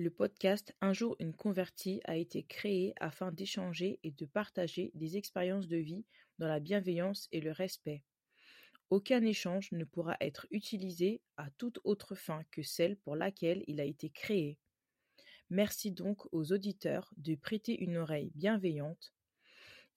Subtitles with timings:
[0.00, 5.18] Le podcast Un jour une convertie a été créé afin d'échanger et de partager des
[5.18, 6.06] expériences de vie
[6.38, 8.02] dans la bienveillance et le respect.
[8.88, 13.78] Aucun échange ne pourra être utilisé à toute autre fin que celle pour laquelle il
[13.78, 14.56] a été créé.
[15.50, 19.12] Merci donc aux auditeurs de prêter une oreille bienveillante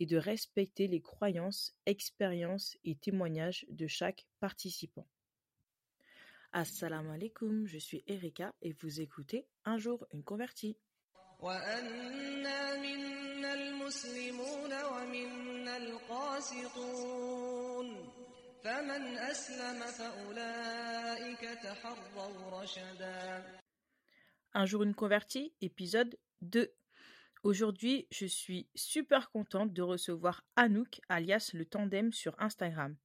[0.01, 5.07] et de respecter les croyances, expériences et témoignages de chaque participant.
[6.55, 10.77] Assalamu alaikum, je suis Erika et vous écoutez Un jour une convertie.
[24.53, 26.71] Un jour une convertie, épisode 2.
[27.41, 32.95] Aujourd'hui, je suis super contente de recevoir Anouk, alias le tandem sur Instagram.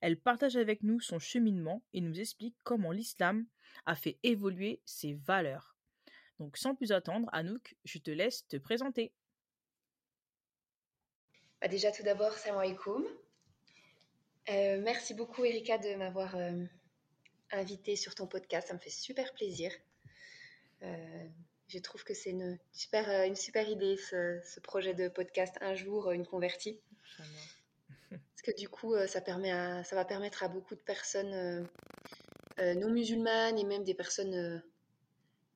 [0.00, 3.46] Elle partage avec nous son cheminement et nous explique comment l'islam
[3.86, 5.76] a fait évoluer ses valeurs.
[6.38, 9.12] Donc sans plus attendre, Anouk, je te laisse te présenter.
[11.60, 13.04] Bah déjà tout d'abord, salam alaikum.
[14.50, 16.64] Euh, merci beaucoup Erika de m'avoir euh,
[17.50, 19.72] invité sur ton podcast, ça me fait super plaisir.
[20.82, 21.28] Euh,
[21.66, 26.12] je trouve que c'est une super, une super idée ce, projet de podcast Un jour,
[26.12, 26.80] une convertie.
[28.10, 29.50] Parce que du coup, ça, permet
[29.84, 31.68] ça va permettre à beaucoup de personnes
[32.58, 34.62] non musulmanes et même des personnes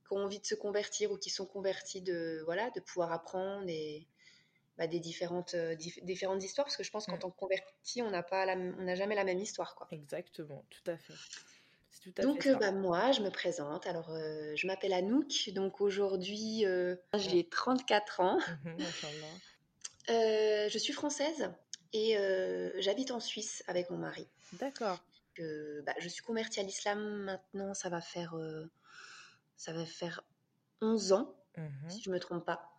[0.07, 3.69] qui ont envie de se convertir ou qui sont converties de, voilà, de pouvoir apprendre
[3.69, 4.07] et,
[4.77, 5.57] bah, des différentes,
[6.03, 6.67] différentes histoires.
[6.67, 7.21] Parce que je pense qu'en mm.
[7.21, 9.75] tant que converti, on n'a jamais la même histoire.
[9.75, 9.89] Quoi.
[9.91, 11.15] Exactement, tout à fait
[12.17, 13.87] donc, bah, moi, je me présente.
[13.87, 14.11] Alors,
[14.57, 15.51] je m'appelle Anouk.
[15.55, 16.65] Donc, aujourd'hui,
[17.15, 18.39] j'ai 34 ans.
[18.65, 18.77] Mmh
[20.09, 21.51] je suis française
[21.93, 22.17] et
[22.79, 24.27] j'habite en Suisse avec mon mari.
[24.55, 24.99] D'accord.
[25.39, 27.75] Bah, je suis convertie à l'islam maintenant.
[27.75, 28.35] Ça va faire,
[29.57, 30.23] ça va faire
[30.81, 32.79] 11 ans, mmh si je ne me trompe pas.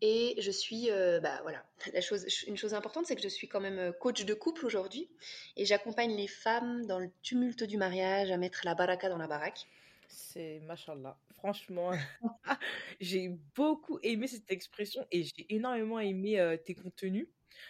[0.00, 3.48] Et je suis, euh, bah voilà, la chose, une chose importante, c'est que je suis
[3.48, 5.10] quand même euh, coach de couple aujourd'hui
[5.56, 9.26] et j'accompagne les femmes dans le tumulte du mariage à mettre la baraka dans la
[9.26, 9.66] baraque.
[10.08, 11.18] C'est machallah.
[11.34, 11.92] Franchement,
[13.00, 17.28] j'ai beaucoup aimé cette expression et j'ai énormément aimé euh, tes contenus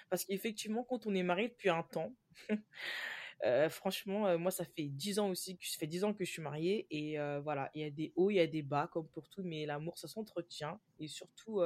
[0.09, 2.15] parce qu'effectivement, quand on est marié depuis un temps,
[3.71, 6.43] franchement, moi, ça fait dix ans aussi, que ça fait dix ans que je suis
[6.43, 9.29] mariée et voilà, il y a des hauts, il y a des bas comme pour
[9.29, 11.63] tout, mais l'amour, ça s'entretient et surtout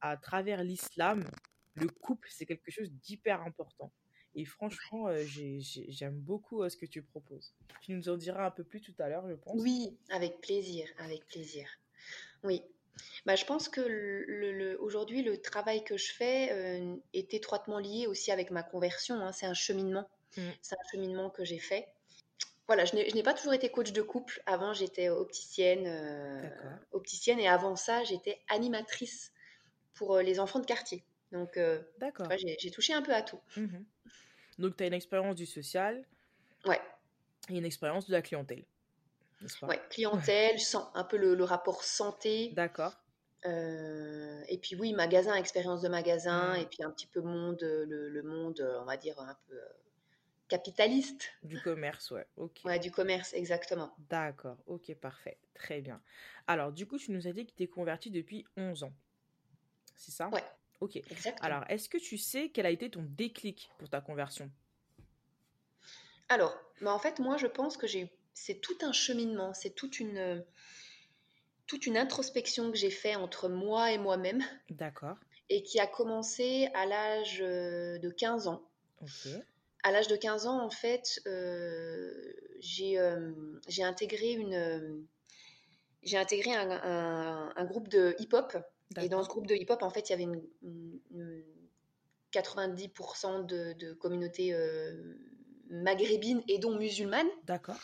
[0.00, 1.24] à travers l'islam,
[1.74, 3.92] le couple, c'est quelque chose d'hyper important.
[4.36, 7.54] Et franchement, euh, j'aime beaucoup euh, ce que tu proposes.
[7.80, 9.60] Tu nous en diras un peu plus tout à l'heure, je pense.
[9.60, 11.66] Oui, avec plaisir, avec plaisir.
[12.44, 12.62] Oui.
[13.26, 18.06] Bah, je pense que le, aujourd'hui, le travail que je fais euh, est étroitement lié
[18.06, 19.16] aussi avec ma conversion.
[19.16, 19.32] Hein.
[19.32, 20.08] C'est un cheminement.
[20.36, 20.42] Mmh.
[20.62, 21.88] C'est un cheminement que j'ai fait.
[22.66, 24.42] Voilà, je n'ai pas toujours été coach de couple.
[24.44, 25.86] Avant, j'étais opticienne,
[26.90, 29.32] opticienne, et avant ça, j'étais animatrice
[29.96, 31.02] pour euh, les enfants de quartier.
[31.32, 32.28] Donc, euh, D'accord.
[32.38, 33.40] j'ai touché un peu à tout.
[33.56, 33.84] Mhm.
[34.58, 36.04] Donc, tu as une expérience du social.
[36.64, 36.80] Ouais.
[37.48, 38.64] Et une expérience de la clientèle.
[39.62, 40.56] Ouais, clientèle,
[40.94, 42.52] un peu le, rapport santé.
[42.54, 42.96] D'accord.
[43.44, 48.22] Euh, et puis oui, magasin, expérience de magasin, et puis un petit peu monde, le,
[48.22, 49.60] monde, on va dire, un peu
[50.48, 51.28] capitaliste.
[51.42, 52.26] Du commerce, ouais.
[52.36, 52.60] Ok.
[52.64, 53.94] Ouais, du commerce, exactement.
[54.08, 55.36] D'accord, ok, parfait.
[55.54, 56.00] Très bien.
[56.46, 58.92] Alors, du coup, tu nous as dit que tu es converti depuis 11 ans
[59.96, 60.28] c'est ça?
[60.28, 60.44] Ouais.
[60.80, 61.00] Ok.
[61.40, 64.50] Alors, est-ce que tu sais quel a été ton déclic pour ta conversion?
[66.28, 70.00] Alors, bah en fait, moi, je pense que j'ai, c'est tout un cheminement, c'est toute
[70.00, 70.44] une,
[71.66, 74.42] toute une introspection que j'ai fait entre moi et moi-même.
[74.70, 75.16] D'accord.
[75.48, 78.62] Et qui a commencé à l'âge euh, de 15 ans.
[79.00, 79.28] Ok.
[79.84, 83.32] À l'âge de 15 ans, en fait, euh, j'ai, euh,
[83.68, 85.06] j'ai intégré une,
[86.02, 88.56] j'ai intégré un, un groupe de hip-hop
[89.00, 91.42] et dans ce groupe de hip-hop, en fait, il y avait une,
[92.32, 95.16] 90% de, de, communauté euh,
[95.70, 97.28] maghrébine et dont musulmane.
[97.44, 97.76] D'accord.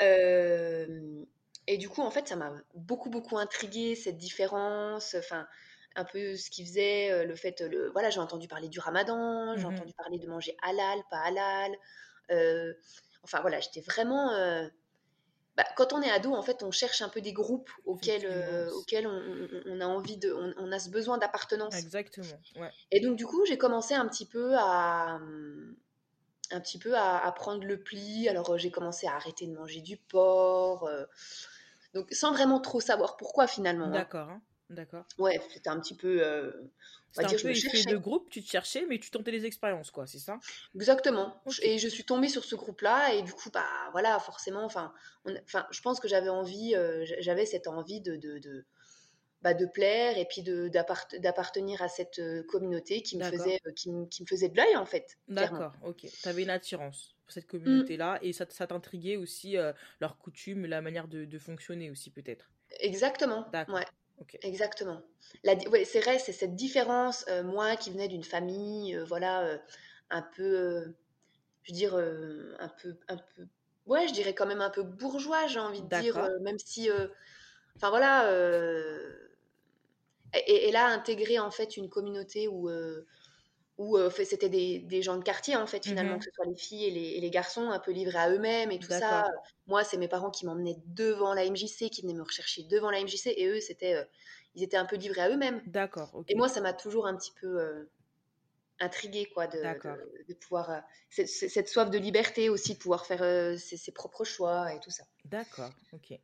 [0.00, 1.24] Euh,
[1.66, 5.14] et du coup, en fait, ça m'a beaucoup, beaucoup intrigué cette différence.
[5.14, 5.46] Enfin,
[5.96, 9.56] un peu ce qu'ils faisaient, euh, le fait, le, voilà, j'ai entendu parler du ramadan,
[9.56, 11.76] j'ai mmh entendu parler de manger halal, pas halal.
[13.22, 14.30] enfin, voilà, j'étais vraiment
[15.56, 18.70] bah, quand on est ado, en fait, on cherche un peu des groupes auxquels, euh,
[18.72, 21.74] auxquels on, a envie de, on, a ce besoin d'appartenance.
[21.74, 22.26] Exactement.
[22.56, 22.70] Ouais.
[22.90, 25.18] Et donc, du coup, j'ai commencé un petit peu à,
[26.50, 28.28] un petit peu à, prendre le pli.
[28.28, 30.86] Alors, euh, j'ai commencé à arrêter de manger du porc.
[30.86, 31.06] Euh,
[31.94, 33.86] donc, sans vraiment trop savoir pourquoi finalement.
[33.86, 33.92] Hein.
[33.92, 34.28] D'accord.
[34.28, 34.42] Hein.
[34.68, 35.04] D'accord.
[35.16, 36.22] Ouais, c'était un petit peu.
[36.22, 36.52] euh,
[37.16, 39.90] C'était un dire, peu effet de groupe, tu te cherchais, mais tu tentais des expériences,
[39.90, 40.42] quoi, c'est ça?
[40.74, 41.42] Exactement.
[41.62, 44.92] Et je suis tombée sur ce groupe-là et du coup, bah voilà, forcément, enfin,
[45.44, 48.66] enfin, je pense que j'avais envie, euh, j'avais cette envie de, de, de,
[49.42, 53.90] bah, de plaire et puis d'appartenir à cette euh, communauté qui me faisait, euh, qui,
[54.10, 55.18] qui me faisait de l'œil en fait.
[55.28, 56.08] D'accord, ok.
[56.20, 60.18] Tu avais une attirance pour cette Mm, communauté-là et ça, ça t'intriguait aussi euh, leurs
[60.18, 62.50] coutumes, la manière de, de fonctionner aussi, peut-être?
[62.80, 63.46] exactement.
[63.48, 63.86] D'accord, Ouais.
[64.42, 65.02] Exactement.
[65.44, 67.24] Ouais, c'est vrai, c'est cette différence.
[67.28, 69.58] euh, moi qui venais d'une famille, euh, voilà, euh,
[70.10, 70.94] un peu,
[71.62, 73.46] je veux dire, un peu, un peu,
[73.86, 76.90] ouais, je dirais quand même un peu bourgeois, j'ai envie de dire, même si,
[77.76, 78.30] enfin voilà,
[80.34, 82.68] et, et là, intégrer en fait une communauté où,
[83.78, 86.18] où euh, c'était des, des gens de quartier en fait finalement, Mhm.
[86.18, 88.70] que ce soit les filles et les, et les garçons, un peu livrés à eux-mêmes
[88.70, 89.24] et tout ça.
[89.66, 93.00] Moi, c'est mes parents qui m'emmenaient devant la MJC, qui venaient me rechercher devant la
[93.00, 94.04] MJC, et eux, c'était, euh,
[94.54, 95.62] ils étaient un peu livrés à eux-mêmes.
[95.66, 96.24] d'accord.
[96.28, 97.90] Et moi, ça m'a toujours un petit peu euh,
[98.80, 100.82] intriguée, quoi, de, D'accord, de, de pouvoir.
[101.10, 104.90] cette, cette soif de liberté aussi, de pouvoir faire ses, ses propres choix et tout
[104.90, 105.04] ça.
[105.24, 106.18] d'accord, ok.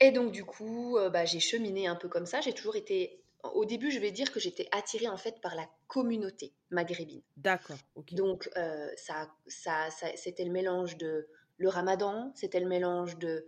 [0.00, 2.40] Et donc, du coup, bah, j'ai cheminé un peu comme ça.
[2.40, 3.19] J'ai toujours été.
[3.44, 7.22] Au début, je vais dire que j'étais attirée en fait par la communauté maghrébine.
[7.36, 7.80] D'accord.
[8.12, 11.28] Donc, euh, ça, ça, ça- c'était le mélange de
[11.58, 13.46] le ramadan, c'était le mélange de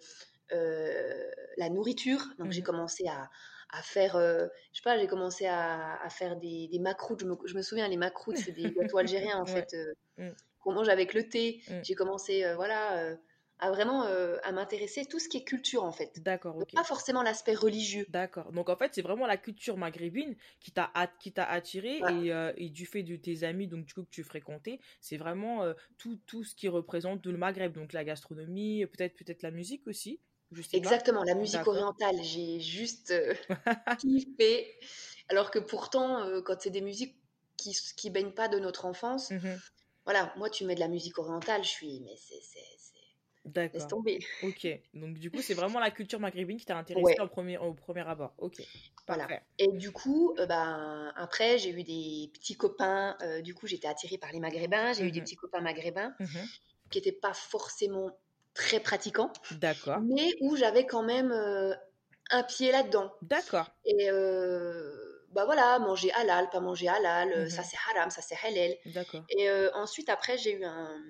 [0.53, 2.23] euh, la nourriture.
[2.39, 2.65] Donc, j'ai Mhm.
[2.65, 3.31] commencé à,
[3.71, 7.21] à faire, euh, je sais pas, j'ai commencé à, à faire des, des macroutes.
[7.23, 9.47] Je me, je me souviens, les macroutes, c'est des gâteaux algériens en Ouais.
[9.47, 9.75] fait,
[10.19, 11.63] Mm, qu'on mange avec le thé.
[11.67, 11.83] mm.
[11.83, 13.17] J'ai commencé, voilà,
[13.63, 16.13] à vraiment euh, à m'intéresser tout ce qui est culture en fait.
[16.17, 16.75] D'accord, Donc, ok.
[16.75, 18.07] pas forcément l'aspect religieux.
[18.09, 18.53] D'accord.
[18.53, 22.53] Donc en fait, c'est vraiment la culture maghrébine qui t'a qui t'a attiré et, euh,
[22.57, 25.75] et du fait de tes amis donc du coup que tu fréquentais, c'est vraiment euh,
[25.99, 30.21] tout, tout ce qui représente le Maghreb, donc la gastronomie, peut-être peut-être la musique aussi,
[30.51, 31.01] je sais pas.
[31.01, 33.35] Exactement, la musique orientale, j'ai juste euh,
[33.99, 34.79] kiffé.
[35.29, 37.17] Alors que pourtant, quand c'est des musiques
[37.57, 39.63] qui, qui baignent pas de notre enfance, Mhm.
[40.05, 42.41] voilà, moi tu mets de la musique orientale, je suis, mais c'est-
[43.73, 43.89] laisse D'accord.
[43.89, 44.19] tomber.
[44.41, 44.67] Ok.
[44.95, 47.75] Donc du coup, c'est vraiment la culture maghrébine qui t'a intéressé Ouais, en premier, au
[47.75, 48.35] premier abord.
[48.39, 48.63] Ok.
[49.07, 49.31] voilà.
[49.31, 49.47] Parfait.
[49.59, 53.89] Et du coup, euh, ben, après, j'ai eu des petits copains, euh, du coup, j'étais
[53.89, 55.23] attirée par les maghrébins, j'ai eu des Mhm.
[55.23, 56.53] petits copains maghrébins Mhm.
[56.91, 58.19] qui n'étaient pas forcément
[58.55, 60.03] très pratiquants, D'accord.
[60.03, 61.75] mais où j'avais quand même euh,
[62.31, 63.13] un pied là-dedans.
[63.23, 63.73] D'accord.
[63.87, 67.65] Et euh, bah voilà, manger halal, pas manger halal, euh, ça Mhm.
[67.65, 68.77] c'est haram, ça c'est halal.
[68.85, 69.27] D'accord.
[69.31, 71.03] Et euh, ensuite, après, j'ai eu un,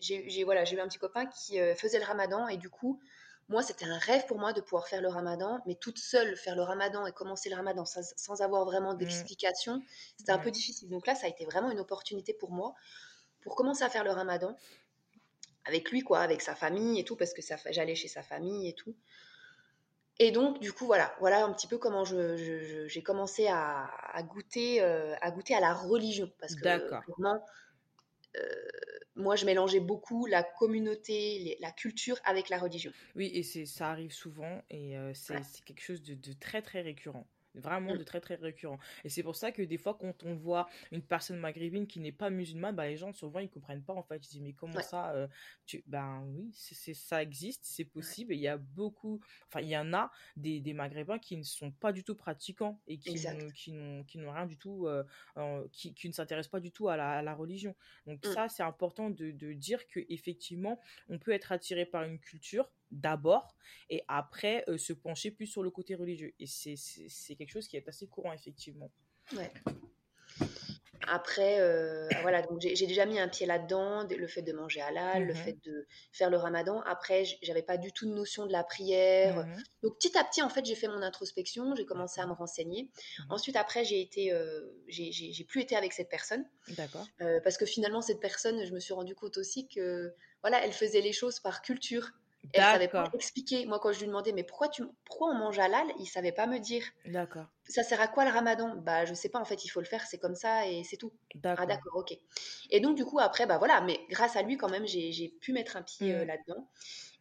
[0.00, 3.00] j'ai, voilà, eu un petit copain qui euh, faisait le ramadan et du coup,
[3.48, 6.54] moi, c'était un rêve pour moi de pouvoir faire le ramadan, mais toute seule faire
[6.54, 9.82] le ramadan et commencer le ramadan sans, sans avoir vraiment Mm, d'explication,
[10.16, 10.88] c'était un peu difficile.
[10.88, 12.74] Donc là, ça a été vraiment une opportunité pour moi
[13.40, 14.56] pour commencer à faire le ramadan
[15.64, 18.74] avec lui, quoi, avec sa famille et tout, parce que j'allais chez sa famille et
[18.74, 18.94] tout.
[20.18, 24.82] Et donc, du coup, voilà, voilà un petit peu comment j'ai commencé à, à goûter,
[24.82, 27.42] euh, à goûter à la religion, parce que clairement,
[28.36, 28.68] euh,
[29.20, 32.90] moi, je mélangeais beaucoup la communauté, les- la culture avec la religion.
[33.14, 35.40] Oui, et ça arrive souvent et euh, c'est Ouais.
[35.64, 37.26] quelque chose de, de très très récurrent.
[37.54, 38.78] Vraiment de très très récurrent.
[39.02, 42.12] Et c'est pour ça que des fois, quand on voit une personne maghrébine qui n'est
[42.12, 44.24] pas musulmane, bah, les gens souvent ils comprennent pas en fait.
[44.26, 45.26] Ils disent mais comment Ouais, ça euh,
[45.66, 45.82] tu...
[45.86, 48.32] Ben oui, c'est ça existe, c'est possible.
[48.32, 51.42] Et il y a beaucoup, enfin il y en a des, des maghrébins qui ne
[51.42, 54.86] sont pas du tout pratiquants et qui n'ont qui n'ont qui n'ont rien du tout,
[54.86, 55.04] euh,
[55.36, 57.74] euh, qui, qui ne s'intéressent pas du tout à la, à la religion.
[58.06, 58.32] Donc Mm.
[58.34, 62.70] ça, c'est important de, de dire que effectivement, on peut être attiré par une culture
[62.90, 63.56] d'abord
[63.88, 66.32] et après euh, se pencher plus sur le côté religieux.
[66.38, 68.90] Et c'est quelque chose qui est assez courant, effectivement.
[69.32, 69.52] Ouais.
[71.06, 75.24] Après, euh, voilà, donc j'ai déjà mis un pied là-dedans, le fait de manger halal,
[75.24, 76.82] le Mhm, fait de faire le ramadan.
[76.82, 79.46] Après, j'avais pas du tout de notion de la prière.
[79.46, 82.32] mhm, Donc petit à petit, en fait, j'ai fait mon introspection, j'ai commencé à me
[82.32, 82.90] renseigner.
[83.18, 87.10] Mhm, Ensuite, après, j'ai été, euh, j'ai j'ai- j'ai plus été avec cette personne D'accord.
[87.22, 90.72] euh, parce que finalement, cette personne, je me suis rendu compte aussi que, voilà, elle
[90.72, 92.10] faisait les choses par culture.
[92.52, 93.66] Elle savait pas expliquer.
[93.66, 96.46] Moi, quand je lui demandais, mais pourquoi tu, pourquoi on mange halal, il savait pas
[96.46, 96.84] me dire.
[97.04, 97.50] D'accord.
[97.68, 98.76] Ça sert à quoi le ramadan?
[98.76, 100.96] Bah, je sais pas, en fait, il faut le faire, c'est comme ça et c'est
[100.96, 101.12] tout.
[101.56, 101.66] Ah, D'accord.
[101.66, 102.18] d'accord, ok.
[102.70, 105.52] Et donc, du coup, après, bah voilà, mais grâce à lui, quand même, j'ai pu
[105.52, 106.68] mettre un pied euh, Mm, là-dedans.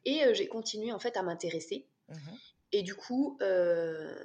[0.05, 1.87] Et euh, j'ai continué, en fait, à m'intéresser.
[2.07, 2.39] mhm,
[2.71, 4.15] Et du coup, euh,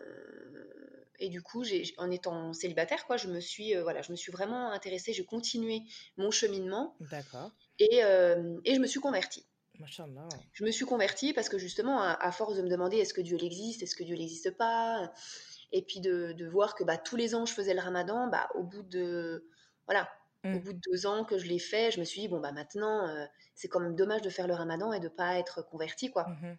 [1.18, 4.16] et du coup, j'ai, en étant célibataire, quoi, je me suis, euh, voilà, je me
[4.16, 5.12] suis vraiment intéressée.
[5.12, 5.82] J'ai continué
[6.16, 7.52] mon cheminement D'accord.
[7.78, 9.46] et, euh, et je me suis convertie.
[9.78, 10.28] Machallah.
[10.52, 13.20] Je me suis convertie parce que justement, à, à force de me demander est-ce que
[13.20, 15.12] Dieu existe, est-ce que Dieu n'existe pas,
[15.72, 18.48] et puis de, de voir que bah, tous les ans je faisais le Ramadan, bah,
[18.54, 19.48] au bout de
[19.86, 20.08] voilà,
[20.52, 22.40] au Mm, bout de deux ans que je l'ai fait, je me suis dit bon
[22.40, 25.62] bah maintenant euh, c'est quand même dommage de faire le Ramadan et de pas être
[25.62, 26.26] convertie quoi.
[26.26, 26.58] mhm,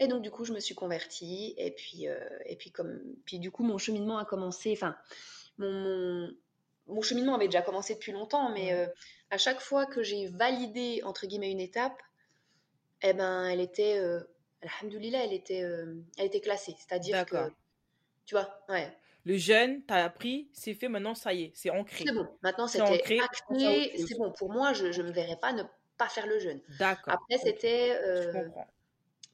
[0.00, 1.54] Et donc, du coup, je me suis convertie.
[1.56, 4.72] Et puis, euh, et puis, comme, puis, du coup, mon cheminement a commencé.
[4.72, 4.96] Enfin,
[5.58, 6.30] mon,
[6.86, 8.86] mon, cheminement avait déjà commencé depuis longtemps, mais euh,
[9.32, 12.00] à chaque fois que j'ai validé, entre guillemets, une étape,
[13.00, 14.20] eh ben, elle était, euh,
[14.60, 16.76] alhamdoulilah, elle était, euh, elle était classée.
[16.78, 17.50] C'est-à-dire que,
[18.26, 18.94] tu vois, ouais.
[19.24, 22.04] Le jeûne, t'as appris, c'est fait, maintenant ça y est, c'est ancré.
[22.06, 24.32] C'est bon, maintenant c'était acté, c'est bon.
[24.32, 25.62] Pour moi, je ne me verrais pas ne
[25.96, 26.60] pas faire le jeûne.
[26.78, 27.14] D'accord.
[27.14, 27.96] Après, c'était.
[28.02, 28.48] Euh,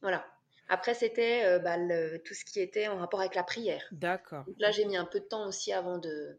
[0.02, 0.24] voilà.
[0.68, 1.76] Après, c'était euh, bah,
[2.24, 3.82] tout ce qui était en rapport avec la prière.
[3.90, 4.44] D'accord.
[4.58, 6.38] Là, j'ai mis un peu de temps aussi avant de,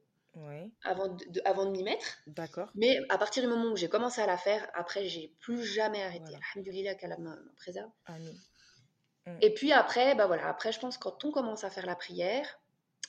[0.83, 2.19] avant de, avant de m'y mettre.
[2.27, 2.69] D'accord.
[2.75, 6.03] Mais à partir du moment où j'ai commencé à la faire, après, j'ai plus jamais
[6.03, 6.23] arrêté.
[6.25, 6.39] Voilà.
[6.53, 7.89] Alhamdulillah qu'Allah me préserve.
[8.05, 8.35] Amen.
[9.25, 9.37] Mm.
[9.41, 12.59] Et puis après, bah voilà, après, je pense quand on commence à faire la prière,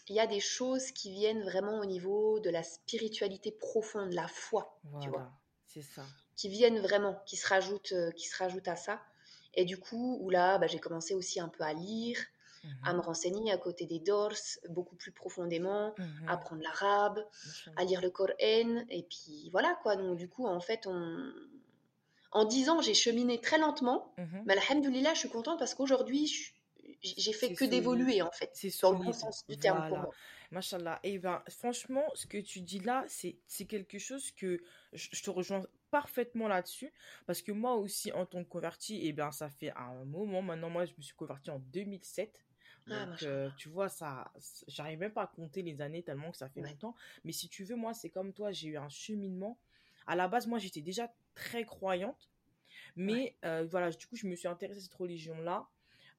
[0.09, 4.27] il y a des choses qui viennent vraiment au niveau de la spiritualité profonde, la
[4.27, 5.31] foi, voilà, tu vois.
[5.67, 6.05] C'est ça.
[6.35, 9.01] Qui viennent vraiment, qui se rajoutent, euh, qui se rajoutent à ça.
[9.55, 12.19] Et du coup, où là, bah, j'ai commencé aussi un peu à lire,
[12.63, 12.69] mmh.
[12.85, 14.33] à me renseigner à côté des dors,
[14.69, 16.29] beaucoup plus profondément, mmh.
[16.29, 17.25] à apprendre l'arabe,
[17.77, 18.85] à lire le Coran.
[18.89, 19.97] Et puis voilà, quoi.
[19.97, 21.33] Donc du coup, en fait, on...
[22.33, 24.13] en dix ans, j'ai cheminé très lentement.
[24.19, 24.25] Mmh.
[24.47, 26.53] Mais alhamdoulilah, je suis contente parce qu'aujourd'hui, je
[27.03, 28.51] j'ai fait que d'évoluer en fait.
[28.55, 29.89] C'est dans le bon sens du terme voilà.
[29.89, 30.11] pour moi.
[30.51, 30.99] Machallah.
[31.05, 34.61] Et ben, franchement, ce que tu dis là, c'est quelque chose que
[34.93, 36.93] je, je te rejoins parfaitement là-dessus.
[37.27, 40.43] Parce que moi aussi, en tant que converti, et eh bien, ça fait un moment
[40.43, 40.71] maintenant.
[40.71, 42.41] Moi, je me suis converti en 2007.
[42.91, 44.33] Ah, Donc, euh, tu vois, ça,
[44.69, 46.71] j'arrive même pas à compter les années tellement que ça fait Ouais.
[46.71, 46.95] longtemps.
[47.25, 49.59] Mais si tu veux, moi, c'est comme toi, j'ai eu un cheminement.
[50.07, 52.29] À la base, moi, j'étais déjà très croyante.
[52.97, 55.69] Mais euh, voilà, du coup, je me suis intéressée à cette religion-là.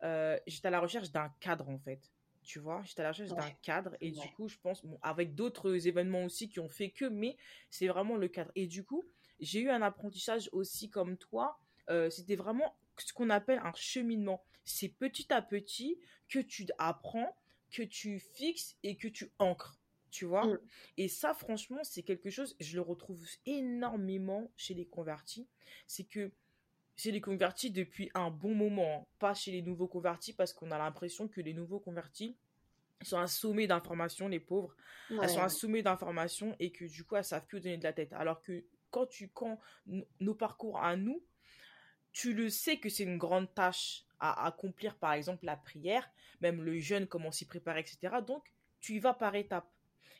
[0.04, 2.12] Euh, j'étais à la recherche d'un cadre en fait.
[2.44, 5.36] Tu vois, j'étais à la recherche d'un cadre et du coup, je pense, bon, avec
[5.36, 7.38] d'autres événements aussi qui ont fait que, mais
[7.70, 8.52] c'est vraiment le cadre.
[8.56, 9.04] Et du coup,
[9.40, 11.60] j'ai eu un apprentissage aussi comme toi.
[12.10, 14.44] C'était vraiment ce qu'on appelle un cheminement.
[14.72, 16.00] C'est petit à petit
[16.30, 17.36] que tu apprends,
[17.72, 19.78] que tu fixes et que tu ancres.
[20.12, 20.60] Tu vois Mm.
[20.98, 25.48] Et ça, franchement, c'est quelque chose, je le retrouve énormément chez les convertis.
[25.88, 26.32] C'est que
[26.98, 29.08] chez les convertis depuis un bon moment, hein.
[29.20, 32.38] pas chez les nouveaux convertis parce qu'on a l'impression que les nouveaux convertis
[33.02, 34.76] sont un sommet d'informations, les pauvres.
[35.10, 37.84] Ouais, Elles sont un sommet d'informations et que du coup, elles savent plus donner de
[37.84, 38.14] la tête.
[38.14, 39.60] Alors que quand tu quand
[40.20, 41.24] nos parcours à nous,
[42.12, 46.10] tu le sais que c'est une grande tâche à accomplir, par exemple la prière,
[46.42, 48.22] même le jeûne, comment s'y préparer, etc.
[48.22, 49.70] Donc, tu y vas par étapes.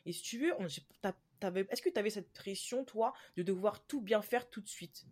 [0.04, 4.00] Et si tu veux, on- est-ce que tu avais cette pression, toi, de devoir tout
[4.02, 5.06] bien faire tout de suite?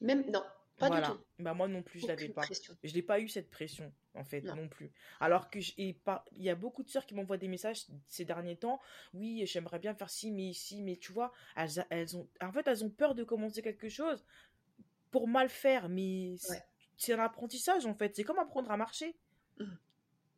[0.00, 0.42] Même non,
[0.78, 1.08] pas voilà.
[1.08, 1.24] du tout.
[1.38, 2.42] Bah moi non plus, je l'avais pas.
[2.42, 2.76] pression.
[2.82, 4.68] Je n'ai pas eu cette pression, en fait, non, Non.
[4.68, 4.92] plus.
[5.20, 5.96] Alors que il
[6.42, 8.80] y a beaucoup de sœurs qui m'envoient des messages ces derniers temps.
[9.12, 12.66] Oui, j'aimerais bien faire ci, mais ici, mais tu vois, elles, elles ont, en fait,
[12.66, 14.24] elles ont peur de commencer quelque chose
[15.10, 16.64] pour mal faire, mais Ouais.
[16.96, 18.14] C'est un apprentissage, en fait.
[18.16, 19.16] C'est comme apprendre à marcher.
[19.58, 19.78] Mhm.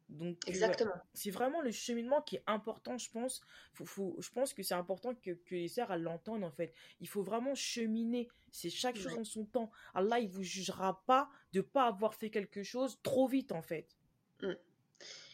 [0.09, 0.93] Donc, Exactement.
[1.15, 3.41] c'est vraiment le cheminement qui est important, je pense.
[3.75, 6.73] Faut, faut- je pense que c'est important que, que les sœurs l'entendent, en fait.
[7.01, 8.29] Il faut vraiment cheminer.
[8.53, 9.19] C'est chaque chose Ouais.
[9.21, 9.71] en son temps.
[9.95, 13.97] Allah, il vous jugera pas de pas avoir fait quelque chose trop vite, en fait.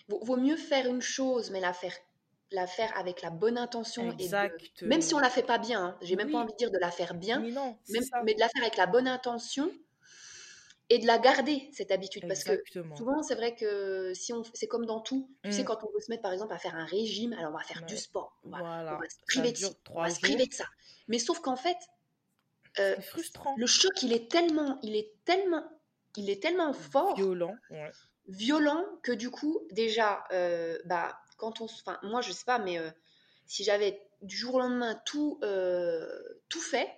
[0.08, 1.94] Vaut, vaut mieux faire une chose, mais la faire,
[2.50, 4.82] la faire avec la bonne intention et de- Exact.
[4.82, 5.84] même si on la fait pas bien.
[5.84, 7.78] hein, J'ai même pas envie de dire de la faire bien, Mais non,
[8.24, 9.70] mais de la faire avec la bonne intention
[10.94, 12.26] et de la garder cette habitude.
[12.28, 12.62] Parce que
[12.96, 15.30] souvent, c'est vrai que si on, c'est comme dans tout.
[15.44, 15.64] Tu sais, Mm.
[15.64, 17.82] quand on veut se mettre par exemple à faire un régime, alors on va faire
[17.86, 18.36] du sport.
[18.44, 18.96] On va, Voilà.
[18.96, 20.66] on va se priver de ci, on va se priver de ça.
[21.08, 21.76] Mais sauf qu'en fait,
[22.78, 23.54] euh, frustrant.
[23.56, 25.64] le choc, il est tellement, il est tellement,
[26.16, 27.54] il est tellement fort, Violent.
[27.70, 27.90] Ouais.
[28.28, 32.78] violent que du coup, déjà, euh, bah, quand on, enfin, moi, je sais pas, mais
[32.78, 32.90] euh,
[33.46, 35.40] si j'avais du jour au lendemain tout,
[36.48, 36.88] tout fait,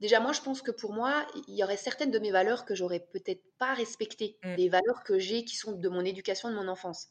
[0.00, 2.74] déjà, moi, je pense que pour moi, il y aurait certaines de mes valeurs que
[2.74, 4.56] j'aurais peut-être pas respectées, Mm.
[4.56, 7.08] des valeurs que j'ai qui sont de mon éducation, de mon enfance.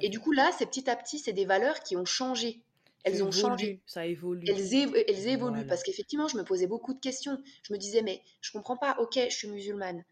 [0.00, 2.62] Et du coup, là, c'est petit à petit, c'est des valeurs qui ont changé.
[3.04, 3.80] Elles ont changé.
[3.86, 4.44] Ça évolue.
[4.48, 5.68] Elles, évo- elles évoluent Voilà.
[5.68, 7.40] parce qu'effectivement, je me posais beaucoup de questions.
[7.62, 10.04] Je me disais, mais je comprends pas, ok, je suis musulmane,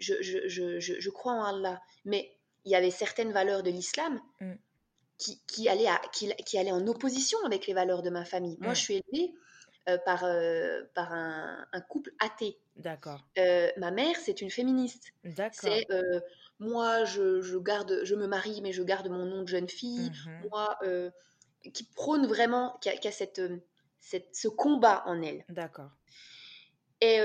[0.00, 3.70] je, je, je, je, je crois en Allah, mais il y avait certaines valeurs de
[3.70, 4.54] l'islam Mm.
[5.18, 8.56] qui, qui, allaient à- qui, qui allaient en opposition avec les valeurs de ma famille.
[8.60, 8.74] Moi, Mm.
[8.74, 9.32] je suis élevée
[9.88, 12.58] euh, par, euh, par un, un couple athée.
[12.76, 13.20] D'accord.
[13.38, 15.12] Euh, ma mère, c'est une féministe.
[15.24, 15.52] D'accord.
[15.60, 15.86] C'est
[16.58, 20.10] moi, je, je garde, je me marie, mais je garde mon nom de jeune fille
[20.26, 20.48] Mhm.
[20.50, 20.78] moi,
[21.72, 23.40] qui prône vraiment, qui a, qui a cette,
[23.98, 25.44] cette- ce combat en elle.
[25.48, 25.90] D'accord.
[27.00, 27.18] Et,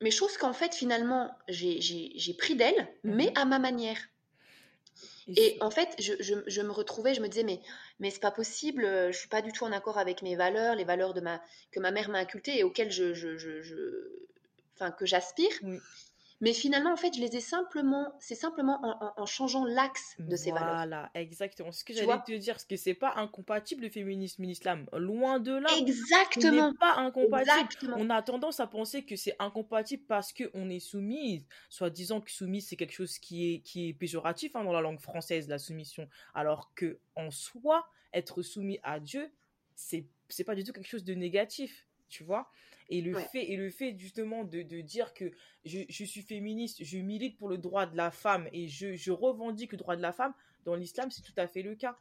[0.00, 3.32] mais chose qu'en fait, finalement, j'ai- j'ai j'ai pris d'elle, mais Mhm.
[3.36, 3.98] à ma manière.
[5.36, 7.60] Et en fait, je, je, je me retrouvais, je me disais, mais,
[8.00, 10.74] mais c'est pas possible, euh, je suis pas du tout en accord avec mes valeurs,
[10.74, 14.10] les valeurs de ma, que ma mère m'a inculquées et auxquelles je, je, je, je-
[14.74, 15.52] enfin, que j'aspire.
[15.62, 15.78] Oui.
[16.40, 18.78] Mais finalement, en fait, je les ai simplement, c'est simplement
[19.16, 20.74] en, changeant l'axe de ces valeurs.
[20.74, 21.72] Voilà, exactement.
[21.72, 24.86] Ce que j'allais te dire, parce que c'est pas incompatible le féminisme et l'islam.
[24.92, 25.68] Loin de là.
[25.78, 26.72] Exactement.
[26.74, 27.94] pas incompatible.
[27.96, 31.44] On a tendance à penser que c'est incompatible parce qu'on est soumise.
[31.70, 34.80] Soit disant que soumise, c'est quelque chose qui est, qui est péjoratif hein, dans la
[34.80, 36.08] langue française, la soumission.
[36.34, 39.32] Alors que en soi, être soumis à Dieu,
[39.74, 41.86] c'est, c'est pas du tout quelque chose de négatif.
[42.08, 42.48] Tu vois?
[42.88, 45.30] Et le, fait, et le fait justement de, de dire que
[45.64, 49.12] je, je, suis féministe, je milite pour le droit de la femme et je, je
[49.12, 50.32] revendique le droit de la femme,
[50.64, 51.96] dans l'islam, c'est tout à fait le cas.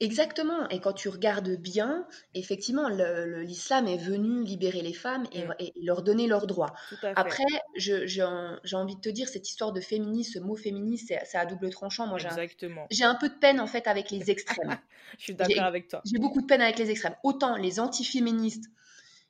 [0.00, 0.68] Exactement.
[0.70, 5.54] Et quand tu regardes bien, effectivement, l'islam est venu libérer les femmes et, mm.
[5.82, 6.74] leur donner leurs droits.
[7.14, 7.44] Après,
[7.76, 11.70] j'ai envie de te dire, cette histoire de féministe, ce mot féministe, c'est à double
[11.70, 12.06] tranchant.
[12.06, 14.76] Moi, j'ai un, peu de peine, en fait, avec les extrêmes.
[15.18, 16.02] Je suis d'accord avec toi.
[16.04, 17.16] J'ai beaucoup de peine avec les extrêmes.
[17.22, 18.64] Autant les antiféministes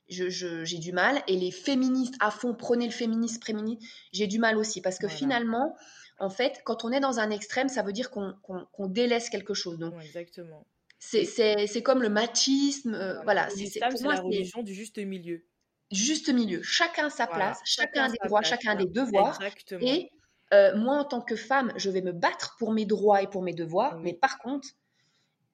[0.08, 1.22] j'ai du mal.
[1.28, 3.78] Et les féministes à fond, prenez le féminisme, préminis,
[4.12, 4.80] j'ai du mal aussi.
[4.80, 5.76] Parce que finalement,
[6.18, 9.78] en fait, quand on est dans un extrême, ça veut dire qu'on délaisse quelque chose.
[9.78, 10.66] Donc, exactement.
[10.98, 12.94] C'est comme le machisme.
[12.94, 13.48] Euh, voilà.
[13.50, 15.44] C'est la religion du juste milieu.
[15.90, 16.62] Juste milieu.
[16.62, 19.38] Chacun sa place, chacun, des droits, chacun des devoirs.
[19.80, 20.10] Et
[20.52, 23.42] euh, moi, en tant que femme, je vais me battre pour mes droits et pour
[23.42, 23.98] mes devoirs.
[24.00, 24.68] Mais par contre,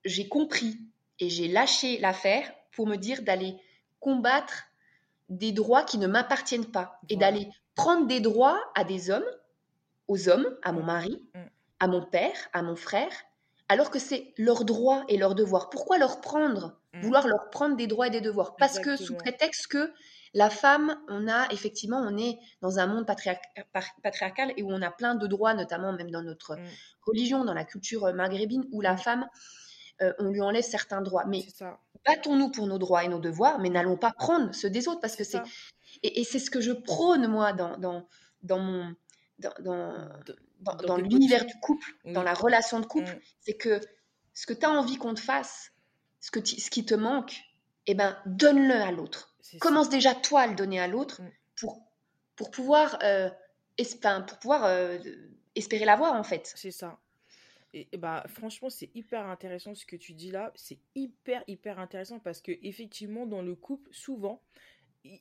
[0.05, 0.79] j'ai compris
[1.19, 3.57] et j'ai lâché l'affaire pour me dire d'aller
[4.01, 4.65] combattre
[5.29, 9.31] des droits qui ne m'appartiennent pas et d'aller prendre des droits à des hommes,
[10.09, 11.39] aux hommes, à mon mari, mm.
[11.79, 13.13] à mon père, à mon frère,
[13.69, 15.71] alors que c'est leur droit et leur devoir.
[15.71, 17.01] Pourquoi leur prendre, mm.
[17.03, 18.57] vouloir leur prendre des droits et des devoirs?
[18.57, 19.93] Parce que sous prétexte que
[20.35, 24.91] la femme, on a effectivement, on est dans un monde patriarcal et où on a
[24.91, 26.67] plein de droits, notamment même dans notre mm.
[27.07, 29.29] religion, dans la culture maghrébine, où la femme,
[30.03, 31.25] euh, on lui enlève certains droits.
[31.27, 31.45] Mais
[32.07, 35.17] battons-nous pour nos droits et nos devoirs, mais n'allons pas prendre ceux des autres parce
[35.17, 35.41] que c'est
[36.03, 38.07] et, c'est ce que je prône moi dans dans,
[38.43, 38.95] dans mon
[39.39, 43.21] dans, dans, l'univers du couple, dans la relation de couple, mm.
[43.41, 43.81] c'est que
[44.35, 45.73] ce que tu as envie qu'on te fasse,
[46.21, 47.41] ce, que ce qui te manque,
[47.87, 49.35] eh ben, donne-le à l'autre.
[49.61, 51.31] Commence déjà toi à le donner à l'autre mm.
[51.57, 51.83] pour,
[52.37, 53.31] pour pouvoir, euh,
[54.27, 54.99] pour pouvoir euh,
[55.55, 56.53] espérer l'avoir en fait.
[56.55, 56.99] C'est ça.
[57.73, 60.53] Et, bah franchement, c'est hyper intéressant ce que tu dis là.
[60.57, 64.43] C'est hyper hyper intéressant parce que effectivement dans le couple, souvent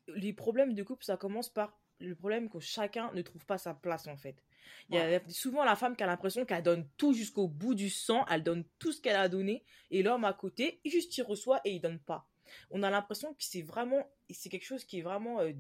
[0.08, 3.74] les problèmes de couple, ça commence par le problème que chacun ne trouve pas sa
[3.74, 4.44] place en fait.
[4.90, 7.90] Il y a souvent la femme qui a l'impression qu'elle donne tout jusqu'au bout du
[7.90, 11.62] sang, elle donne tout ce qu'elle a donné, et l'homme à côté, juste il reçoit
[11.66, 12.28] et il donne pas.
[12.72, 15.52] On a l'impression que c'est vraiment, c'est quelque chose qui est vraiment euh,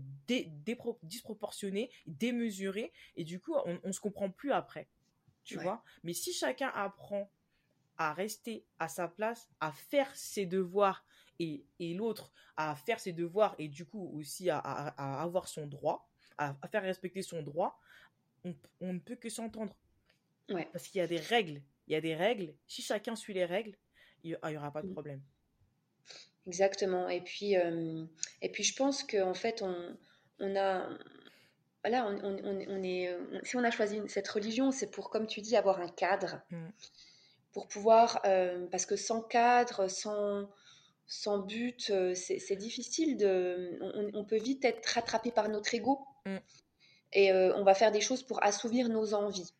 [1.03, 4.87] disproportionné, démesuré, et du coup, on, on se comprend plus après
[5.49, 5.83] tu vois.
[6.03, 7.31] Mais si chacun apprend
[7.97, 11.05] à rester à sa place, à faire ses devoirs
[11.39, 15.65] et, et l'autre à faire ses devoirs et du coup aussi à, à, avoir son
[15.65, 17.79] droit, à, faire respecter son droit,
[18.43, 19.75] on, on ne peut que s'entendre.
[20.49, 20.67] Ouais.
[20.71, 21.61] Parce qu'il y a des règles.
[21.87, 22.53] Il y a des règles.
[22.67, 23.77] Si chacun suit les règles,
[24.23, 24.93] il n'y aura pas de mm.
[24.93, 25.21] problème.
[26.47, 27.07] Exactement.
[27.09, 28.05] Et puis, euh,
[28.41, 29.97] et puis je pense qu'en fait, on,
[30.39, 30.89] on a
[31.83, 35.55] voilà, on, est, euh, si on a choisi cette religion, c'est pour, comme tu dis,
[35.55, 36.41] avoir un cadre.
[36.51, 36.67] Mm.
[37.53, 40.49] Pour pouvoir, euh, parce que sans cadre, sans,
[41.07, 43.79] sans but, euh, c'est difficile de.
[44.13, 45.99] On, peut vite être rattrapé par notre ego.
[46.25, 46.37] Mm.
[47.13, 49.51] Et on va faire des choses pour assouvir nos envies.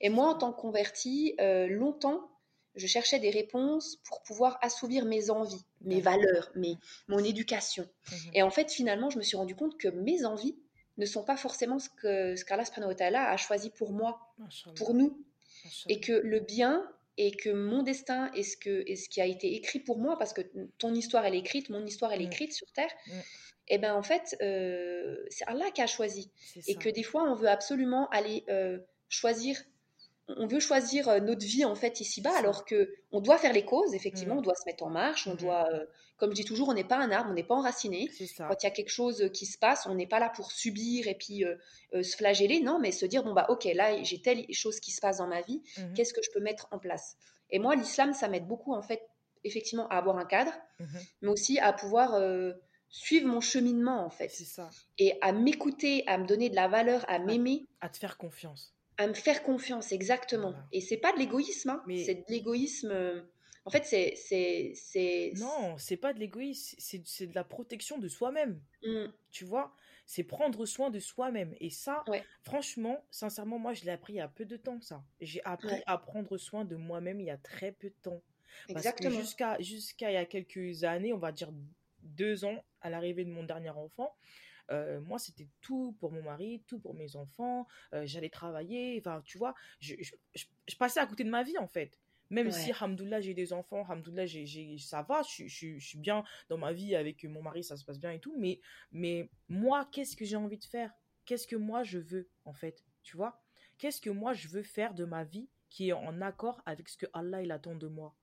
[0.00, 2.28] Et moi, en tant que convertie, longtemps,
[2.74, 6.76] je cherchais des réponses pour pouvoir assouvir mes envies, mes valeurs, mes,
[7.06, 7.84] mon éducation.
[7.84, 8.30] Mm-hmm.
[8.34, 10.56] Et en fait, finalement, je me suis rendu compte que mes envies,
[10.98, 14.34] ne sont pas forcément ce que ce qu'Allah a choisi pour moi,
[14.76, 15.24] pour nous.
[15.88, 19.26] Et que le bien et que mon destin est ce, que, est ce qui a
[19.26, 20.42] été écrit pour moi, parce que
[20.78, 22.90] ton histoire elle est écrite, mon histoire elle est écrite sur Terre,
[23.70, 26.30] et eh bien en fait, euh, c'est Allah qui a choisi.
[26.68, 28.78] Et que des fois, on veut absolument aller euh,
[29.10, 29.58] choisir
[30.36, 33.64] on veut choisir euh, notre vie en fait ici-bas, alors que on doit faire les
[33.64, 33.94] causes.
[33.94, 34.38] Effectivement, mmh.
[34.38, 35.26] on doit se mettre en marche.
[35.26, 35.38] On mmh.
[35.38, 35.86] doit, euh,
[36.16, 38.10] comme je dis toujours, on n'est pas un arbre, on n'est pas enraciné.
[38.36, 41.08] Quand il y a quelque chose qui se passe, on n'est pas là pour subir
[41.08, 41.56] et puis euh,
[42.02, 45.00] se flageller, non, mais se dire bon bah ok, là j'ai telle chose qui se
[45.00, 45.62] passe dans ma vie.
[45.76, 45.94] Mmh.
[45.94, 47.16] Qu'est-ce que je peux mettre en place?
[47.50, 49.00] Et moi, l'islam, ça m'aide beaucoup en fait,
[49.44, 50.52] effectivement, à avoir un cadre,
[51.22, 52.20] mais aussi à pouvoir
[52.90, 54.28] suivre mon cheminement en fait.
[54.28, 54.68] Ça.
[54.98, 57.66] Et à m'écouter, à me donner de la valeur, à m'aimer.
[57.80, 60.54] À te faire confiance à me faire confiance, exactement.
[60.72, 61.82] Et c'est pas de l'égoïsme, hein.
[62.04, 62.90] c'est de l'égoïsme.
[62.90, 63.22] Euh,
[63.64, 64.14] en fait, c'est.
[64.74, 68.60] c'est, Non, c'est pas de l'égoïsme, c'est, de la protection de soi-même.
[68.82, 69.06] Mmh.
[69.30, 69.72] Tu vois?
[70.06, 71.54] C'est prendre soin de soi-même.
[71.60, 72.02] Et ça,
[72.42, 75.04] franchement, sincèrement, moi, je l'ai appris il y a peu de temps, ça.
[75.20, 78.22] J'ai appris à prendre soin de moi-même il y a très peu de temps.
[78.66, 79.10] Parce exactement.
[79.10, 81.52] que jusqu'à, jusqu'à il y a quelques années, on va dire
[82.02, 84.14] deux ans, à l'arrivée de mon dernier enfant,
[84.70, 87.66] euh, moi, c'était tout pour mon mari, tout pour mes enfants.
[87.94, 88.98] euh, j'allais travailler.
[89.00, 91.98] Enfin, tu vois, je, je, je- je passais à côté de ma vie, en fait.
[92.30, 96.72] Même si, hamdoullah, j'ai des enfants, hamdoullah, j'ai, ça va, je, suis- bien dans ma
[96.72, 98.36] vie avec mon mari, ça se passe bien et tout.
[98.38, 98.60] Mais,
[98.92, 100.92] mais moi, qu'est-ce que j'ai envie de faire?
[101.24, 103.42] Qu'est-ce que moi, je veux, en fait Tu vois?
[103.78, 106.96] Qu'est-ce que moi, je veux faire de ma vie qui est en accord avec ce
[106.98, 108.14] que Allah, il attend de moi?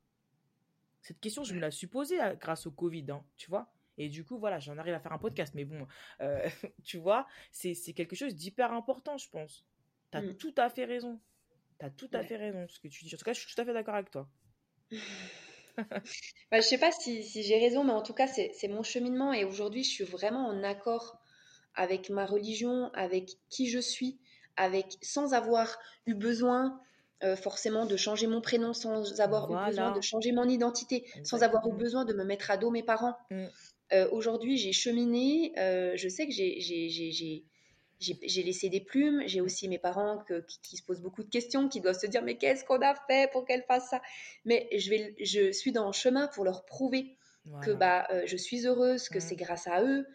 [1.01, 3.74] Cette question, je me la suis posée euh, grâce au Covid, hein, tu vois?
[3.97, 5.53] Et du coup, voilà, j'en arrive à faire un podcast.
[5.55, 5.87] Mais bon,
[6.21, 6.39] euh,
[6.83, 9.65] tu vois, c'est quelque chose d'hyper important, je pense.
[10.11, 10.35] Tu as Mm.
[10.37, 11.19] tout à fait raison.
[11.79, 12.23] Tu as tout à Ouais.
[12.25, 13.13] fait raison, ce que tu dis.
[13.13, 14.29] En tout cas, je suis tout à fait d'accord avec toi.
[16.51, 19.33] Bah, je sais pas si, si j'ai raison, mais en tout cas, c'est mon cheminement.
[19.33, 21.19] Et aujourd'hui, je suis vraiment en accord
[21.73, 24.17] avec ma religion, avec qui je suis,
[24.55, 26.79] avec sans avoir eu besoin
[27.23, 31.43] euh, forcément de changer mon prénom, sans avoir eu besoin de changer mon identité, sans
[31.43, 33.17] avoir eu besoin de me mettre à dos mes parents.
[33.31, 33.47] Mm.
[33.93, 35.53] Euh, aujourd'hui, j'ai cheminé.
[35.57, 37.43] euh, je sais que j'ai
[38.43, 39.23] laissé des plumes.
[39.27, 42.07] J'ai aussi mes parents que- qui, qui se posent beaucoup de questions, qui doivent se
[42.07, 44.01] dire mais qu'est-ce qu'on a fait pour qu'elle fasse ça?
[44.43, 47.15] Mais je, vais, je suis dans le chemin pour leur prouver
[47.61, 49.21] que bah, euh, je suis heureuse, que Mm.
[49.21, 50.07] c'est grâce à eux,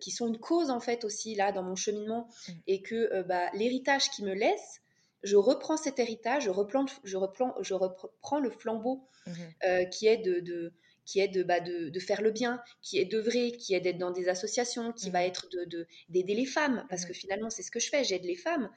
[0.00, 2.52] qui sont une cause en fait aussi là dans mon cheminement, Mm.
[2.68, 4.80] et que bah, l'héritage qu'ils me laissent,
[5.24, 9.34] je reprends cet héritage, je, replante, je, reprends, je reprends le flambeau Mhm.
[9.66, 10.72] euh, qui est de, de-
[11.04, 13.98] qui est de, bah, de, de faire le bien, qui est d'œuvrer, qui est d'être
[13.98, 15.26] dans des associations, qui va Mhm.
[15.28, 18.24] être de, de- d'aider les femmes, parce que finalement c'est ce que je fais, j'aide
[18.24, 18.70] les femmes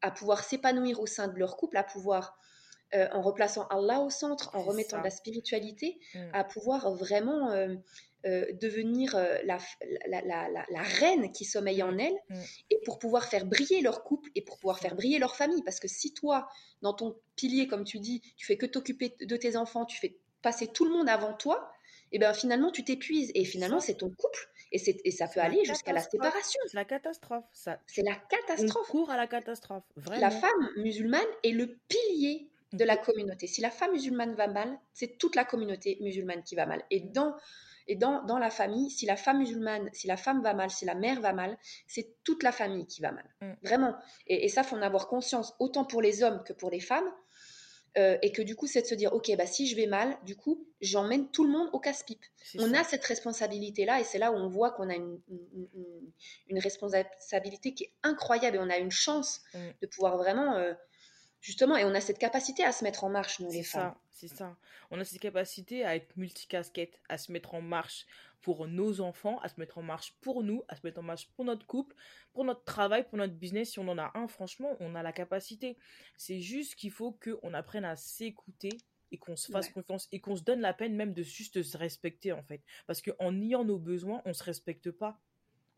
[0.00, 2.36] à pouvoir s'épanouir au sein de leur couple, à pouvoir,
[2.94, 6.18] euh, en replaçant Allah au centre, en remettant de la spiritualité, Mm.
[6.32, 7.74] à pouvoir vraiment euh,
[8.24, 9.14] euh, devenir
[9.44, 9.58] la,
[10.06, 12.40] la, la, la- la reine qui sommeille en elle, Mm.
[12.70, 15.80] et pour pouvoir faire briller leur couple, et pour pouvoir faire briller leur famille, parce
[15.80, 16.46] que si toi,
[16.82, 20.18] dans ton pilier, comme tu dis, tu fais que t'occuper de tes enfants, tu fais
[20.42, 21.70] passer tout le monde avant toi,
[22.12, 25.40] et bien finalement tu t'épuises et finalement c'est ton couple et, c'est- et ça peut
[25.40, 26.60] la aller jusqu'à la séparation.
[26.66, 27.44] C'est la catastrophe.
[27.52, 28.88] Ça, C'est la on catastrophe.
[28.88, 29.84] court à la catastrophe.
[29.96, 30.40] La Vraiment.
[30.40, 33.46] femme musulmane est le pilier de la communauté.
[33.46, 36.82] Si la femme musulmane va mal, c'est toute la communauté musulmane qui va mal.
[36.90, 37.36] Et dans
[37.88, 40.84] et dans, dans la famille, si la femme musulmane, si la femme va mal, si
[40.84, 43.28] la mère va mal, c'est toute la famille qui va mal.
[43.40, 43.52] Mm.
[43.64, 43.96] Vraiment.
[44.28, 47.10] Et, et ça, faut en avoir conscience, autant pour les hommes que pour les femmes.
[47.98, 50.16] Euh, et que du coup, c'est de se dire, ok, bah, si je vais mal,
[50.24, 52.24] du coup, j'emmène tout le monde au casse-pipe.
[52.58, 52.80] On ça.
[52.80, 56.12] a cette responsabilité-là, et c'est là où on voit qu'on a une, une- une-
[56.48, 59.58] une responsabilité qui est incroyable, et on a une chance Mm.
[59.82, 60.72] de pouvoir vraiment, euh,
[61.42, 63.92] justement, et on a cette capacité à se mettre en marche, nous, les femmes.
[63.92, 64.56] ça, c'est ça.
[64.90, 68.06] On a cette capacité à être multicasquette, à se mettre en marche
[68.40, 71.28] pour nos enfants, à se mettre en marche pour nous, à se mettre en marche
[71.36, 71.94] pour notre couple,
[72.32, 73.72] pour notre travail, pour notre business.
[73.72, 75.76] Si on en a un, franchement, on a la capacité.
[76.16, 78.70] C'est juste qu'il faut qu'on apprenne à s'écouter
[79.12, 79.72] et qu'on se fasse Ouais.
[79.74, 82.62] confiance et qu'on se donne la peine même de juste se respecter en fait.
[82.86, 85.20] Parce qu'en niant nos besoins, on se respecte pas.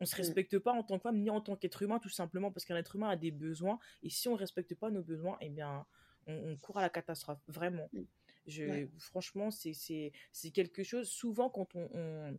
[0.04, 0.18] On se Mm.
[0.18, 2.76] respecte pas en tant que femme ni en tant qu'être humain tout simplement parce qu'un
[2.76, 5.86] être humain a des besoins et si on respecte pas nos besoins, eh bien
[6.26, 7.88] on, on court à la catastrophe vraiment.
[7.92, 8.02] Mm.
[8.46, 8.88] Je, Ouais.
[8.98, 9.72] Franchement, c'est
[10.52, 11.08] quelque chose.
[11.08, 12.38] Souvent, quand on, on,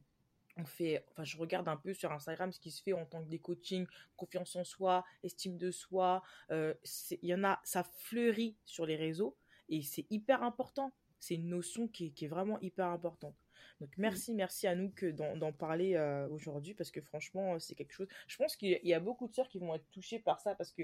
[0.58, 1.04] on fait.
[1.10, 3.40] Enfin, je regarde un peu sur Instagram ce qui se fait en tant que des
[3.40, 6.22] coachings, confiance en soi, estime de soi.
[6.52, 6.76] euh,
[7.24, 9.36] Il y en a, ça fleurit sur les réseaux
[9.70, 10.94] et c'est hyper important.
[11.20, 13.36] C'est une notion qui est, qui est vraiment hyper importante.
[13.82, 17.92] Donc, merci, merci à nous que d'en parler euh, aujourd'hui parce que franchement, c'est quelque
[17.92, 18.08] chose.
[18.28, 20.20] Je pense qu'il y a- il y a beaucoup de sœurs qui vont être touchées
[20.20, 20.84] par ça parce que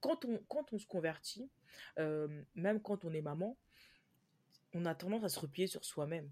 [0.00, 1.48] quand on, quand on se convertit,
[1.98, 3.56] euh, même quand on est maman,
[4.74, 6.30] on a tendance à se replier sur soi-même.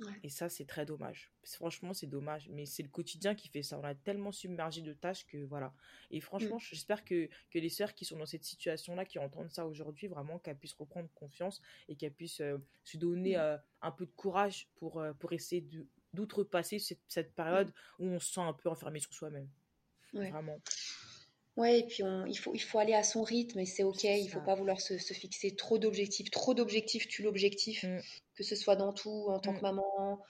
[0.00, 0.12] Ouais.
[0.22, 1.30] Et ça, c'est très dommage.
[1.44, 2.48] Franchement, c'est dommage.
[2.50, 3.78] Mais c'est le quotidien qui fait ça.
[3.78, 5.74] On a tellement submergé de tâches que voilà.
[6.10, 6.60] Et franchement, Mm.
[6.60, 10.38] j'espère que, que les sœurs qui sont dans cette situation-là, qui entendent ça aujourd'hui, vraiment
[10.38, 13.40] qu'elles puissent reprendre confiance et qu'elles puissent euh, se donner Mm.
[13.40, 15.66] euh, un peu de courage pour, euh, pour essayer
[16.14, 19.48] d'outrepasser cette, cette période où on se sent un peu enfermé sur soi-même.
[20.12, 20.30] Ouais.
[20.30, 20.58] Vraiment.
[21.60, 24.04] Ouais, et puis on, il, faut, il faut aller à son rythme et c'est ok,
[24.04, 24.44] il faut ça.
[24.44, 26.30] pas vouloir se, se fixer trop d'objectifs.
[26.30, 27.98] Trop d'objectifs tue l'objectif, Mm.
[28.34, 29.56] que ce soit dans tout, en tant Mm.
[29.56, 30.24] que maman,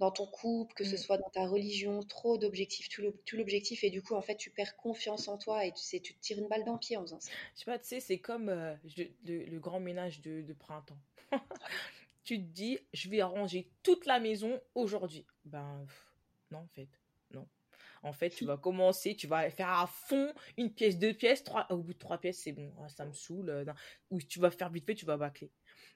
[0.00, 0.98] dans ton couple, que ce Mm.
[0.98, 4.36] soit dans ta religion, trop d'objectifs tue l'ob- tue l'objectif et du coup en fait
[4.36, 6.80] tu perds confiance en toi et tu sais, tu te tires une balle dans le
[6.80, 7.30] pied en faisant ça.
[7.54, 10.52] Je sais pas, tu sais, c'est comme euh, je- le, le grand ménage de, de
[10.52, 10.98] printemps.
[12.24, 15.24] tu te dis, je vais arranger toute la maison aujourd'hui.
[15.44, 16.06] Ben, pff,
[16.50, 16.88] non, en fait.
[18.04, 21.66] En fait, tu vas commencer, tu vas faire à fond une pièce, deux pièces, trois.
[21.72, 23.48] Au bout de trois pièces, c'est bon, ah, ça me saoule.
[23.50, 23.72] euh, non.
[24.10, 25.50] Ou tu vas faire vite fait, tu vas bâcler.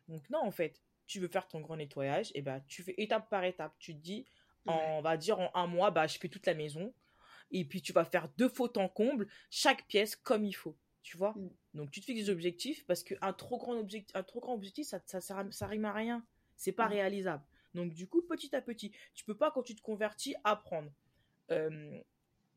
[0.09, 3.29] Donc, non, en fait, tu veux faire ton grand nettoyage, et ben, tu fais étape
[3.29, 3.75] par étape.
[3.79, 4.27] Tu te dis,
[4.67, 4.75] Ouais.
[4.75, 6.93] on va dire en un mois, bah, je fais toute la maison.
[7.51, 10.77] Et puis, tu vas faire deux fautes en comble, chaque pièce comme il faut.
[11.03, 11.49] Tu vois Mm.
[11.75, 14.87] Donc, tu te fixes des objectifs parce qu'un trop grand objectif, un trop grand objectif,
[14.87, 16.25] ça, ça, ça, ça rime à rien.
[16.57, 16.93] C'est pas Mm.
[16.93, 17.45] réalisable.
[17.75, 20.91] Donc, du coup, petit à petit, tu peux pas, quand tu te convertis, apprendre.
[21.51, 22.01] Euh,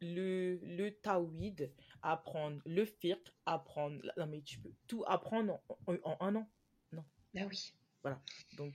[0.02, 4.02] le, le tawhid, apprendre le fiqh, apprendre.
[4.18, 6.48] Non, mais tu peux tout apprendre en, en- en un an.
[6.92, 7.04] Non,
[7.36, 7.74] Bah oui.
[8.02, 8.20] voilà.
[8.58, 8.74] Donc,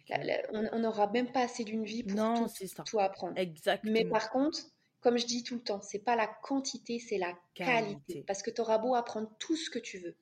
[0.52, 2.85] on n'aura même pas assez d'une vie pour non, tout, c'est ça.
[2.85, 3.35] tout apprendre.
[3.35, 4.11] Mais Exactement.
[4.11, 4.61] par contre,
[5.00, 7.72] comme je dis tout le temps, c'est pas la quantité, c'est la qualité.
[8.07, 8.24] Qualité.
[8.26, 10.14] Parce que tu auras beau apprendre tout ce que tu veux.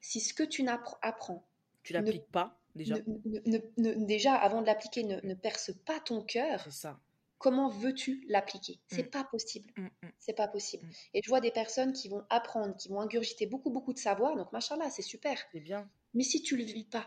[0.00, 0.66] Si ce que tu
[1.02, 1.46] apprends,
[1.84, 2.96] Tu l'appliques pas, déjà.
[2.96, 6.72] ne- ne- ne- ne- déjà avant de l'appliquer, ne, ne perce pas ton cœur, C'est
[6.72, 6.98] ça.
[7.42, 8.78] Comment veux-tu l'appliquer?
[8.86, 9.70] C'est Mm, pas possible.
[9.76, 10.86] mm, mm, C'est pas possible.
[10.86, 10.90] mm.
[11.14, 14.36] Et je vois des personnes qui vont apprendre, qui vont ingurgiter beaucoup, beaucoup de savoir.
[14.36, 15.36] Donc, machallah, c'est super.
[15.52, 15.90] C'est bien.
[16.14, 17.06] Mais si tu le vis pas,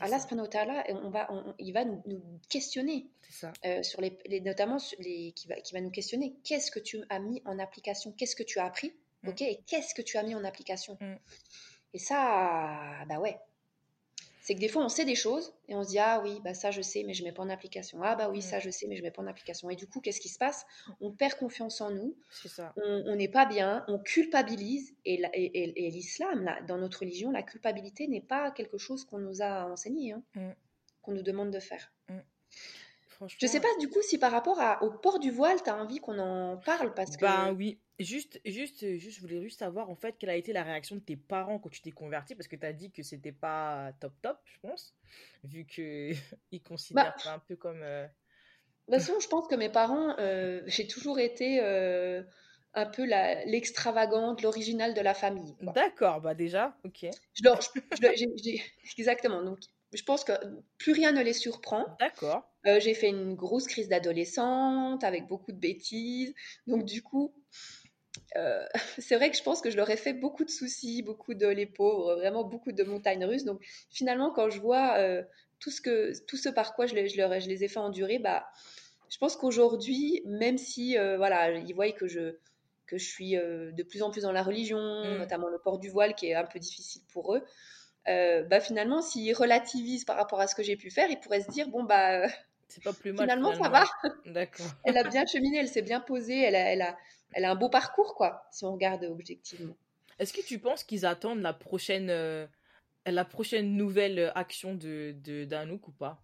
[0.00, 0.48] Allah subhanahu
[1.04, 3.10] on va, on- il va nous, nous questionner.
[3.28, 3.50] Ça.
[3.64, 6.36] euh, sur les, les- notamment les, qui, va, qui va nous questionner.
[6.44, 8.12] Qu'est-ce que tu as mis en application?
[8.12, 8.92] Qu'est-ce que tu as appris?
[9.22, 9.28] Mm.
[9.28, 10.96] Ok, et qu'est-ce que tu as mis en application?
[11.00, 11.14] Mm.
[11.94, 13.38] Et ça, bah ouais.
[14.52, 16.52] C'est que des fois, on sait des choses et on se dit Ah oui, bah
[16.52, 18.00] ça je sais, mais je mets pas en application.
[18.02, 18.42] Ah bah oui, Mm.
[18.42, 19.70] ça je sais, mais je mets pas en application.
[19.70, 20.66] Et du coup, qu'est-ce qui se passe?
[21.00, 22.74] On perd confiance en nous, C'est ça.
[22.76, 24.94] on n'est pas bien, on culpabilise.
[25.06, 28.76] Et, la- et- et- et l'islam, là, dans notre religion, la culpabilité n'est pas quelque
[28.76, 30.50] chose qu'on nous a enseigné, hein, Mm.
[31.00, 31.90] qu'on nous demande de faire.
[33.36, 35.68] Je Franchement, sais pas du coup si par rapport à- au port du voile, tu
[35.68, 39.58] as envie qu'on en parle parce que Ben oui, juste, juste, juste, je voulais juste
[39.58, 42.34] savoir en fait quelle a été la réaction de tes parents quand tu t'es converti
[42.36, 44.96] parce que tu as dit que c'était pas top top, je pense,
[45.44, 46.12] vu que
[46.52, 47.82] ils considèrent bah, un peu comme.
[47.82, 48.06] euh,
[48.88, 52.22] de toute façon, je pense que mes parents, euh, j'ai toujours été euh,
[52.74, 55.54] un peu l'extravagante, l'originale de la famille.
[55.60, 57.06] D'accord, bah déjà, ok.
[57.34, 57.68] Je leur- je-
[58.00, 58.62] je
[58.98, 59.42] exactement.
[59.42, 59.58] Donc,
[59.92, 60.32] je pense que
[60.78, 61.86] plus rien ne les surprend.
[62.00, 62.42] D'accord.
[62.66, 66.34] Euh, j'ai fait une grosse crise d'adolescente avec beaucoup de bêtises.
[66.66, 67.34] Donc, du coup,
[68.36, 68.64] euh,
[68.98, 71.46] c'est vrai que je pense que je leur ai fait beaucoup de soucis, beaucoup de
[71.46, 73.44] les pauvres, vraiment beaucoup de montagnes russes.
[73.44, 75.22] Donc, finalement, quand je vois euh,
[75.60, 77.68] tout, ce que, tout ce par quoi je les, je leur ai- je les ai
[77.68, 78.46] fait endurer, bah,
[79.10, 82.36] je pense qu'aujourd'hui, même si voilà, ils voient que je,
[82.86, 85.18] que je suis de plus en plus dans la religion, Mm.
[85.18, 87.42] notamment le port du voile qui est un peu difficile pour eux,
[88.08, 91.42] euh, bah, finalement, s'ils relativisent par rapport à ce que j'ai pu faire, ils pourraient
[91.42, 92.26] se dire bon, bah,
[92.72, 93.84] C'est pas plus mal finalement, ça va.
[94.26, 94.66] D'accord.
[94.84, 96.96] Elle a bien cheminé, elle s'est bien posée, elle a, elle, a,
[97.34, 99.74] elle a un beau parcours, quoi, si on regarde objectivement.
[100.18, 102.46] Est-ce que tu penses qu'ils attendent la prochaine, euh,
[103.06, 106.22] la prochaine nouvelle euh, action de, de d'Anouk ou pas?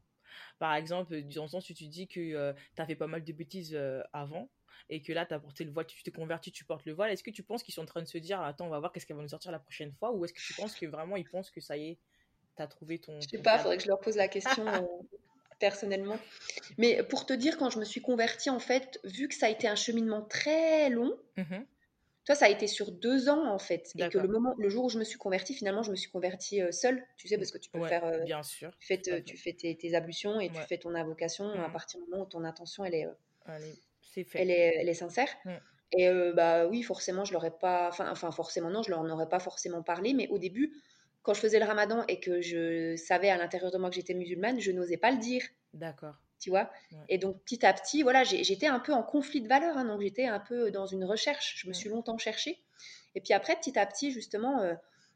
[0.59, 3.33] Par exemple, dans le sens où tu dis que tu as fait pas mal de
[3.33, 4.49] bêtises euh, avant
[4.89, 7.11] et que là, tu as porté le voile, tu t'es converti, tu portes le voile.
[7.11, 8.91] Est-ce que tu penses qu'ils sont en train de se dire, attends, on va voir
[8.93, 10.13] qu'est-ce qu'elle va nous sortir la prochaine fois?
[10.13, 11.99] Ou est-ce que tu penses que vraiment ils pensent que ça y est,
[12.57, 13.63] tu as trouvé ton, Je sais ton pas, cadre?
[13.65, 14.81] faudrait que je leur pose la question euh,
[15.59, 16.19] personnellement.
[16.79, 19.51] Mais pour te dire, quand je me suis convertie, en fait, vu que ça a
[19.51, 21.67] été un cheminement très long, Mhm.
[22.25, 24.85] toi, ça a été sur deux ans, en fait, et que le moment, le jour
[24.85, 27.51] où je me suis convertie, finalement, je me suis convertie euh, seule, tu sais, parce
[27.51, 29.95] que tu peux Ouais, faire, euh, bien sûr, tu fais, te- tu fais tes, tes
[29.95, 31.71] ablutions et tu fais ton invocation à Mhm.
[31.71, 33.13] partir du moment où ton intention, elle est, euh,
[33.45, 34.37] Allez, c'est fait.
[34.37, 35.29] elle est, elle est sincère.
[35.45, 35.59] Mm.
[35.93, 39.01] Et euh, bah oui, forcément, je leur ai pas, enfin, enfin forcément non, je leur
[39.01, 40.75] en aurais pas forcément parlé, mais au début,
[41.23, 44.15] quand je faisais le ramadan et que je savais à l'intérieur de moi que j'étais
[44.15, 46.17] musulmane, je n'osais pas le dire, D'accord.
[46.41, 46.71] tu vois?
[46.93, 47.09] Ouais.
[47.09, 50.01] Et donc petit à petit, voilà, j'étais un peu en conflit de valeurs, hein, donc
[50.01, 52.63] j'étais un peu dans une recherche, je me suis longtemps cherchée.
[53.15, 54.75] Et puis après, petit à petit, justement, euh,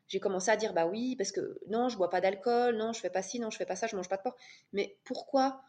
[0.08, 3.00] j'ai commencé à dire, bah oui, parce que non, je bois pas d'alcool, non, je
[3.00, 4.36] fais pas ci, non, je fais pas ça, je mange pas de porc.
[4.72, 5.62] Mais pourquoi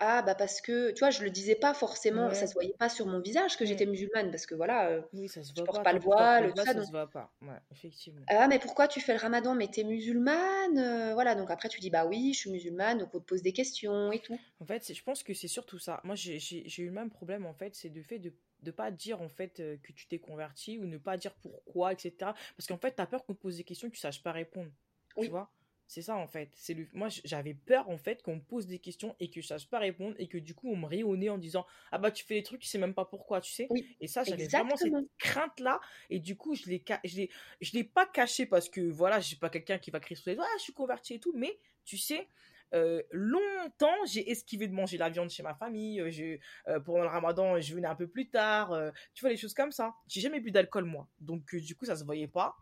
[0.00, 2.48] Ah, bah parce que, tu vois, je le disais pas forcément, ça Ouais.
[2.48, 3.66] se voyait pas sur mon visage que Mm.
[3.66, 5.84] j'étais musulmane, parce que voilà, euh, Oui, ça se je porte pas.
[5.84, 6.72] pas le tu voile, le tout ça.
[6.72, 7.34] ça Donc, se voit pas.
[7.42, 8.28] Ouais, effectivement.
[8.28, 9.54] ah, mais pourquoi tu fais le ramadan?
[9.54, 13.14] Mais t'es musulmane euh, Voilà, donc après tu dis, bah oui, je suis musulmane, donc
[13.14, 14.40] on te pose des questions et tout.
[14.60, 16.00] En fait, je pense que c'est surtout ça.
[16.04, 16.38] Moi, j'ai
[16.82, 18.32] eu le même problème, en fait, c'est le fait de
[18.64, 21.92] ne pas dire, en fait, euh, que tu t'es converti ou ne pas dire pourquoi,
[21.92, 22.34] etc.
[22.56, 24.32] Parce qu'en fait, tu as peur qu'on te pose des questions que tu saches pas
[24.32, 24.72] répondre.
[25.18, 25.52] Tu Oui, vois?
[25.90, 26.50] C'est ça, en fait.
[26.54, 26.86] C'est le...
[26.92, 29.78] Moi, j'avais peur, en fait, qu'on me pose des questions et que je sache pas
[29.78, 32.24] répondre et que du coup, on me rit au nez en disant, ah bah, tu
[32.24, 33.70] fais des trucs, tu sais même pas pourquoi, tu sais?
[33.70, 35.08] oui, Et ça, j'avais vraiment cette exactement.
[35.18, 35.80] crainte-là.
[36.10, 37.30] Et du coup, je l'ai ca- je l'ai
[37.62, 40.28] je l'ai pas caché parce que, voilà, je suis pas quelqu'un qui va crier sur
[40.30, 41.32] les doigts, ah, je suis converti et tout.
[41.34, 42.28] Mais, tu sais,
[42.74, 46.00] euh, longtemps, j'ai esquivé de manger la viande chez ma famille.
[46.02, 48.72] euh, Je, euh, pendant le ramadan, je venais un peu plus tard.
[48.72, 49.94] euh, tu vois, les choses comme ça.
[50.06, 51.08] J'ai jamais bu d'alcool, moi.
[51.18, 52.56] Donc, du coup, ça se voyait pas.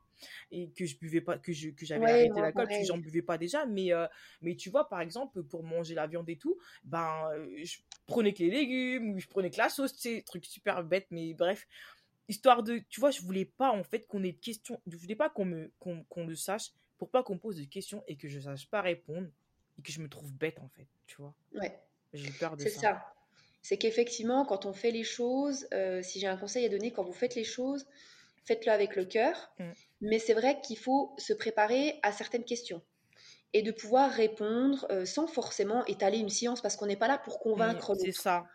[0.50, 2.98] Et que je buvais pas, que je, que j'avais Ouais, arrêté l'alcool, parce que j'en
[2.98, 3.66] buvais pas déjà.
[3.66, 4.06] Mais, euh,
[4.42, 7.28] mais tu vois, par exemple, pour manger la viande et tout, ben,
[7.62, 10.82] je prenais que les légumes, ou je prenais que la sauce, tu sais, truc super
[10.84, 11.66] bête, mais bref
[12.28, 15.14] histoire de tu vois je voulais pas en fait qu'on ait de questions je voulais
[15.14, 18.16] pas qu'on me qu'on qu'on le sache pour pas qu'on me pose de questions et
[18.16, 19.28] que je sache pas répondre
[19.78, 21.78] et que je me trouve bête en fait tu vois Ouais,
[22.12, 23.12] j'ai peur de c'est ça ça.
[23.62, 27.02] C'est qu'effectivement, quand on fait les choses, euh, si j'ai un conseil à donner, quand
[27.02, 27.84] vous faites les choses,
[28.46, 29.52] faites-le avec le cœur.
[29.58, 29.70] Mm.
[30.02, 32.82] Mais c'est vrai qu'il faut se préparer à certaines questions
[33.52, 37.18] et de pouvoir répondre euh, sans forcément étaler une science parce qu'on n'est pas là
[37.18, 38.20] pour convaincre c'est l'autre.
[38.20, 38.46] ça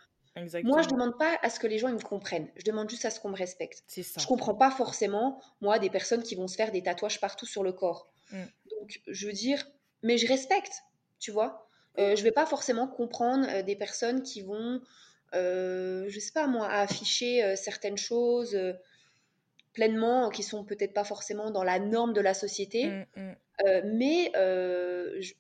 [0.63, 2.49] Moi, je demande pas à ce que les gens ils me comprennent.
[2.55, 3.83] Je demande juste à ce qu'on me respecte.
[3.87, 4.21] C'est ça.
[4.21, 7.63] Je comprends pas forcément, moi, des personnes qui vont se faire des tatouages partout sur
[7.63, 8.11] le corps.
[8.31, 8.43] Mm.
[8.69, 9.65] Donc, je veux dire,
[10.03, 10.83] mais je respecte,
[11.19, 11.67] tu vois.
[11.97, 14.81] Euh, je vais pas forcément comprendre euh, des personnes qui vont,
[15.33, 18.55] je sais pas moi, afficher certaines choses
[19.73, 22.87] pleinement, qui sont peut-être pas forcément dans la norme de la société.
[22.87, 23.35] Mm, mm.
[23.85, 25.33] mais je,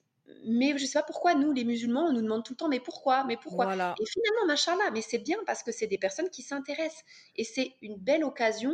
[0.45, 2.79] mais je sais pas pourquoi nous, les musulmans, on nous demande tout le temps, mais
[2.79, 3.65] pourquoi, mais pourquoi?
[3.65, 7.03] Et finalement, machallah, mais c'est bien parce que c'est des personnes qui s'intéressent
[7.35, 8.73] et c'est une belle occasion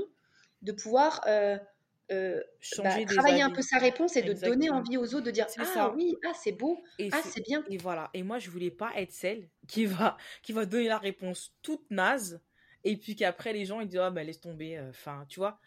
[0.62, 1.58] de pouvoir euh,
[2.12, 2.42] euh,
[2.78, 5.94] bah, travailler un peu sa réponse et de donner envie aux autres de dire ah
[5.96, 7.64] oui, ah c'est beau, ah c'est bien.
[7.70, 8.10] Et voilà.
[8.14, 11.90] Et moi, je voulais pas être celle qui va qui va donner la réponse toute
[11.92, 12.42] naze
[12.84, 14.78] et puis qu'après les gens ils disent ah ben laisse tomber.
[14.78, 15.60] Euh, enfin, tu vois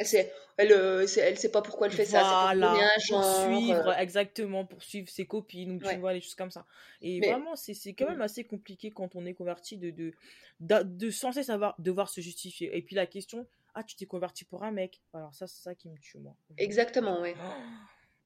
[0.00, 2.22] elle sait, elle, euh, elle sait pas pourquoi elle fait ça.
[2.22, 2.74] Voilà,
[3.06, 3.96] pour, suivre, euh.
[3.98, 6.64] exactement, pour suivre ses copines, ou tu vois, les choses comme ça.
[7.02, 10.14] Et vraiment, c'est quand même assez compliqué quand on est converti de, de,
[10.60, 12.74] de, de censé savoir, devoir se justifier.
[12.74, 15.02] Et puis la question, ah, tu t'es converti pour un mec.
[15.12, 16.34] Alors ça, c'est ça qui me tue, moi.
[16.56, 17.34] Exactement, ouais.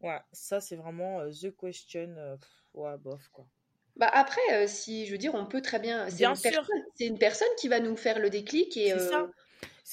[0.00, 2.38] Ouais, ça, c'est vraiment euh, the question.
[2.74, 3.46] ouais, bof, quoi.
[3.96, 6.06] Bah après, si je veux dire, on peut très bien.
[6.08, 6.66] Bien sûr.
[6.96, 8.90] C'est une personne qui va nous faire le déclic et.
[8.90, 9.28] C'est ça.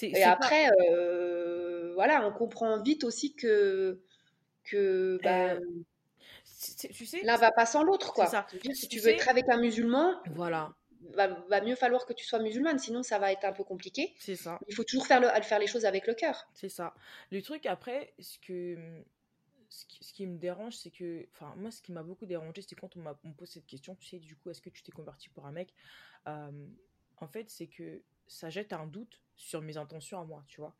[0.02, 0.70] Et après,
[1.94, 4.02] voilà, on comprend vite aussi que,
[4.64, 5.58] que bah,
[6.94, 8.30] tu sais, l'un va pas sans l'autre, quoi.
[8.74, 10.74] si tu, veux être avec un musulman, voilà.
[11.14, 14.14] Va, va, mieux falloir que tu sois musulmane, sinon ça va être un peu compliqué.
[14.20, 14.60] C'est ça.
[14.68, 16.48] Il faut toujours faire, le, faire les choses avec le cœur.
[16.54, 16.94] C'est ça.
[17.32, 18.78] Le truc après, ce que
[19.72, 22.98] ce qui, me dérange, c'est que, enfin, moi, ce qui m'a beaucoup dérangé, c'est quand
[22.98, 25.46] on, m'a, pose cette question, tu sais, du coup, est-ce que tu t'es converti pour
[25.46, 25.74] un mec
[26.26, 30.76] En fait, c'est que ça jette un doute sur mes intentions à moi, tu vois.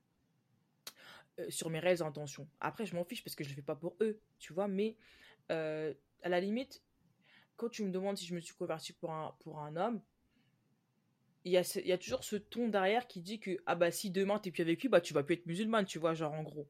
[1.40, 2.50] Euh, sur mes réelles intentions.
[2.60, 4.98] Après, je m'en fiche parce que je le fais pas pour eux, tu vois, mais
[5.52, 6.84] euh, à la limite,
[7.56, 8.54] quand tu me demandes si je me suis
[9.08, 10.02] un, pour un homme,
[11.46, 14.12] il y, a, y a toujours ce ton derrière qui dit que ah bah si
[14.12, 16.44] demain t'es plus avec lui, bah tu vas plus être musulmane, tu vois, genre en
[16.44, 16.68] gros.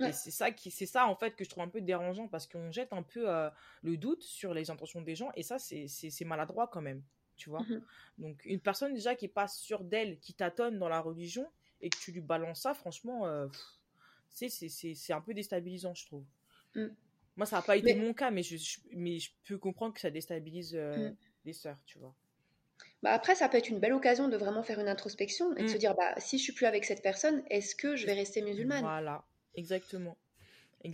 [0.00, 2.46] Et c'est ça qui c'est ça en fait que je trouve un peu dérangeant parce
[2.46, 3.50] qu'on jette un peu euh,
[3.82, 7.02] le doute sur les intentions des gens et ça c'est maladroit quand même,
[7.36, 7.62] tu vois.
[7.62, 7.82] Mmh
[8.18, 11.46] Donc une personne déjà qui est pas sûre d'elle, qui tâtonne dans la religion
[11.80, 13.26] et que tu lui balances ça, franchement,
[14.30, 16.24] c'est un peu déstabilisant, je trouve.
[16.74, 16.86] Mm.
[17.36, 18.56] Moi, ça n'a pas été mon cas, mais je,
[18.92, 21.16] mais je peux comprendre que ça déstabilise euh, mm.
[21.44, 22.14] les sœurs, tu vois.
[23.02, 25.68] Bah après, ça peut être une belle occasion de vraiment faire une introspection et de
[25.68, 28.42] se dire, bah, si je suis plus avec cette personne, est-ce que je vais rester
[28.42, 28.82] musulmane?
[28.82, 29.24] Voilà,
[29.58, 30.16] exactement.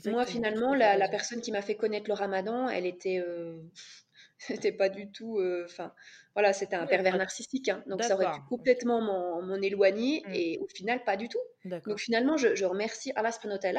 [0.06, 3.18] Moi, finalement, la, la, personne qui m'a fait connaître le ramadan, elle était...
[3.18, 3.60] Euh,
[4.38, 5.38] c'était pas du tout...
[5.38, 5.92] Euh, enfin,
[6.34, 7.68] voilà, c'était un pervers narcissique.
[7.68, 7.84] Hein.
[7.86, 10.34] donc ça aurait pu complètement m'en éloigner mm.
[10.34, 11.38] et au final, pas du tout.
[11.64, 13.30] Donc finalement, je, remercie Allah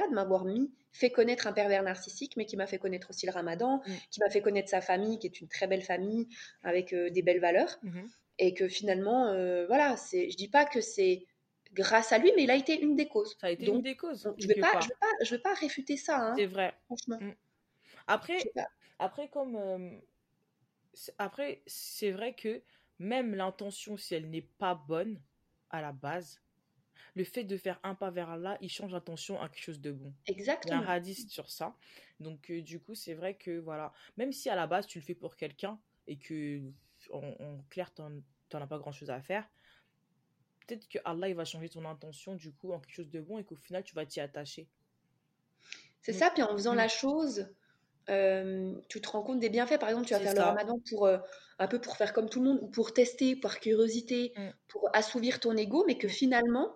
[0.08, 3.32] de m'avoir mis, fait connaître un pervers narcissique, mais qui m'a fait connaître aussi le
[3.32, 3.92] ramadan, mm.
[4.12, 6.28] qui m'a fait connaître sa famille, qui est une très belle famille
[6.64, 7.78] avec euh, des belles valeurs.
[7.84, 8.10] Mm-hmm.
[8.38, 9.34] Et que finalement,
[9.68, 11.26] voilà, je dis pas que c'est
[11.76, 13.38] grâce à lui, mais il a été une des causes.
[13.40, 14.34] Ça a été une des causes.
[14.38, 14.80] je ne vais, pas,
[15.22, 16.30] je vais, pas réfuter ça.
[16.30, 16.74] Hein, c'est vrai.
[16.86, 17.20] Franchement.
[17.20, 17.36] Mm.
[18.08, 18.40] Après,
[18.98, 19.92] après, comme euh,
[21.18, 22.62] après, c'est vrai que
[22.98, 25.20] même l'intention, si elle n'est pas bonne
[25.70, 26.42] à la base,
[27.16, 29.92] le fait de faire un pas vers là, il change l'intention à quelque chose de
[29.92, 30.14] bon.
[30.28, 30.80] Exactement.
[30.80, 31.76] Il y a un hadith sur ça.
[32.20, 35.04] Donc, euh, du coup, c'est vrai que, voilà, même si à la base, tu le
[35.04, 36.62] fais pour quelqu'un et que,
[37.12, 39.50] en, clair, tu n'en as pas grand-chose à faire,
[40.66, 43.38] peut-être que Allah, il va changer ton intention, du coup, en quelque chose de bon
[43.38, 44.68] et qu'au final, tu vas t'y attacher.
[46.02, 46.78] C'est ça, puis en faisant mm.
[46.78, 47.48] la chose
[48.10, 49.80] euh, tu te rends compte des bienfaits.
[49.80, 51.18] Par exemple, tu vas faire le ramadan pour euh,
[51.60, 54.50] un peu pour faire comme tout le monde ou pour tester, par curiosité, mm.
[54.68, 56.76] pour assouvir ton ego, mais que finalement,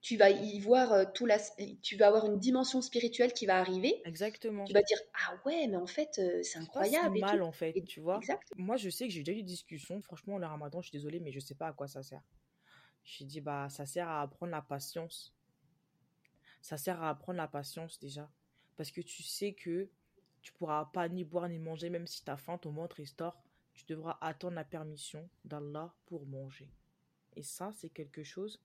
[0.00, 1.38] tu vas y voir euh, tout la,
[1.82, 4.00] tu vas avoir une dimension spirituelle qui va arriver.
[4.04, 4.64] Exactement.
[4.64, 7.14] Tu vas dire ah ouais, mais en fait c'est incroyable.
[7.14, 8.20] C'est mal en fait, tu vois.
[8.56, 10.00] Moi, je sais que j'ai déjà eu des discussions.
[10.00, 12.22] Franchement, le ramadan, je suis désolée, mais je sais pas à quoi ça sert.
[13.04, 15.34] J'ai dit bah ça sert à apprendre la patience.
[16.60, 18.30] Ça sert à apprendre la patience déjà,
[18.76, 19.88] parce que tu sais que
[20.42, 23.16] tu pourras pas ni boire ni manger, même si tu as faim, ton ventre est
[23.16, 23.42] tort.
[23.74, 26.70] Tu devras attendre la permission d'Allah pour manger.
[27.36, 28.60] Et ça, c'est quelque chose.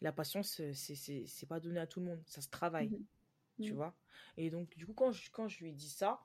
[0.00, 2.22] La patience, c'est pas donné à tout le monde.
[2.26, 2.88] Ça se travaille.
[2.88, 3.04] Mhm.
[3.60, 3.76] Tu mhm.
[3.76, 3.94] vois?
[4.36, 6.24] Et donc, du coup, quand je, quand je lui ai dit ça,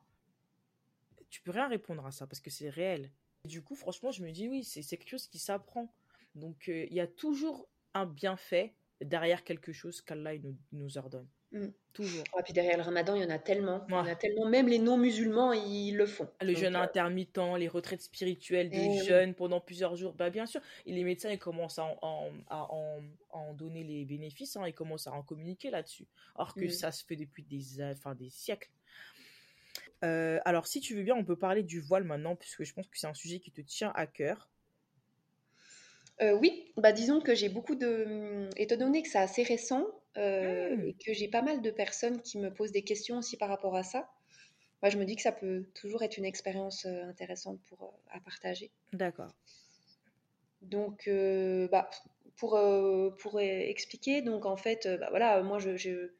[1.29, 3.11] tu peux rien répondre à ça parce que c'est réel.
[3.45, 5.93] du coup, franchement, je me dis oui, c'est quelque chose qui s'apprend.
[6.37, 11.27] Donc, euh, il y a toujours un bienfait derrière quelque chose qu'Allah nous, nous ordonne.
[11.51, 11.67] Mm.
[11.93, 12.23] Toujours.
[12.37, 13.85] Et puis derrière le ramadan, il y en a tellement.
[13.87, 14.45] Il y en a tellement.
[14.45, 16.29] Même les non-musulmans, ils le font.
[16.41, 20.13] Le jeûne euh, intermittent, les retraites spirituelles des eh jeunes pendant plusieurs jours.
[20.13, 22.67] Bah, bien sûr, et les médecins, ils commencent à en, à
[23.31, 24.57] en, donner les bénéfices.
[24.57, 26.07] Hein, ils commencent à en communiquer là-dessus.
[26.35, 26.69] Or que mm.
[26.69, 28.69] ça se fait depuis des, enfin, des siècles.
[30.03, 32.87] Euh, alors, si tu veux bien, on peut parler du voile maintenant, puisque je pense
[32.87, 34.49] que c'est un sujet qui te tient à cœur.
[36.21, 38.49] Euh, oui, bah disons que j'ai beaucoup de...
[38.57, 39.85] Étant donné que c'est assez récent
[40.17, 43.37] euh, Hmm, et que j'ai pas mal de personnes qui me posent des questions aussi
[43.37, 44.09] par rapport à ça,
[44.81, 48.19] bah, je me dis que ça peut toujours être une expérience euh, intéressante pour, à
[48.21, 48.73] partager.
[48.93, 49.33] d'accord.
[50.61, 51.89] Donc, euh, bah,
[52.35, 52.59] pour,
[53.19, 56.13] pour expliquer, donc en fait, bah, voilà, moi, je, je-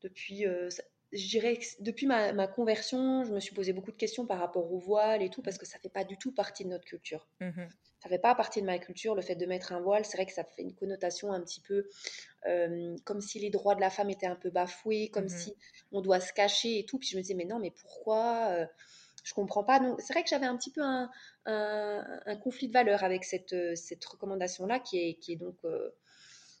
[0.00, 0.44] depuis,
[1.16, 4.38] je dirais que depuis ma, ma conversion, je me suis posé beaucoup de questions par
[4.38, 6.84] rapport au voile et tout, parce que ça fait pas du tout partie de notre
[6.84, 7.28] culture.
[7.40, 7.68] Mhm,
[8.02, 10.26] Ça fait pas partie de ma culture, le fait de mettre un voile, c'est vrai
[10.26, 11.88] que ça fait une connotation un petit peu
[12.46, 15.56] euh, comme si les droits de la femme étaient un peu bafoués, comme mhm, si
[15.92, 16.98] on doit se cacher et tout.
[16.98, 18.66] Puis je me disais, mais non, mais pourquoi euh,
[19.24, 19.80] Je comprends pas.
[19.80, 21.10] Donc c'est vrai que j'avais un petit peu un,
[21.46, 25.56] un- un conflit de valeurs avec cette, euh, cette recommandation-là qui est, qui est donc
[25.64, 25.90] euh,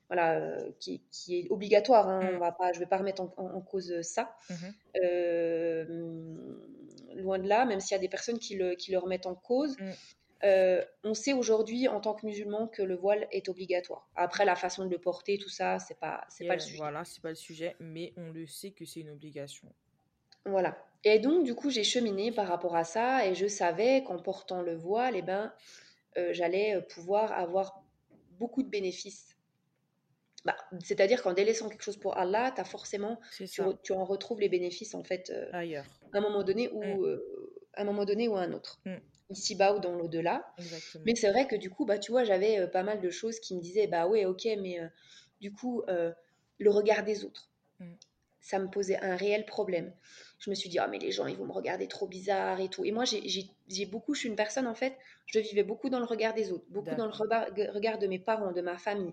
[0.08, 2.08] voilà, euh, qui, qui est obligatoire.
[2.08, 2.20] hein.
[2.32, 4.36] On mm, va pas, je vais pas remettre en, en- en cause ça.
[4.50, 5.84] mhm, Euh,
[7.16, 9.34] loin de là, même s'il y a des personnes qui le, qui le remettent en
[9.34, 9.76] cause.
[9.78, 9.90] mm.
[10.44, 14.06] Euh, on sait aujourd'hui en tant que musulman que le voile est obligatoire.
[14.16, 16.76] Après, la façon de le porter, tout ça, c'est pas, c'est pas le sujet.
[16.76, 19.66] voilà, c'est pas le sujet, mais on le sait que c'est une obligation.
[20.44, 20.76] Voilà.
[21.04, 24.60] Et donc, du coup, j'ai cheminé par rapport à ça et je savais qu'en portant
[24.60, 25.52] le voile, eh ben,
[26.18, 27.82] euh, j'allais euh, pouvoir avoir
[28.38, 29.35] beaucoup de bénéfices.
[30.46, 34.04] Bah, c'est-à-dire qu'en délaissant quelque chose pour Allah, as forcément, tu, ça, re- tu en
[34.04, 35.84] retrouves les bénéfices en fait euh, ailleurs.
[36.12, 38.80] à un moment donné Mm, ou euh, à un moment donné ou à un autre,
[38.86, 38.96] mm,
[39.30, 40.46] ici-bas ou dans l'au-delà.
[41.04, 43.40] Mais c'est vrai que du coup, bah, tu vois, j'avais euh, pas mal de choses
[43.40, 44.86] qui me disaient, bah ouais, ok, mais euh,
[45.40, 46.12] du coup, euh,
[46.58, 47.92] le regard des autres, Mm,
[48.40, 49.92] ça me posait un réel problème.
[50.38, 52.68] Je me suis dit, ah, mais les gens, ils vont me regarder trop bizarre et
[52.68, 52.84] tout.
[52.84, 56.04] Et moi, j'ai beaucoup, je suis une personne, en fait, je vivais beaucoup dans le
[56.06, 57.12] regard des autres, beaucoup dans le
[57.72, 59.12] regard de mes parents, de ma famille.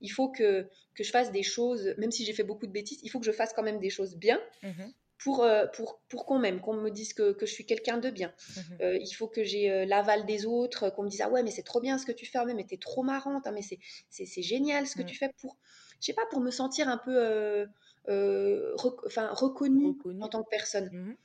[0.00, 3.00] Il faut que, que je fasse des choses, même si j'ai fait beaucoup de bêtises,
[3.02, 6.26] il faut que je fasse quand même des choses bien Mhm, pour, euh, pour, pour
[6.26, 8.32] qu'on m'aime, qu'on me dise que, que je suis quelqu'un de bien.
[8.56, 11.42] mhm, Euh, il faut que j'ai euh, l'aval des autres, qu'on me dise ah ouais
[11.42, 13.62] mais c'est trop bien ce que tu fais, ah, mais t'es trop marrante, ah, mais
[13.62, 13.78] c'est
[14.10, 15.06] c'est génial ce que mm.
[15.06, 15.56] tu fais pour,
[16.00, 19.00] je sais pas, pour me sentir un peu euh, rec-
[19.32, 20.92] reconnue en tant que personne.
[20.92, 21.16] Mhm.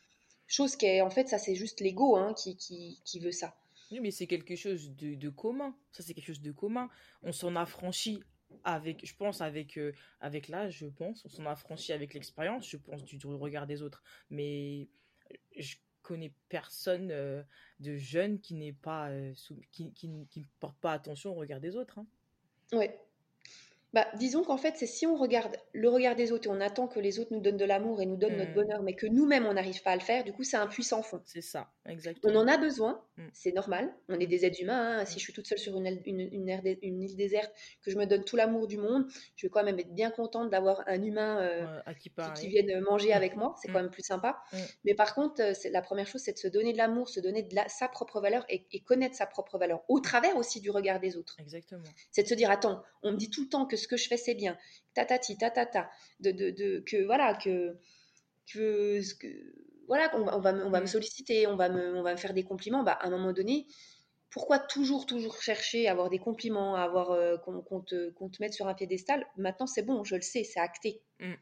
[0.48, 3.56] Chose qui est en fait ça c'est juste l'ego hein, qui, qui, qui veut ça.
[3.92, 5.76] Oui, mais c'est quelque chose de, de commun.
[5.92, 6.90] Ça, c'est quelque chose de commun.
[7.24, 8.22] On s'en affranchit
[8.64, 11.26] avec, je pense, avec, euh, avec l'âge, je pense.
[11.26, 14.04] On s'en affranchit avec l'expérience, je pense, du, regard des autres.
[14.30, 14.90] Mais
[15.58, 17.44] je connais personne euh,
[17.80, 19.34] de jeune qui n'est pas, euh,
[19.72, 20.26] qui, qui ne
[20.60, 22.00] porte pas attention au regard des autres.
[22.00, 22.08] hein.
[22.74, 23.00] Ouais.
[23.94, 26.88] Bah, disons qu'en fait, c'est si on regarde le regard des autres et on attend
[26.88, 29.06] que les autres nous donnent de l'amour et nous donnent notre Mm, bonheur, mais que
[29.06, 31.22] nous-mêmes on n'arrive pas à le faire, du coup c'est un puissant fond.
[31.26, 32.40] c'est ça, On exactement.
[32.40, 33.94] en a besoin, Mm, c'est normal.
[34.08, 35.00] On est mm, des êtres humains.
[35.00, 35.06] hein.
[35.06, 36.22] Si je suis toute seule sur une, aile- une-
[36.82, 39.78] une île déserte, que je me donne tout l'amour du monde, je vais quand même
[39.80, 43.56] être bien contente d'avoir un humain euh, à qui qui, vienne manger avec moi.
[43.62, 44.42] C'est quand même plus sympa.
[44.86, 47.44] Mais par contre, euh, la première chose, c'est de se donner de l'amour, se donner
[47.44, 50.72] de la- sa propre valeur et, et connaître sa propre valeur au travers aussi du
[50.72, 51.36] regard des autres.
[51.40, 51.84] exactement.
[52.12, 54.08] C'est de se dire, attends, on me dit tout le temps que ce que je
[54.08, 54.58] fais, c'est bien.
[54.96, 55.90] Tatati, tatata.
[56.22, 57.78] De, de, de, que voilà, que
[58.52, 59.56] que, ce que-
[59.88, 62.04] voilà, qu'on va, on va, me- on va me Mm, solliciter, on va me, on
[62.04, 63.68] va me faire des compliments, bah, à un moment donné,
[64.32, 68.68] pourquoi toujours, toujours chercher à avoir des compliments, à avoir euh, qu'on te, mette sur
[68.68, 69.26] un piédestal?
[69.38, 71.02] Maintenant, c'est bon, je le sais, c'est acté.
[71.20, 71.38] mm,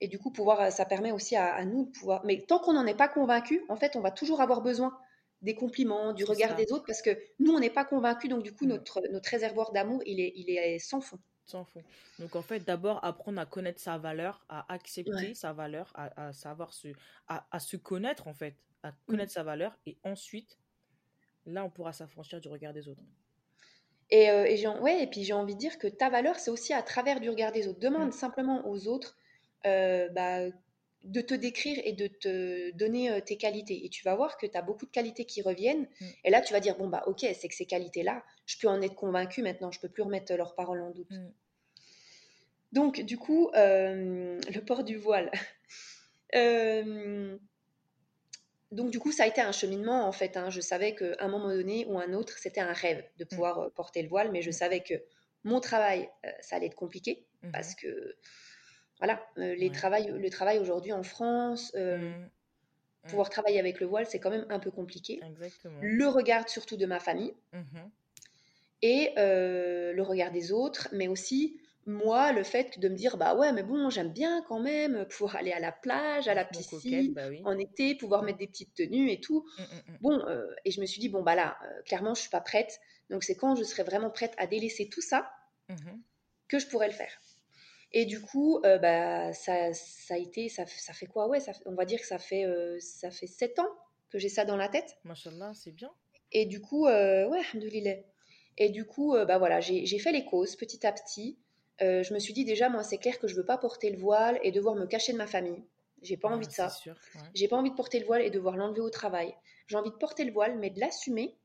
[0.00, 2.24] Et du coup, pouvoir, euh, ça permet aussi à, à nous de pouvoir.
[2.24, 4.98] Mais tant qu'on n'en est pas convaincu, en fait, on va toujours avoir besoin
[5.42, 6.56] des compliments, du regard ça.
[6.56, 8.68] des autres, parce que nous, on n'est pas convaincu, donc du coup, Mm.
[8.68, 11.18] notre, notre réservoir d'amour, il est, il est sans fond.
[11.48, 11.84] S'en fout.
[12.18, 15.34] Donc en fait, d'abord apprendre à connaître sa valeur, à accepter Ouais.
[15.34, 16.94] sa valeur, à, à savoir se,
[17.26, 19.18] à, à se connaître en fait, à Mm.
[19.18, 20.58] connaître sa valeur et ensuite,
[21.46, 23.04] là, on pourra s'affranchir du regard des autres.
[24.10, 26.72] Et, euh, et ouais, et puis j'ai envie de dire que ta valeur, c'est aussi
[26.72, 27.78] à travers du regard des autres.
[27.80, 28.12] Demande Mm.
[28.12, 29.16] simplement aux autres
[29.66, 30.46] euh, bah,
[31.04, 33.84] de te décrire et de te donner euh, tes qualités.
[33.84, 35.88] Et tu vas voir que tu as beaucoup de qualités qui reviennent.
[36.00, 36.06] Mm.
[36.24, 38.82] Et là, tu vas dire, bon, bah ok, c'est que ces qualités-là, je peux en
[38.82, 41.10] être convaincue maintenant, je peux plus remettre leurs paroles en doute.
[41.10, 41.30] Mm.
[42.72, 45.30] Donc, du coup, euh, le port du voile.
[46.34, 47.38] Euh,
[48.70, 50.36] donc, du coup, ça a été un cheminement, en fait.
[50.36, 50.50] hein.
[50.50, 53.28] Je savais qu'à un moment donné ou un autre, c'était un rêve de Mm.
[53.28, 54.92] pouvoir euh, porter le voile, mais je savais que
[55.44, 57.52] mon travail, euh, ça allait être compliqué Mhm.
[57.52, 58.16] parce que,
[58.98, 60.18] voilà, euh, les Ouais.
[60.18, 62.28] le travail aujourd'hui en France, euh, Mm.
[63.04, 63.08] Mm.
[63.08, 65.20] pouvoir travailler avec le voile, c'est quand même un peu compliqué.
[65.24, 65.78] Exactement.
[65.82, 67.90] Le regard surtout de ma famille Mhm.
[68.82, 73.34] et euh, le regard des autres, mais aussi moi, le fait de me dire, bah
[73.34, 76.66] ouais, mais bon, j'aime bien quand même pouvoir aller à la plage, à la coquette,
[76.68, 77.40] piscine, bah oui.
[77.46, 79.48] en été, pouvoir mettre des petites tenues et tout.
[80.02, 80.22] Bon,
[80.66, 82.78] et je me suis dit, bon, bah là, clairement, je suis pas prête.
[83.08, 85.32] Donc, c'est quand je serai vraiment prête à délaisser tout ça
[86.46, 87.18] que je pourrais le faire.
[87.92, 91.26] Et du coup, euh, bah, ça, ça a été, ça, ça fait quoi?
[91.28, 93.68] Ouais, ça, on va dire que ça fait, euh, ça fait 7 ans
[94.10, 94.98] que j'ai ça dans la tête.
[95.04, 95.90] Machallah, c'est bien.
[96.32, 97.96] Et du coup, euh, ouais, alhamdoulilah.
[98.58, 101.38] Et du coup, euh, bah voilà, j'ai fait les causes petit à petit.
[101.80, 104.38] Je me suis dit déjà, moi, c'est clair que je veux pas porter le voile
[104.42, 105.62] et devoir me cacher de ma famille.
[106.02, 106.68] J'ai pas envie de ça.
[107.34, 109.34] J'ai pas envie de porter le voile et devoir l'enlever au travail.
[109.68, 111.36] J'ai envie de porter le voile, mais de l'assumer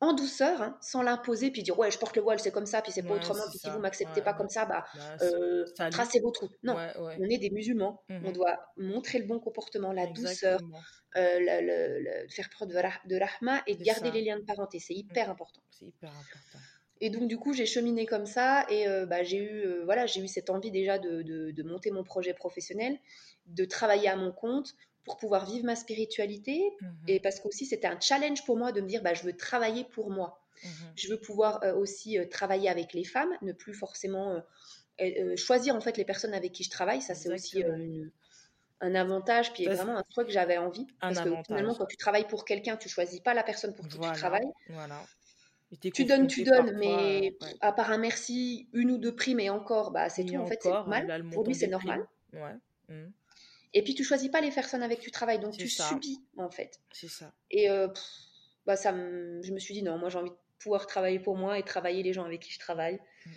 [0.00, 2.82] en douceur, hein, sans l'imposer, puis dire ouais, je porte le voile, c'est comme ça,
[2.82, 6.20] puis c'est pas autrement, puis si vous m'acceptez pas comme ça, bah, bah euh, tracez
[6.20, 6.50] vos trous.
[6.62, 10.60] Non, on est des musulmans, on mmh doit montrer le bon comportement, la douceur,
[11.16, 15.30] euh, le, faire preuve de, rahma et garder les liens de parenté, c'est hyper mmh.
[15.30, 15.60] important.
[15.70, 16.58] C'est hyper important.
[17.00, 20.20] Et donc du coup, j'ai cheminé comme ça et euh, bah, j'ai eu voilà, j'ai
[20.20, 22.98] eu cette envie déjà de, de, monter mon projet professionnel,
[23.46, 24.74] de travailler à mon compte,
[25.06, 28.80] pour pouvoir vivre ma spiritualité mmh et parce qu'aussi c'était un challenge pour moi de
[28.80, 30.42] me dire bah, je veux travailler pour moi.
[30.62, 34.42] Mmh je veux pouvoir euh, aussi euh, travailler avec les femmes, ne plus forcément
[35.00, 37.00] euh, choisir en fait les personnes avec qui je travaille.
[37.00, 37.64] Ça c'est aussi
[38.80, 40.86] un avantage, puis vraiment un truc que j'avais envie.
[41.00, 43.98] parce que finalement quand tu travailles pour quelqu'un, tu choisis pas la personne pour qui
[43.98, 44.50] tu travailles.
[44.68, 45.00] Voilà.
[45.80, 49.90] Tu donnes, tu donnes, mais à part un merci, une ou deux primes et encore,
[49.90, 50.36] bah, c'est tout.
[50.36, 51.24] En fait, c'est normal.
[51.32, 52.06] Pour lui, c'est normal.
[52.32, 52.54] Ouais.
[52.88, 53.10] Mmh.
[53.76, 56.50] Et puis tu choisis pas les personnes avec qui tu travailles, donc tu subis en
[56.50, 56.80] fait.
[56.92, 57.34] C'est ça.
[57.50, 57.88] Et euh,
[58.64, 61.58] bah ça, je me suis dit non, moi j'ai envie de pouvoir travailler pour moi
[61.58, 62.98] et travailler les gens avec qui je travaille.
[63.26, 63.30] Mm.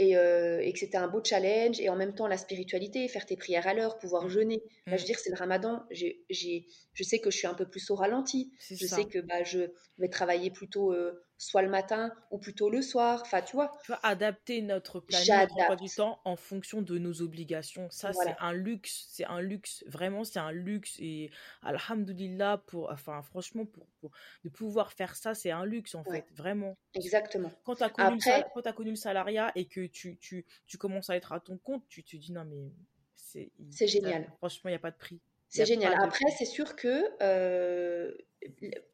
[0.00, 3.36] Euh, et, que c'était un beau challenge et en même temps la spiritualité, faire tes
[3.36, 4.30] prières à l'heure, pouvoir mm.
[4.30, 4.62] jeûner.
[4.86, 5.04] Là, je veux mm.
[5.04, 5.84] dire, c'est le ramadan.
[5.90, 8.50] J'ai, je sais que je suis un peu plus au ralenti.
[8.70, 9.66] Je sais que bah, je
[9.98, 13.22] vais travailler plutôt euh, soit le matin ou plutôt le soir.
[13.22, 13.72] Enfin, tu vois.
[13.84, 17.88] Tu vois, adapter notre planning, notre du temps en fonction de nos obligations.
[17.90, 19.06] Ça, c'est un luxe.
[19.08, 19.84] C'est un luxe.
[19.86, 20.96] Vraiment, c'est un luxe.
[20.98, 21.30] Et
[21.62, 24.10] alhamdoulilah, pour, enfin, franchement, pour,
[24.44, 26.26] de pouvoir faire ça, c'est un luxe, en fait.
[26.34, 26.76] Vraiment.
[26.94, 27.52] Exactement.
[27.64, 31.32] Quand tu as, as, connu le salariat et que tu, tu, tu commences à être
[31.32, 32.72] à ton compte, tu te dis non, mais
[33.14, 33.52] c'est.
[33.70, 34.26] C'est génial.
[34.38, 35.20] franchement, il n'y a pas de prix.
[35.48, 35.94] C'est génial.
[36.02, 38.12] Après, c'est sûr que euh,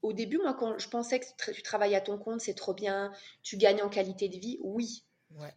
[0.03, 3.13] au début, moi, quand je pensais que tu travailles à ton compte, c'est trop bien,
[3.43, 5.05] tu gagnes en qualité de vie, oui.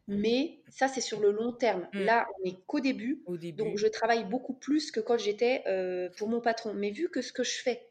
[0.07, 1.87] Mais ça, c'est sur le long terme.
[1.93, 1.99] Mm.
[1.99, 6.29] Là, on n'est qu'au début, Donc, je travaille beaucoup plus que quand j'étais euh, pour
[6.29, 6.73] mon patron.
[6.73, 7.87] Mais vu que ce que je fais,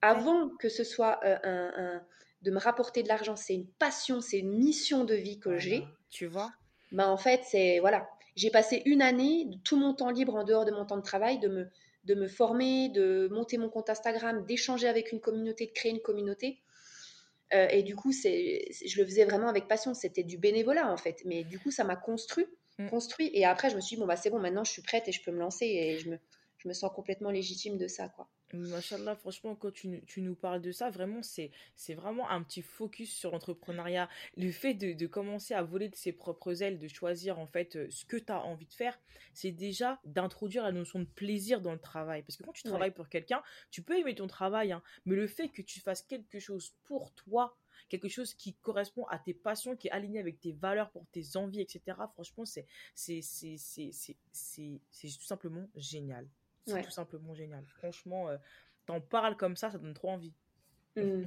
[0.00, 2.02] avant que ce soit euh, un,
[2.42, 5.84] de me rapporter de l'argent, c'est une passion, c'est une mission de vie que j'ai.
[6.10, 6.50] Tu vois
[6.90, 7.78] bah, En fait, c'est.
[7.80, 8.08] Voilà.
[8.34, 11.38] J'ai passé une année, tout mon temps libre en dehors de mon temps de travail,
[11.38, 11.68] de me
[12.04, 16.00] de me former, de monter mon compte Instagram, d'échanger avec une communauté, de créer une
[16.00, 16.62] communauté.
[17.54, 19.94] Euh, et du coup, c'est, je le faisais vraiment avec passion.
[19.94, 21.22] C'était du bénévolat en fait.
[21.24, 22.46] Mais du coup, ça m'a construit,
[22.78, 22.88] mm.
[22.88, 23.30] construit.
[23.34, 25.12] Et après, je me suis dit bon bah c'est bon, maintenant je suis prête et
[25.12, 26.18] je peux me lancer et je me,
[26.58, 28.28] je me sens complètement légitime de ça quoi.
[28.52, 32.62] Machallah, franchement, quand tu, tu, nous parles de ça, vraiment, c'est, c'est vraiment un petit
[32.62, 34.08] focus sur l'entrepreneuriat.
[34.36, 37.76] Le fait de, de, commencer à voler de ses propres ailes, de choisir en fait
[37.76, 38.98] euh, ce que tu as envie de faire,
[39.32, 42.22] c'est déjà d'introduire la notion de plaisir dans le travail.
[42.22, 45.26] Parce que quand tu travailles pour quelqu'un, tu peux aimer ton travail, hein, mais le
[45.26, 47.56] fait que tu fasses quelque chose pour toi,
[47.88, 51.36] quelque chose qui correspond à tes passions, qui est aligné avec tes valeurs, pour tes
[51.36, 56.26] envies, etc., franchement, c'est, c'est, c'est, c'est, c'est, c'est tout simplement génial.
[56.66, 57.64] C'est tout simplement génial.
[57.78, 58.36] Franchement, euh,
[58.86, 60.34] t'en parles comme ça, ça donne trop envie.
[60.96, 61.22] Mm.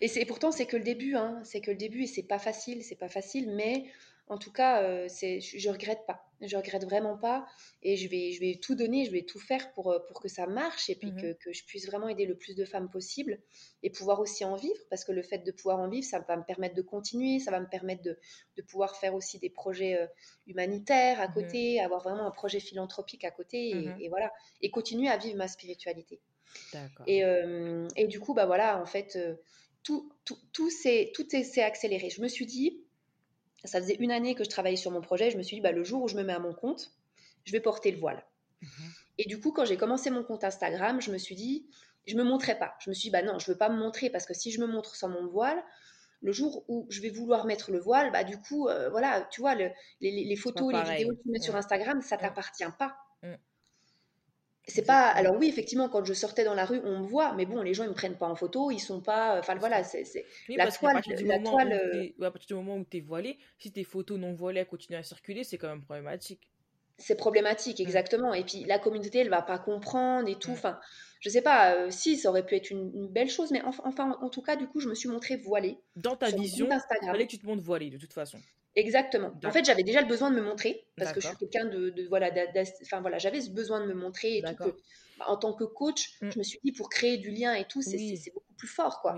[0.00, 1.40] et c'est pourtant c'est que le début, hein.
[1.44, 3.84] c'est que le début et c'est pas facile, c'est pas facile, mais
[4.28, 6.31] en tout cas, euh, c'est, je regrette pas.
[6.42, 7.46] Je regrette vraiment pas.
[7.82, 10.28] Et je vais, je vais tout donner, je vais tout faire pour, euh, pour que
[10.28, 11.36] ça marche et puis mhm.
[11.36, 13.40] que, je puisse vraiment aider le plus de femmes possible
[13.82, 14.78] et pouvoir aussi en vivre.
[14.90, 17.50] Parce que le fait de pouvoir en vivre, ça va me permettre de continuer, ça
[17.50, 18.18] va me permettre de,
[18.62, 20.06] pouvoir faire aussi des projets euh,
[20.46, 21.34] humanitaires à mhm.
[21.34, 24.08] côté, avoir vraiment un projet philanthropique à côté et, mhm.
[24.08, 24.32] voilà.
[24.60, 26.20] Et continuer à vivre ma spiritualité.
[27.06, 27.22] Et,
[27.96, 29.18] et, du coup, bah voilà, en fait,
[29.82, 31.12] tout, tout, tout s'est
[31.62, 32.10] accéléré.
[32.10, 32.84] Je me suis dit,
[33.64, 35.30] ça faisait une année que je travaillais sur mon projet.
[35.30, 36.92] Je me suis dit, bah, le jour où je me mets à mon compte,
[37.44, 38.24] je vais porter le voile.
[38.60, 38.68] Mhm.
[39.18, 41.66] Et du coup, quand j'ai commencé mon compte Instagram, je me suis dit,
[42.06, 42.74] je me montrais pas.
[42.80, 44.60] Je me suis dit, bah non, je veux pas me montrer parce que si je
[44.60, 45.62] me montre sans mon voile,
[46.22, 49.40] le jour où je vais vouloir mettre le voile, bah du coup, euh, voilà, tu
[49.40, 52.96] vois, les, photos, les vidéos que tu mets sur Instagram, ça t'appartient pas.
[53.22, 53.34] Mm.
[54.68, 55.08] C'est pas.
[55.08, 57.74] Alors oui, effectivement, quand je sortais dans la rue, on me voit, mais bon, les
[57.74, 59.38] gens ils me prennent pas en photo, ils sont pas.
[59.38, 60.04] Enfin voilà, c'est
[60.48, 61.02] la toile.
[61.24, 61.72] La toile.
[61.72, 64.98] Euh, à partir du moment où tu es voilé, si tes photos non voilées continuent
[64.98, 66.48] à circuler, c'est quand même problématique.
[66.98, 67.82] C'est problématique, mm.
[67.82, 68.34] exactement.
[68.34, 70.50] Et puis la communauté, elle va pas comprendre et tout.
[70.50, 70.54] Mm.
[70.54, 70.78] Enfin,
[71.18, 71.74] je sais pas.
[71.74, 74.68] Euh, si ça aurait pu être une, belle chose, mais enfin, en, tout cas, du
[74.68, 75.78] coup, je me suis montrée voilée.
[75.96, 76.68] Dans ta vision,
[77.04, 78.38] fallait que tu te montres voilée de toute façon.
[78.74, 79.32] Exactement.
[79.44, 82.06] En fait, j'avais déjà le besoin de me montrer parce que je suis quelqu'un de,
[82.08, 82.30] voilà,
[82.82, 84.76] enfin voilà, j'avais ce besoin de me montrer et tout que,
[85.18, 86.30] bah, en tant que coach, mm.
[86.32, 87.98] je me suis dit pour créer du lien et tout, c'est
[88.32, 89.16] beaucoup plus fort quoi.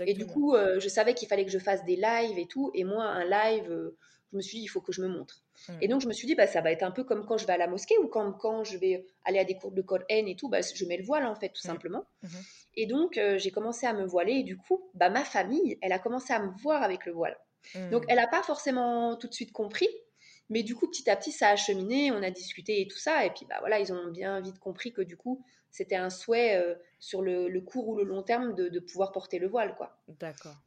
[0.00, 2.70] et du coup, euh, je savais qu'il fallait que je fasse des lives et tout,
[2.74, 3.96] et moi, un live, euh,
[4.32, 5.42] je me suis dit, il faut que je me montre.
[5.68, 5.72] Mm.
[5.80, 7.46] Et donc, je me suis dit, bah, ça va être un peu comme quand je
[7.46, 10.04] vais à la mosquée ou quand, quand je vais aller à des cours de Coran
[10.08, 11.70] et tout, bah, je mets le voile, en fait, tout Mm.
[11.72, 12.04] simplement.
[12.22, 12.30] Mhm.
[12.76, 14.34] Et donc, euh, j'ai commencé à me voiler.
[14.34, 17.36] Et du coup, bah, ma famille, elle a commencé à me voir avec le voile.
[17.74, 17.90] Mm.
[17.90, 19.88] Donc, elle n'a pas forcément tout de suite compris.
[20.48, 23.24] Mais du coup, petit à petit, ça a cheminé, on a discuté et tout ça.
[23.24, 26.56] Et puis, bah, voilà, ils ont bien vite compris que du coup, c'était un souhait
[26.56, 29.76] euh, sur le, le court ou le long terme de, de pouvoir porter le voile,
[29.76, 30.00] quoi.
[30.08, 30.62] D'accord.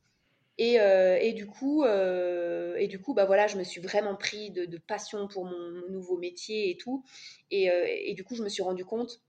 [0.60, 4.16] Et, euh, et du coup, euh, et du coup, bah voilà, je me suis vraiment
[4.16, 7.04] pris de, de passion pour mon, mon nouveau métier et tout.
[7.50, 9.22] Et, et du coup, je me suis rendu compte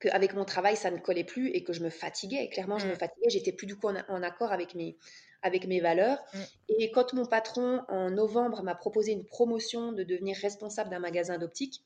[0.00, 2.48] qu'avec mon travail, ça ne collait plus et que je me fatiguais.
[2.50, 2.96] Clairement, je me Mm.
[2.96, 3.30] fatiguais.
[3.30, 4.96] J'étais plus du coup en, en accord avec mes,
[5.42, 6.18] avec mes valeurs.
[6.32, 6.38] Mm.
[6.78, 11.38] Et quand mon patron, en novembre, m'a proposé une promotion de devenir responsable d'un magasin
[11.38, 11.82] d'optique,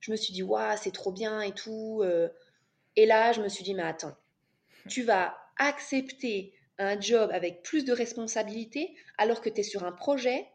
[0.00, 2.00] je me suis dit, waouh, c'est trop bien et tout.
[2.02, 2.28] euh.
[2.96, 4.16] Et là, je me suis dit, mais attends,
[4.88, 9.92] tu vas accepter un job avec plus de responsabilités alors que tu es sur un
[9.92, 10.48] projet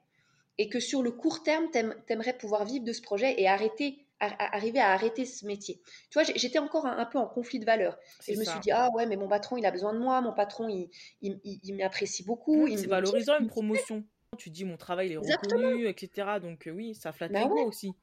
[0.58, 1.80] et que sur le court terme, tu
[2.14, 5.80] aimerais pouvoir vivre de ce projet et arrêter, ar- ar- arriver à arrêter ce métier.
[6.10, 7.98] Tu vois, j'étais encore un, un peu en conflit de valeurs.
[8.28, 10.22] Et je me suis dit, ah ouais, mais mon patron, il a besoin de moi,
[10.22, 10.90] mon patron, il,
[11.22, 12.66] il, il- il m'apprécie beaucoup.
[12.66, 14.04] Mm, il C'est valorisant une promotion.
[14.38, 16.40] Tu dis mon travail il est reconnu, etc.
[16.42, 17.64] Donc euh, oui, ça flatte Bah ouais.
[17.64, 17.94] aussi.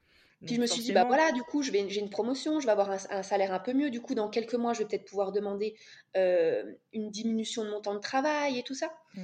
[0.45, 2.91] Puis je me suis dit, bah voilà, du coup, j'ai une promotion, je vais avoir
[2.91, 3.91] un, un salaire un peu mieux.
[3.91, 5.77] Du coup, dans quelques mois, je vais peut-être pouvoir demander
[6.17, 8.93] euh, une diminution de mon temps de travail et tout ça.
[9.15, 9.21] Mm.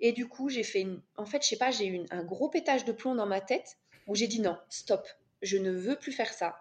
[0.00, 1.02] Et du coup, j'ai fait une...
[1.16, 3.76] En fait, je sais pas, j'ai eu un gros pétage de plomb dans ma tête
[4.06, 5.06] où j'ai dit non, stop,
[5.44, 6.56] je ne veux plus faire ça.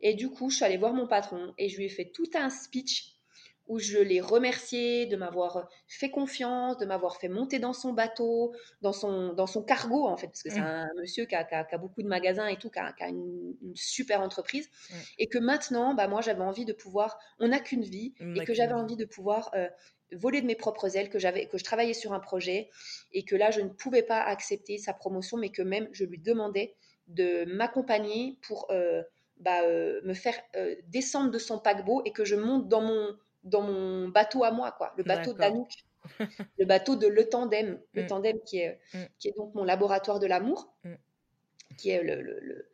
[0.00, 2.30] Et du coup, je suis allée voir mon patron et je lui ai fait tout
[2.34, 3.12] un speech
[3.66, 8.54] où je l'ai remercié de m'avoir fait confiance, de m'avoir fait monter dans son bateau,
[8.82, 10.60] dans son, dans son cargo en fait, parce que c'est Mm.
[10.60, 12.92] un monsieur qui a, qui a- qui a beaucoup de magasins et tout, qui a,
[12.92, 15.04] qui a une, une super entreprise, Mm.
[15.18, 18.42] et que maintenant, bah, moi j'avais envie de pouvoir, on n'a qu'une vie, On et
[18.42, 18.74] que j'avais vie.
[18.74, 19.68] envie de pouvoir euh,
[20.12, 22.70] voler de mes propres ailes, que, j'avais, que je travaillais sur un projet,
[23.12, 26.18] et que là je ne pouvais pas accepter sa promotion, mais que même je lui
[26.18, 26.76] demandais
[27.08, 29.02] de m'accompagner pour euh,
[29.38, 33.16] bah, euh, me faire euh, descendre de son paquebot et que je monte dans mon,
[33.44, 35.68] dans mon bateau à moi, quoi, le bateau d'Anouk,
[36.58, 38.06] le bateau de Le Tandem, le Mm.
[38.06, 38.98] Tandem qui est, Mm.
[39.18, 40.94] qui est donc mon laboratoire de l'amour, Mm.
[41.76, 42.68] qui est le, le- le-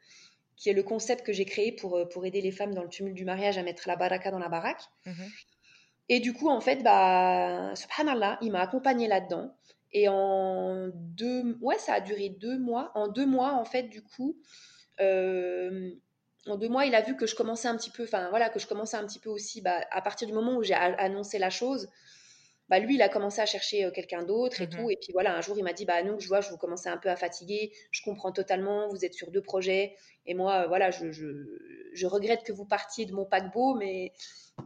[0.57, 3.16] qui est le concept que j'ai créé pour, pour aider les femmes dans le tumulte
[3.16, 4.83] du mariage à mettre la baraka dans la baraque.
[5.07, 5.14] Mhm.
[6.11, 9.55] Et du coup, en fait, bah, subhanallah, il m'a accompagné là-dedans.
[9.93, 12.93] Et en deux, ouais, ça a duré deux mois.
[12.95, 14.36] En deux mois, en fait, du coup,
[15.01, 15.91] euh,
[16.47, 18.59] en deux mois, il a vu que je commençais un petit peu, enfin voilà, que
[18.59, 21.51] je commençais un petit peu aussi, bah, à partir du moment où j'ai annoncé la
[21.51, 21.88] chose,
[22.68, 24.70] bah lui, il a commencé à chercher euh, quelqu'un d'autre et Mhm.
[24.70, 24.91] tout.
[24.91, 26.88] Et puis voilà, un jour, il m'a dit, bah nous, je vois, je vous commencez
[26.88, 29.97] un peu à fatiguer, je comprends totalement, vous êtes sur deux projets.
[30.26, 31.26] Et moi, euh, voilà, je, je,
[31.93, 34.12] je regrette que vous partiez de mon paquebot, mais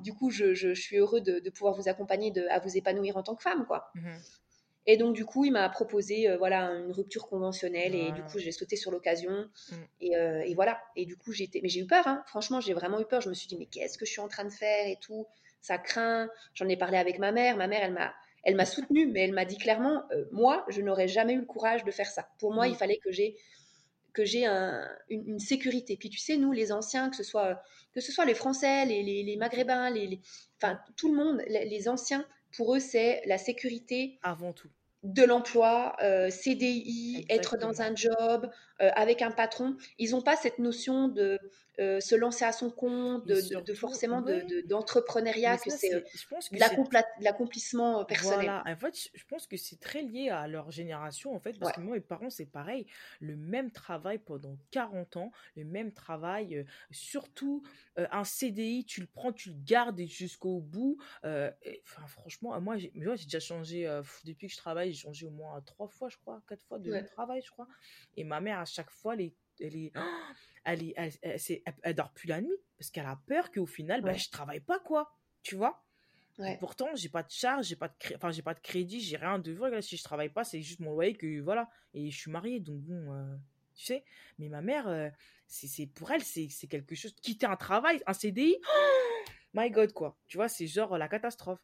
[0.03, 3.23] du coup, je, suis heureux de, de pouvoir vous accompagner de, à vous épanouir en
[3.23, 3.91] tant que femme, quoi.
[3.95, 4.25] Mhm.
[4.87, 8.39] Et donc, du coup, il m'a proposé euh, voilà, une rupture conventionnelle et du coup,
[8.39, 9.49] j'ai sauté sur l'occasion.
[9.71, 9.75] Mm.
[10.03, 10.81] Et, euh, et voilà.
[10.97, 11.33] Et du coup.
[11.63, 12.23] Mais j'ai eu peur, hein.
[12.27, 13.21] franchement, j'ai vraiment eu peur.
[13.21, 15.27] Je me suis dit, mais qu'est-ce que je suis en train de faire et tout?
[15.63, 16.29] Ça craint.
[16.55, 17.57] J'en ai parlé avec ma mère.
[17.57, 18.13] Ma mère, elle m'a,
[18.43, 21.47] elle m'a soutenue, mais elle m'a dit clairement, euh, moi, je n'aurais jamais eu le
[21.47, 22.29] courage de faire ça.
[22.39, 23.37] Pour moi, il fallait que j'ai
[24.13, 25.97] que j'ai un- une, une sécurité.
[25.97, 27.61] Puis tu sais, nous, les anciens, que ce soit,
[27.93, 30.21] que ce soit les Français, les, les, les Maghrébins, les, les-
[30.57, 32.25] enfin, tout le monde, les anciens,
[32.57, 34.71] pour eux, c'est la sécurité Avant tout.
[35.05, 38.51] De l'emploi, euh, CDI, être dans un job,
[38.81, 39.77] euh, avec un patron.
[39.99, 41.39] Ils n'ont pas cette notion de
[41.81, 45.71] euh, se lancer à son compte, de, de- de surtout, forcément de- de- d'entrepreneuriat, que
[45.71, 46.05] c'est
[47.21, 48.39] l'accomplissement personnel.
[48.47, 51.71] Voilà, en fait, je- pense que c'est très lié à leur génération, en fait, parce
[51.71, 51.77] Ouais.
[51.77, 52.87] que moi, mes parents, c'est pareil.
[53.21, 57.63] Le même travail pendant 40 ans, le même travail, surtout
[57.97, 60.97] un CDI, tu le prends, tu le gardes jusqu'au bout.
[61.25, 62.91] et, Enfin, franchement, moi, j'ai
[63.25, 63.85] déjà changé,
[64.25, 66.91] depuis que je travaille, j'ai changé au moins trois fois, je crois, quatre fois de
[66.91, 67.05] Ouais.
[67.05, 67.69] travail, je crois.
[68.17, 69.93] Et ma mère, à chaque fois, elle est, elle est,
[70.65, 74.03] elle, est- elle, elle- elle- dort plus la nuit, parce qu'elle a peur qu'au final,
[74.05, 74.17] Ouais.
[74.19, 75.11] je travaille pas, quoi.
[75.43, 75.81] Tu vois?
[76.37, 76.57] Ouais.
[76.59, 79.17] pourtant, j'ai pas de charge, j'ai pas de cré- enfin, j'ai pas de crédit, j'ai
[79.17, 79.81] rien de vrai.
[79.83, 81.71] Si je travaille pas, c'est juste mon loyer que voilà.
[81.93, 83.37] Et je suis mariée, donc bon, euh,
[83.77, 84.05] tu sais.
[84.41, 85.09] Mais ma mère, euh,
[85.47, 87.15] c'est pour elle, c'est c'est quelque chose.
[87.23, 88.65] Quitter un travail, un CDI, oh
[89.55, 90.19] my God quoi.
[90.27, 91.61] Tu vois, c'est genre la catastrophe.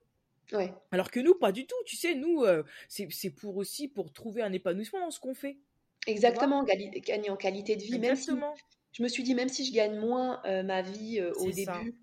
[0.53, 0.73] Ouais.
[0.91, 1.77] Alors que nous, pas du tout.
[1.87, 5.59] Tu sais, nous, euh, c'est pour aussi pour trouver un épanouissement dans ce qu'on fait.
[6.07, 8.55] Exactement, gagner en qualité de vie, même si Exactement.
[8.93, 11.95] je me suis dit, même si je gagne moins euh, ma vie euh, au début,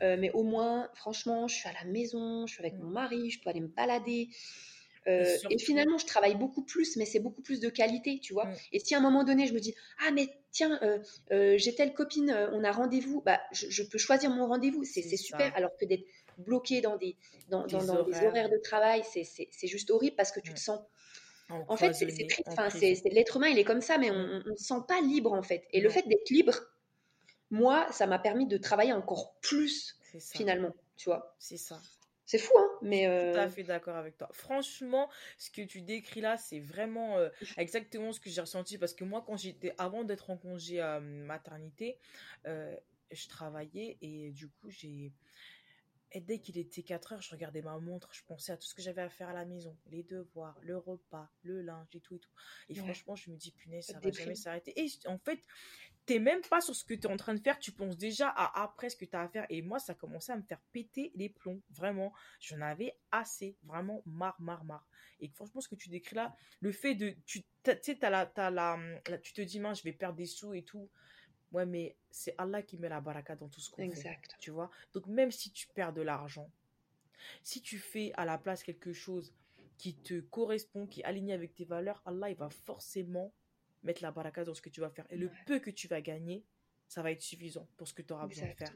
[0.00, 2.82] mais au moins, franchement, je suis à la maison, je suis avec Mm.
[2.82, 4.28] mon mari, je peux aller me balader.
[5.06, 8.46] Et Euh, finalement, je travaille beaucoup plus, mais c'est beaucoup plus de qualité, tu vois.
[8.46, 8.54] Mm.
[8.72, 9.74] Et si à un moment donné, je me dis,
[10.06, 10.98] ah, mais tiens, euh,
[11.32, 15.02] euh, j'ai telle copine, on a rendez-vous, bah, je, je peux choisir mon rendez-vous, c'est
[15.18, 15.54] super.
[15.56, 16.04] Alors que d'être
[16.38, 17.16] bloqué dans des,
[17.48, 18.28] dans, dans- Des dans des horaires.
[18.28, 20.80] horaires de travail, c'est juste horrible parce que tu te sens
[21.68, 22.42] En fait, c'est triste.
[22.46, 22.68] Enfin,
[23.10, 25.66] l'être humain, il est comme ça, mais on ne se sent pas libre en fait.
[25.72, 26.54] Et le fait d'être libre,
[27.50, 31.34] moi, ça m'a permis de travailler encore plus finalement, tu vois.
[31.38, 31.80] C'est ça.
[32.26, 34.28] C'est fou, hein mais Tout à fait d'accord avec toi.
[34.32, 37.18] Franchement, ce que tu décris là, c'est vraiment
[37.58, 41.98] exactement ce que j'ai ressenti parce que moi, quand j'étais avant d'être en congé maternité,
[42.44, 45.12] je travaillais et du coup, j'ai
[46.14, 48.74] et dès qu'il était 4 heures, je regardais ma montre, je pensais à tout ce
[48.74, 52.14] que j'avais à faire à la maison, les devoirs, le repas, le linge et tout
[52.14, 52.30] et tout.
[52.68, 54.72] Et franchement, je me dis, punaise, ça va jamais s'arrêter.
[54.80, 55.40] Et en fait,
[56.06, 58.28] t'es même pas sur ce que tu es en train de faire, tu penses déjà
[58.28, 59.44] à après ce que tu as à faire.
[59.48, 62.12] Et moi, ça commençait à me faire péter les plombs, vraiment.
[62.38, 64.86] J'en avais assez, vraiment marre, marre, marre.
[65.18, 68.78] Et franchement, ce que tu décris là, le fait de, tu sais, la, la,
[69.20, 70.88] tu te dis, mince, je vais perdre des sous et tout.
[71.54, 74.18] Ouais, mais c'est Allah qui met la baraka dans tout ce qu'on fait.
[74.40, 76.50] Tu vois Donc, même si tu perds de l'argent,
[77.44, 79.32] si tu fais à la place quelque chose
[79.78, 83.32] qui te correspond, qui est aligné avec tes valeurs, Allah, il va forcément
[83.84, 85.06] mettre la baraka dans ce que tu vas faire.
[85.10, 86.44] Et le peu que tu vas gagner,
[86.88, 88.74] ça va être suffisant pour ce que tu auras besoin de faire.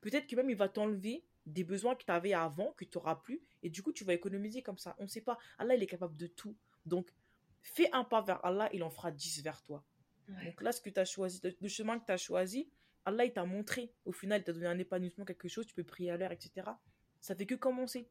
[0.00, 3.16] Peut-être que même il va t'enlever des besoins que tu avais avant, que tu n'auras
[3.16, 4.94] plus, et du coup tu vas économiser comme ça.
[4.98, 5.36] On ne sait pas.
[5.58, 6.56] Allah, il est capable de tout.
[6.86, 7.12] Donc,
[7.62, 9.84] fais un pas vers Allah, il en fera dix vers toi.
[10.44, 12.68] Donc là, ce que tu as choisi, le chemin que tu as choisi,
[13.04, 13.92] Allah, il t'a montré.
[14.04, 16.68] Au final, il t'a donné un épanouissement, quelque chose, tu peux prier à l'heure, etc.
[17.20, 18.08] Ça fait que commencer.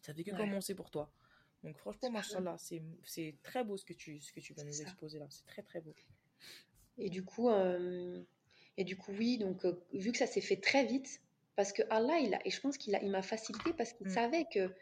[0.00, 1.12] Ça fait que commencer pour toi.
[1.62, 5.18] Donc franchement, machallah, c'est très beau ce que tu, ce que tu vas nous exposer
[5.18, 5.26] là.
[5.30, 5.94] C'est très très beau.
[6.98, 8.22] Et du coup, euh,
[8.76, 11.22] et du coup oui, donc euh, vu que ça s'est fait très vite,
[11.54, 14.08] parce que Allah, il a, et je pense qu'il a, il m'a facilité parce qu'il
[14.08, 14.10] mm.
[14.10, 14.74] savait que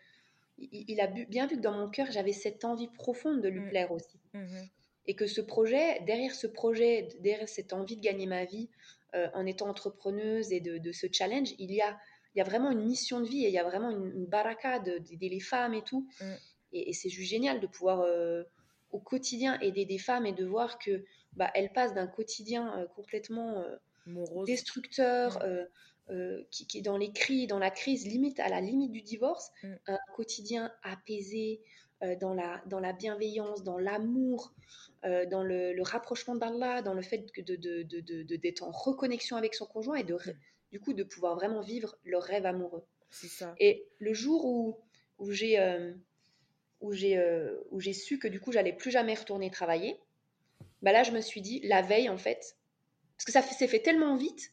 [0.58, 3.68] il, a bien vu que dans mon cœur, j'avais cette envie profonde de lui mm.
[3.68, 4.18] plaire aussi.
[4.34, 4.68] Mm-hmm.
[5.06, 8.68] Et que ce projet, derrière ce projet, derrière cette envie de gagner ma vie
[9.14, 11.98] euh, en étant entrepreneuse et de, de, ce challenge, il y a,
[12.34, 14.26] il y a vraiment une mission de vie et il y a vraiment une, une
[14.26, 16.06] baraka d'aider les femmes et tout.
[16.20, 16.24] Mm.
[16.72, 18.44] Et, c'est juste génial de pouvoir euh,
[18.92, 22.86] au quotidien aider des femmes et de voir que bah, elles passent d'un quotidien euh,
[22.94, 23.64] complètement
[24.46, 25.42] destructeur,
[26.50, 29.50] qui, qui, est dans les cris, dans la crise, limite à la limite du divorce,
[29.62, 29.74] mm.
[29.88, 31.60] un quotidien apaisé,
[32.20, 34.52] dans, la, dans la bienveillance, dans l'amour,
[35.02, 39.66] dans le, rapprochement d'Allah, dans le fait de, de, de, d'être en reconnexion avec son
[39.66, 40.34] conjoint et de, mm.
[40.72, 42.84] du coup de pouvoir vraiment vivre leur rêve amoureux.
[43.10, 43.54] C'est ça.
[43.58, 44.78] Et le jour où,
[45.18, 45.58] où j'ai
[46.80, 50.00] où j'ai euh, où j'ai su que du coup j'allais plus jamais retourner travailler,
[50.82, 52.56] bah là je me suis dit la veille en fait,
[53.16, 54.52] parce que ça s'est fait tellement vite,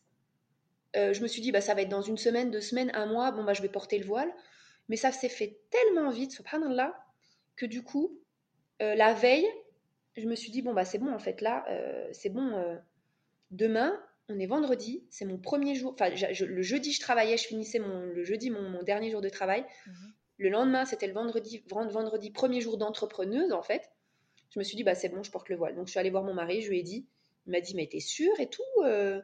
[0.95, 3.05] euh, je me suis dit bah ça va être dans une semaine, deux semaines, un
[3.05, 4.31] mois, bon bah je vais porter le voile,
[4.89, 6.93] mais ça s'est fait tellement vite, subhanallah,
[7.57, 8.17] que du coup
[8.81, 9.47] euh, la veille
[10.15, 11.65] je me suis dit bon bah c'est bon en fait là
[12.13, 12.79] c'est bon
[13.51, 13.99] demain
[14.29, 15.93] on est vendredi, c'est mon premier jour.
[15.93, 19.65] Enfin, le jeudi, je travaillais, je finissais mon, le jeudi mon, dernier jour de travail.
[19.85, 20.13] Mhm.
[20.39, 23.89] Le lendemain, c'était le vendredi, vendredi, premier jour d'entrepreneuse, en fait.
[24.53, 25.75] Je me suis dit, bah, c'est bon, je porte le voile.
[25.75, 27.07] Donc, je suis allée voir mon mari, je lui ai dit,
[27.45, 29.21] il m'a dit, mais t'es sûre et tout euh?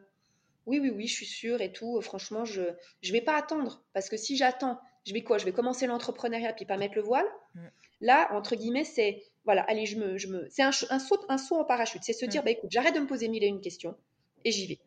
[0.65, 1.99] Oui, oui, oui, je suis sûre et tout.
[2.01, 3.83] Franchement, je ne vais pas attendre.
[3.91, 7.01] Parce que si j'attends, je vais quoi Je vais commencer l'entrepreneuriat puis pas mettre le
[7.01, 7.25] voile.
[8.01, 11.37] Là, entre guillemets, c'est, voilà, allez, je me, je me, c'est un, un, saut, un
[11.37, 12.03] saut en parachute.
[12.03, 12.45] C'est se dire, mm.
[12.45, 13.95] bah, écoute, j'arrête de me poser mille et une questions
[14.43, 14.79] et j'y vais.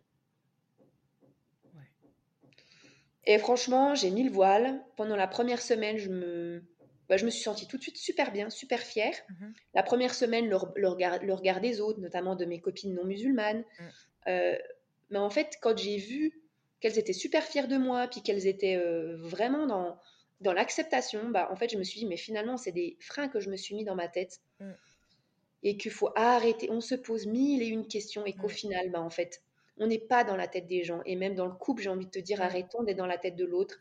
[3.25, 4.81] Et franchement, j'ai mis le voile.
[4.97, 6.62] Pendant la première semaine, je me,
[7.09, 9.14] bah, je me suis sentie tout de suite super bien, super fière.
[9.31, 9.55] Mhm.
[9.75, 13.05] La première semaine, le, le, regard, le, regard, des autres, notamment de mes copines non
[13.05, 13.64] musulmanes.
[13.79, 13.85] Mm.
[14.29, 14.59] Euh,
[15.11, 16.41] mais en fait, quand j'ai vu
[16.81, 19.99] qu'elles étaient super fières de moi, puis qu'elles étaient euh, vraiment dans,
[20.41, 23.41] dans l'acceptation, bah, en fait, je me suis dit, mais finalement, c'est des freins que
[23.41, 24.41] je me suis mis dans ma tête.
[24.61, 24.72] Mm.
[25.62, 26.70] Et qu'il faut arrêter.
[26.70, 28.51] On se pose mille et une questions, et qu'au mm.
[28.51, 29.43] final, bah, en fait,
[29.79, 31.03] on n'est pas dans la tête des gens.
[31.07, 33.37] Et même dans le couple, j'ai envie de te dire, arrêtons d'être dans la tête
[33.37, 33.79] de l'autre.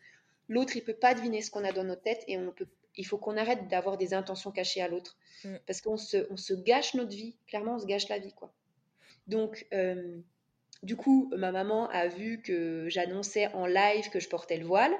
[0.47, 3.05] L'autre, il peut pas deviner ce qu'on a dans nos têtes et on peut, il
[3.05, 5.17] faut qu'on arrête d'avoir des intentions cachées à l'autre.
[5.43, 5.55] Mm.
[5.67, 7.35] Parce qu'on se, on se gâche notre vie.
[7.47, 8.53] Clairement, on se gâche la vie, quoi.
[9.27, 10.19] Donc, euh,
[10.83, 14.93] du coup, ma maman a vu que j'annonçais en live que je portais le voile.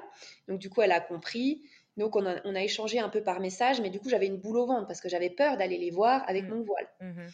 [0.48, 1.62] Donc, du coup, elle a compris.
[1.96, 4.66] Donc, on a, échangé un peu par message, mais du coup, j'avais une boule au
[4.66, 6.48] ventre parce que j'avais peur d'aller les voir avec mm.
[6.48, 6.88] mon voile.
[7.00, 7.30] Mm-hmm.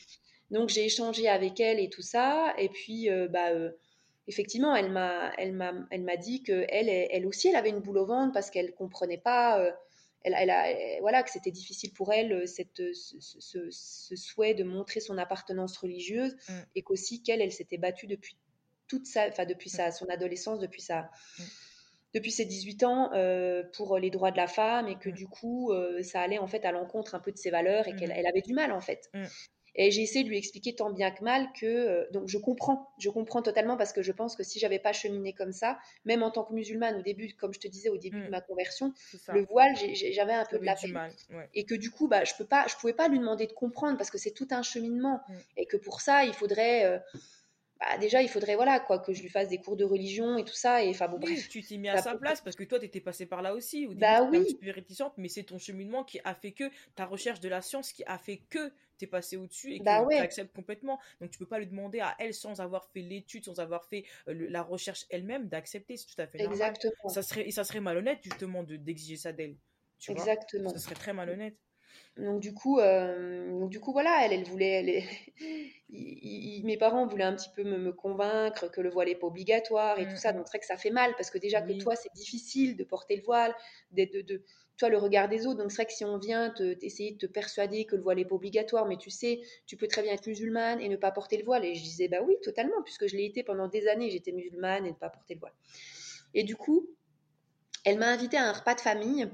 [0.52, 2.54] Donc j'ai échangé avec elle et tout ça.
[2.58, 3.72] Et puis, euh, bah, euh,
[4.28, 7.80] effectivement, elle m'a, elle m'a, elle m'a dit que elle, elle aussi, elle avait une
[7.80, 9.58] boule au ventre parce qu'elle comprenait pas.
[9.58, 9.72] Euh,
[10.24, 13.70] elle, elle a, voilà, que c'était difficile pour elle cette, ce,
[14.16, 16.52] souhait de montrer son appartenance religieuse mm.
[16.76, 18.36] et qu'aussi qu'elle, elle s'était battue depuis
[18.88, 19.92] toute sa, enfin depuis sa, mm.
[19.92, 21.42] son adolescence, depuis sa, mm.
[22.14, 23.10] depuis ses 18 ans
[23.72, 26.72] pour les droits de la femme et que du coup ça allait en fait à
[26.72, 29.10] l'encontre un peu de ses valeurs et qu'elle elle avait du mal en fait.
[29.74, 32.90] Et j'ai essayé de lui expliquer tant bien que mal que euh, donc je comprends,
[32.98, 36.22] je comprends totalement parce que je pense que si j'avais pas cheminé comme ça, même
[36.22, 38.30] en tant que musulmane au début, comme je te disais au début de Mm.
[38.30, 38.92] ma conversion,
[39.32, 40.92] le voile, j'avais un peu de la peine.
[40.92, 41.12] mal.
[41.30, 41.48] Ouais.
[41.54, 43.96] Et que du coup, bah, je peux pas, je pouvais pas lui demander de comprendre
[43.96, 45.20] parce que c'est tout un cheminement.
[45.28, 45.34] Mm.
[45.56, 46.98] Et que pour ça, il faudrait, euh,
[47.84, 50.44] bah, déjà, il faudrait voilà quoi, que je lui fasse des cours de religion et
[50.44, 50.84] tout ça.
[50.84, 51.48] Et enfin bon, Oui, bref.
[51.48, 53.86] tu t'es mis à sa place parce que toi, tu étais passé par là aussi.
[53.86, 54.44] Au Bah t'étais un oui.
[54.44, 56.64] petit peu réticente, mais c'est ton cheminement qui a fait que
[56.94, 58.68] ta recherche de la science qui a fait que
[58.98, 60.18] tu es passé au-dessus et que Bah tu ouais.
[60.20, 60.98] acceptes complètement.
[61.20, 64.04] Donc, tu peux pas lui demander à elle, sans avoir fait l'étude, sans avoir fait
[64.28, 65.96] euh, le- la recherche elle-même, d'accepter.
[65.96, 66.52] C'est tout à fait normal.
[66.52, 67.08] Exactement.
[67.08, 69.56] Ça serait, et ça serait malhonnête, justement, de- d'exiger ça d'elle.
[69.98, 70.70] Tu vois Exactement.
[70.70, 71.56] Ça serait très malhonnête.
[72.18, 74.88] Donc du coup, euh, donc du coup voilà, elle, elle voulait, elle,
[75.88, 79.14] il- il- mes parents voulaient un petit peu me, me convaincre que le voile n'est
[79.14, 80.32] pas obligatoire et Mm, tout ça.
[80.32, 80.36] mm.
[80.36, 82.84] Donc c'est vrai que ça fait mal parce que déjà que toi c'est difficile de
[82.84, 83.54] porter le voile,
[83.92, 84.42] d'être de, de-
[84.76, 85.58] toi le regard des autres.
[85.62, 88.18] Donc c'est vrai que si on vient te, essayer de te persuader que le voile
[88.18, 91.12] n'est pas obligatoire, mais tu sais, tu peux très bien être musulmane et ne pas
[91.12, 91.64] porter le voile.
[91.64, 94.84] Et je disais bah oui totalement puisque je l'ai été pendant des années, j'étais musulmane
[94.86, 95.54] et ne pas porter le voile.
[96.34, 96.88] Et du coup,
[97.84, 99.28] elle m'a invitée à un repas de famille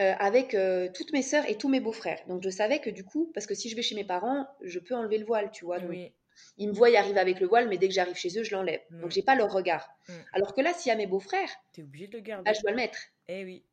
[0.00, 2.20] euh, avec euh, toutes mes sœurs et tous mes beaux-frères.
[2.28, 4.78] Donc je savais que du coup, parce que si je vais chez mes parents, je
[4.78, 5.78] peux enlever le voile, tu vois.
[5.80, 6.12] Donc, Oui.
[6.58, 8.54] Ils me voient y arriver avec le voile, mais dès que j'arrive chez eux, je
[8.54, 8.80] l'enlève.
[8.90, 9.00] Mm.
[9.00, 9.88] Donc j'ai pas leur regard.
[10.08, 10.12] Mm.
[10.34, 12.44] Alors que là, s'il y a mes beaux-frères, Tu es obligé de le garder.
[12.44, 12.98] bah, je dois le mettre.
[13.28, 13.64] Eh oui.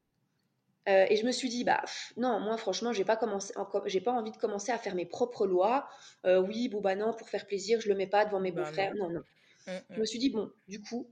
[0.90, 3.88] Euh, et je me suis dit, bah pff, non, moi franchement, j'ai pas commencé, encore-
[3.88, 5.88] j'ai pas envie de commencer à faire mes propres lois.
[6.26, 8.64] Euh, oui, bon bah non, pour faire plaisir, je le mets pas devant mes Bah
[8.64, 8.94] beaux-frères.
[8.96, 9.24] Non, non.
[9.68, 10.00] Mm, Je mm.
[10.00, 11.10] me suis dit, bon, du coup,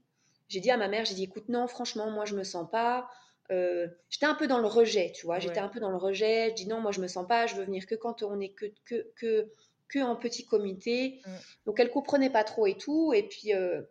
[0.49, 3.09] j'ai dit à ma mère, j'ai dit, écoute, non, franchement, moi, je me sens pas.
[3.51, 5.39] Euh, j'étais un peu dans le rejet, tu vois.
[5.39, 5.65] J'étais Ouais.
[5.65, 6.49] un peu dans le rejet.
[6.51, 7.47] Je dis, non, moi, je me sens pas.
[7.47, 9.51] Je veux venir que quand on est que, que, que,
[9.89, 11.19] que en petit comité.
[11.25, 11.29] Mm.
[11.65, 13.13] Donc, elle comprenait pas trop et tout.
[13.13, 13.81] Et puis, euh,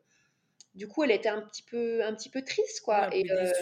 [0.75, 3.09] du coup, elle était un petit peu, un petit peu triste, quoi.
[3.09, 3.53] Ouais, et, euh,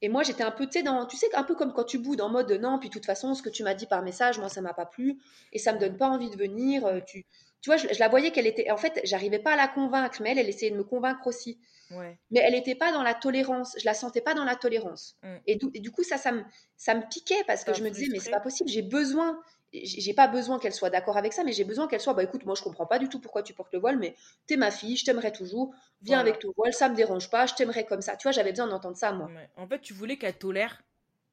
[0.00, 1.98] et moi, j'étais un peu, tu sais, dans, tu sais, un peu comme quand tu
[1.98, 4.38] boudes en mode non, puis de toute façon, ce que tu m'as dit par message,
[4.40, 5.20] moi, ça m'a pas plu
[5.52, 7.00] et ça me donne pas envie de venir.
[7.06, 7.24] Tu,
[7.60, 10.20] tu vois, je, je la voyais qu'elle était, en fait, j'arrivais pas à la convaincre,
[10.20, 11.60] mais elle, elle essayait de me convaincre aussi.
[11.92, 12.18] Ouais.
[12.30, 15.16] Mais elle n'était pas dans la tolérance, je la sentais pas dans la tolérance.
[15.22, 15.36] Mm.
[15.46, 16.42] Et, du, et du coup, ça, ça me,
[16.76, 19.40] ça me piquait parce que je me disais, mais c'est pas possible, j'ai besoin.
[19.74, 22.44] J'ai pas besoin qu'elle soit d'accord avec ça, mais j'ai besoin qu'elle soit, bah écoute,
[22.44, 24.14] moi je comprends pas du tout pourquoi tu portes le voile, mais
[24.46, 26.28] t'es ma fille, je t'aimerais toujours, viens Voilà.
[26.28, 28.16] avec ton voile, ça me dérange pas, je t'aimerais comme ça.
[28.16, 29.28] Tu vois, j'avais besoin d'entendre ça, moi.
[29.28, 29.48] Ouais.
[29.56, 30.82] En fait, tu voulais qu'elle tolère.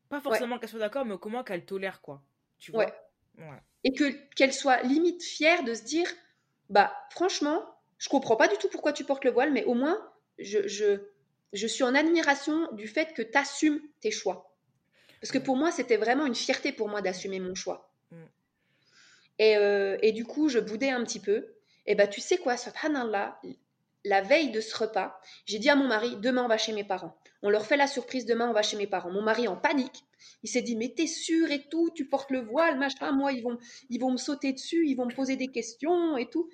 [0.07, 2.21] Pas forcément qu'elle soit d'accord, mais comment qu'elle tolère, quoi.
[2.59, 2.85] Tu vois?
[3.83, 6.07] Et que qu'elle soit limite fière de se dire
[6.69, 7.63] bah franchement
[7.97, 9.97] je comprends pas du tout pourquoi tu portes le voile mais au moins
[10.39, 10.99] je, je,
[11.53, 14.55] je suis en admiration du fait que tu assumes tes choix.
[15.21, 17.91] Parce que pour moi c'était vraiment une fierté pour moi d'assumer mon choix.
[18.11, 18.15] Mm.
[19.37, 21.53] et, euh, et du coup je boudais un petit peu.
[21.85, 23.39] Et bah tu sais quoi subhanallah
[24.05, 26.83] la veille de ce repas j'ai dit à mon mari demain on va chez mes
[26.83, 27.17] parents.
[27.41, 29.11] On leur fait la surprise demain on va chez mes parents.
[29.11, 30.05] Mon mari en panique
[30.43, 33.43] il s'est dit mais t'es sûr et tout tu portes le voile machin moi ils
[33.43, 33.57] vont
[33.89, 36.49] ils vont me sauter dessus ils vont me poser des questions et tout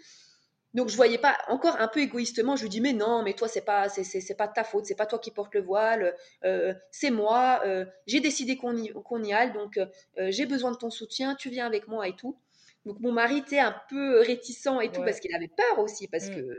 [0.76, 3.48] donc je voyais pas encore un peu égoïstement je lui dis mais non mais toi
[3.48, 6.74] c'est pas c'est, pas de ta faute c'est pas toi qui portes le voile euh,
[6.92, 9.88] c'est moi euh, j'ai décidé qu'on y, qu'on y aille donc euh,
[10.30, 12.38] j'ai besoin de ton soutien tu viens avec moi et tout
[12.86, 16.30] donc mon mari était un peu réticent et tout parce qu'il avait peur aussi parce
[16.30, 16.36] Mm.
[16.36, 16.58] que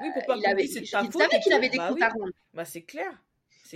[0.00, 1.88] Oui, pour pas il avait il, de ta il faute savait qu'il avait des Bah
[1.88, 2.02] comptes oui.
[2.02, 3.12] à rendre Bah, c'est clair.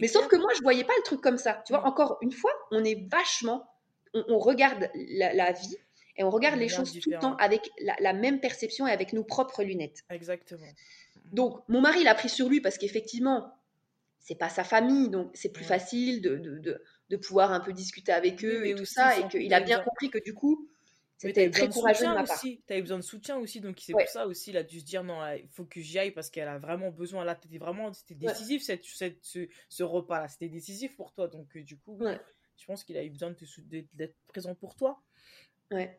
[0.01, 0.22] Mais clair.
[0.22, 1.62] sauf que moi, je voyais pas le truc comme ça.
[1.66, 1.86] Tu vois, Mm.
[1.86, 3.68] encore une fois, on est vachement,
[4.14, 5.76] on, on regarde la, la vie
[6.17, 8.91] et on regarde D'une les choses tout le temps avec la, la même perception et
[8.93, 10.03] avec nos propres lunettes.
[10.11, 10.67] Exactement.
[11.33, 13.53] Donc, mon mari l'a pris sur lui parce qu'effectivement,
[14.19, 15.69] c'est pas sa famille, donc c'est plus Ouais.
[15.69, 19.27] facile de, de, de, de pouvoir un peu discuter avec eux et tout ça, et
[19.29, 20.69] qu'il a bien besoin- compris que du coup,
[21.19, 22.37] c'était très courageux de ma part.
[22.37, 22.63] aussi.
[22.67, 24.05] T'avais besoin de soutien aussi, donc c'est Ouais.
[24.05, 26.31] pour ça aussi, il a dû se dire non, il faut que j'y aille parce
[26.31, 27.25] qu'elle a vraiment besoin.
[27.25, 28.33] Là, c'était vraiment, c'était Ouais.
[28.33, 30.29] décisif cette, cette- ce, ce repas-là.
[30.29, 31.99] C'était décisif pour toi, donc euh, du coup,
[32.57, 33.35] je pense qu'il a eu besoin
[33.95, 35.01] d'être présent pour toi.
[35.71, 35.99] Ouais.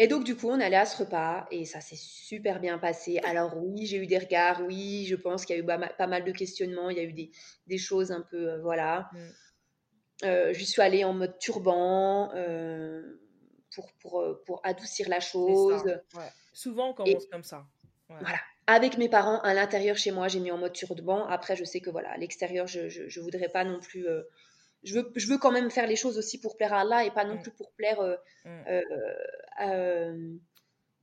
[0.00, 3.18] Et donc, du coup, on allait à ce repas et ça s'est super bien passé.
[3.24, 5.92] Alors, oui, j'ai eu des regards, oui, je pense qu'il y a eu pas mal,
[5.98, 7.30] pas mal de questionnements, il y a eu des,
[7.66, 9.10] des choses un peu, euh, voilà.
[9.12, 9.18] Mm.
[10.24, 13.02] Euh, je suis allée en mode turban euh,
[13.74, 15.82] pour, pour, euh, pour adoucir la C'est chose.
[15.84, 16.18] ça.
[16.20, 16.28] Ouais.
[16.52, 17.66] Souvent, on Et- commence comme ça.
[18.08, 18.16] Ouais.
[18.20, 18.38] Voilà.
[18.68, 21.24] Avec mes parents, à l'intérieur chez moi, j'ai mis en mode turban.
[21.26, 24.06] Après, je sais que voilà, à l'extérieur, je, je voudrais pas non plus.
[24.06, 24.22] euh,
[24.84, 27.10] je, veux, je veux quand même faire les choses aussi pour plaire à Allah et
[27.10, 27.42] pas non Mm.
[27.42, 28.48] plus pour plaire, euh, Mm.
[28.68, 28.82] euh,
[29.62, 30.36] euh,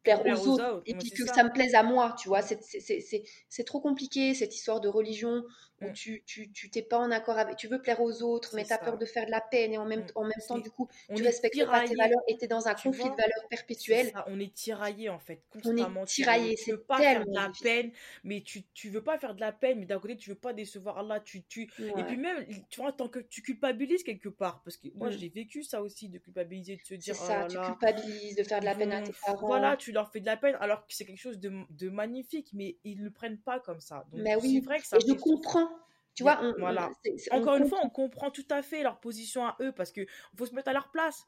[0.04, 0.66] plaire Plaire aux, aux autres.
[0.76, 1.34] autres, Et puis que ça.
[1.34, 2.42] ça me plaise à moi, tu vois.
[2.42, 5.44] C'est trop compliqué, cette histoire de religion.
[5.82, 8.64] Où tu tu tu t'es pas en accord avec, tu veux plaire aux autres, mais
[8.64, 10.70] tu as peur de faire de la peine et en même, en même temps, du
[10.70, 14.14] coup, tu respectes pas tes valeurs et tu es dans un conflit de valeurs perpétuel.
[14.28, 16.02] on est tiraillé en fait, constamment.
[16.02, 17.92] On est tiraillé, c'est veux pas faire de la peine,
[18.24, 20.54] mais tu, tu veux pas faire de la peine, mais d'un côté, tu veux pas
[20.54, 21.70] décevoir Allah, tu, tu...
[21.80, 25.14] Et puis même, tu vois, tant que tu culpabilises quelque part, parce que moi, mm.
[25.14, 28.60] j'ai vécu ça aussi, de culpabiliser, de se dire, oh ça, tu culpabilises, de faire
[28.60, 29.48] de la peine à tes parents.
[29.48, 32.50] Voilà, tu leur fais de la peine, alors que c'est quelque chose de, de magnifique,
[32.54, 34.06] mais ils ne le prennent pas comme ça.
[34.12, 35.70] Donc, mais oui, vrai que ça et je comprends.
[36.16, 36.90] Tu vois, voilà.
[37.32, 40.02] Encore une fois, on comprend tout à fait leur position à eux parce que
[40.36, 41.28] faut se mettre à leur place.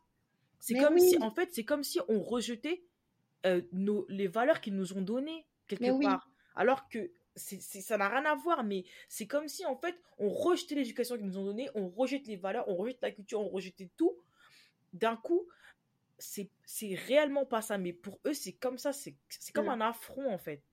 [0.60, 2.84] C'est comme si, en fait, c'est comme si on rejetait
[3.46, 6.32] euh, nos, les valeurs qu'ils nous ont données quelque part.
[6.56, 10.76] Alors que ça n'a rien à voir, mais c'est comme si, en fait, on rejetait
[10.76, 13.92] l'éducation qu'ils nous ont donnée, on rejette les valeurs, on rejette la culture, on rejetait
[13.98, 14.18] tout.
[14.94, 15.46] D'un coup,
[16.18, 16.50] c'est,
[17.08, 17.78] réellement pas ça.
[17.78, 19.82] Mais pour eux, c'est comme ça, c'est, c'est comme mm.
[19.82, 20.64] un affront, en fait.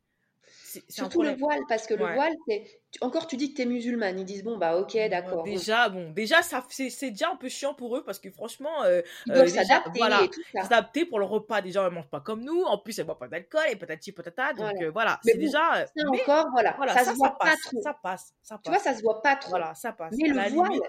[0.89, 2.65] Surtout le voile, parce que le voile, c'est
[3.01, 5.43] encore tu dis que tu es musulmane, ils disent bon bah ok d'accord.
[5.43, 9.03] déjà bon, déjà ça c'est déjà un peu chiant pour eux parce que franchement euh,
[9.27, 10.21] ils euh, s'adapter voilà,
[10.55, 13.29] s'adapter pour le repas déjà ils mangent pas comme nous, en plus elles boivent pas
[13.29, 17.17] d'alcool et patati patata donc euh, voilà, c'est déjà euh, ça encore voilà, ça, se
[17.17, 17.83] voit pas trop.
[17.83, 18.63] Ça passe, ça passe.
[18.65, 19.51] Tu vois ça se voit pas trop.
[19.51, 20.15] Voilà, ça passe.
[20.17, 20.81] Mais le voile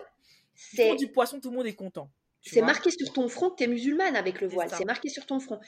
[0.53, 2.09] c'est du poisson tout le monde est content.
[2.41, 5.25] C'est marqué sur ton front que tu es musulmane avec le voile, c'est marqué sur
[5.25, 5.59] ton front.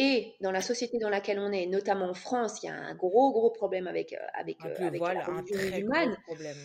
[0.00, 2.94] Et dans la société dans laquelle on est, notamment en France, il y a un
[2.94, 6.16] gros, gros problème avec, euh, avec, euh, avec la religion musulmane.
[6.24, 6.56] Problème,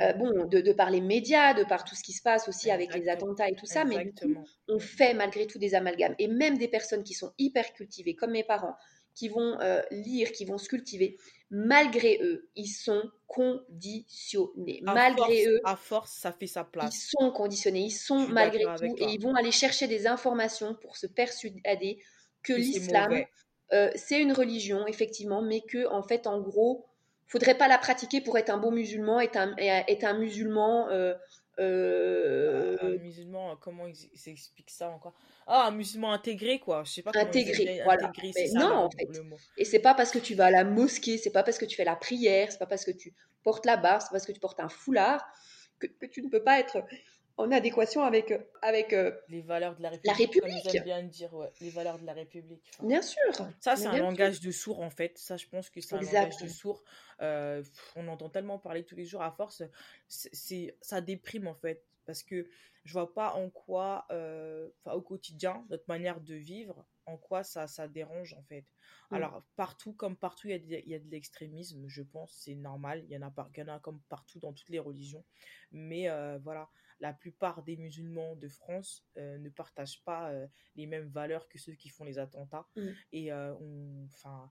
[0.00, 2.70] euh, bon, de, de, par les médias, de par tout ce qui se passe aussi
[2.70, 4.12] avec les attentats et tout ça, mais
[4.68, 6.14] on fait malgré tout des amalgames.
[6.18, 8.74] Et même des personnes qui sont hyper cultivées, comme mes parents,
[9.14, 9.56] qui vont
[9.90, 11.16] lire, qui vont se cultiver,
[11.50, 14.80] malgré eux, ils sont conditionnés.
[14.82, 16.94] malgré eux, à force, ça fait sa place.
[16.94, 20.98] Ils sont conditionnés, ils sont malgré tout, et ils vont aller chercher des informations pour
[20.98, 22.02] se persuader
[22.46, 23.24] que l'islam,
[23.72, 26.86] euh, c'est une religion, effectivement, mais que, en fait, en gros,
[27.26, 30.88] faudrait pas la pratiquer pour être un bon musulman, être un, être un musulman.
[30.90, 31.14] Euh,
[31.58, 35.14] euh, un musulman, comment ils s'expliquent ça encore?
[35.46, 36.84] Ah, un musulman intégré, quoi.
[36.84, 38.12] Je sais pas intégré, voilà.
[38.54, 39.08] non, en fait.
[39.56, 41.74] Et c'est pas parce que tu vas à la mosquée, c'est pas parce que tu
[41.76, 44.40] fais la prière, c'est pas parce que tu portes la barre, c'est parce que tu
[44.40, 45.26] portes un foulard
[45.78, 46.84] que, que tu ne peux pas être
[47.38, 50.06] en adéquation avec, euh, avec euh, les valeurs de la République.
[50.06, 50.84] La République.
[50.84, 51.30] bien dire,
[51.60, 52.62] les valeurs de la République.
[52.82, 53.20] bien sûr.
[53.60, 55.18] Ça, c'est un langage de sourd, en fait.
[55.18, 56.82] Ça, je pense que c'est un langage de sourd.
[57.20, 57.62] Euh,
[57.94, 59.62] on entend tellement parler tous les jours à force.
[60.08, 61.84] C'est, ça déprime, en fait.
[62.06, 62.46] Parce que
[62.84, 64.06] je vois pas en quoi,
[64.86, 68.64] au quotidien, notre manière de vivre, en quoi ça, ça dérange, en fait.
[69.10, 69.14] Mm.
[69.14, 73.04] Alors, partout, comme partout, il y, y, a de l'extrémisme, je pense, c'est normal.
[73.04, 75.24] Il y, en a, il y en a comme partout dans toutes les religions.
[75.70, 76.08] Mais
[76.38, 76.70] voilà
[77.00, 81.58] la plupart des musulmans de France euh, ne partagent pas euh, les mêmes valeurs que
[81.58, 82.66] ceux qui font les attentats.
[82.76, 82.88] Mm.
[83.12, 83.54] Et euh,
[84.06, 84.50] enfin,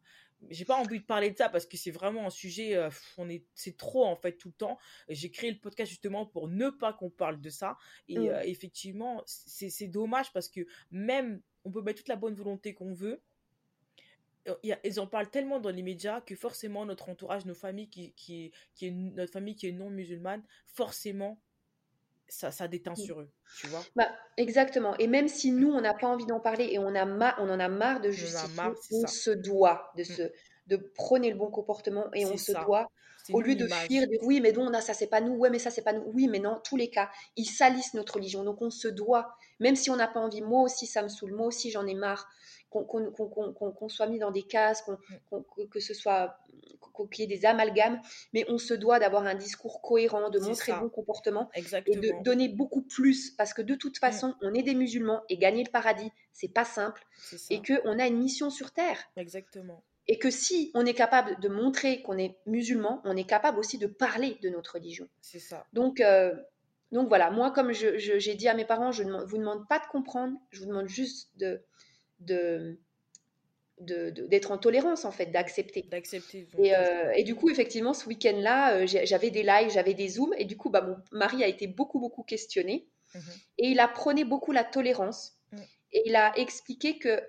[0.49, 2.77] j'ai pas envie de parler de ça parce que c'est vraiment un sujet,
[3.17, 4.77] on est, c'est trop en fait tout le temps.
[5.09, 7.77] J'ai créé le podcast justement pour ne pas qu'on parle de ça.
[8.07, 8.41] Et mm.
[8.43, 13.21] effectivement, c'est dommage parce que même on peut mettre toute la bonne volonté qu'on veut.
[14.83, 18.51] Ils en parlent tellement dans les médias que forcément notre entourage, nos familles qui, qui,
[18.75, 21.41] qui est notre famille qui est non musulmane, forcément
[22.27, 22.95] ça, ça déteint mmh.
[22.97, 23.83] sur eux, tu vois.
[23.95, 24.97] Bah, exactement.
[24.97, 27.05] Et même si nous, on n'a pas envie d'en parler et on, a
[27.39, 30.05] on en a marre de justifier, on, se doit de, mmh.
[30.05, 30.23] se,
[30.67, 32.89] de prôner le bon comportement et on se doit,
[33.33, 35.71] au lieu de fuir, dire oui, mais non, ça c'est pas nous, ouais, mais ça
[35.71, 38.43] c'est pas nous, oui, mais non, tous les cas, ils salissent notre religion.
[38.43, 41.33] Donc on se doit, même si on n'a pas envie, moi aussi ça me saoule,
[41.33, 42.27] moi aussi j'en ai marre
[42.83, 44.83] qu'on soit mis dans des cases,
[45.71, 46.37] que ce soit
[47.11, 48.01] qu'il y ait des amalgames,
[48.33, 52.23] mais on se doit d'avoir un discours cohérent, de montrer le bon comportement et de
[52.23, 53.99] donner beaucoup plus parce que de toute mm.
[53.99, 57.05] façon, on est des musulmans et gagner le paradis, c'est pas simple
[57.49, 58.99] et que on a une mission sur terre.
[59.17, 59.83] Exactement.
[60.07, 63.79] Et que si on est capable de montrer qu'on est musulman, on est capable aussi
[63.79, 65.09] de parler de notre religion.
[65.19, 65.65] C'est ça.
[65.73, 66.35] Donc, euh,
[66.91, 69.85] donc voilà, moi, comme j'ai dit à mes parents, je ne vous demande pas de
[69.87, 71.59] comprendre, je vous demande juste de,
[72.19, 72.79] de
[73.77, 75.81] d'être en tolérance en fait, d'accepter.
[75.83, 76.47] D'accepter.
[76.57, 80.33] Et, euh, et, du coup, effectivement, ce week-end-là, euh, j'avais des lives, j'avais des zooms,
[80.37, 83.21] et du coup, bah, mon mari a été beaucoup, beaucoup questionné, mhm.
[83.57, 85.57] et il apprenait beaucoup la tolérance, mm.
[85.91, 87.21] et il a expliqué que,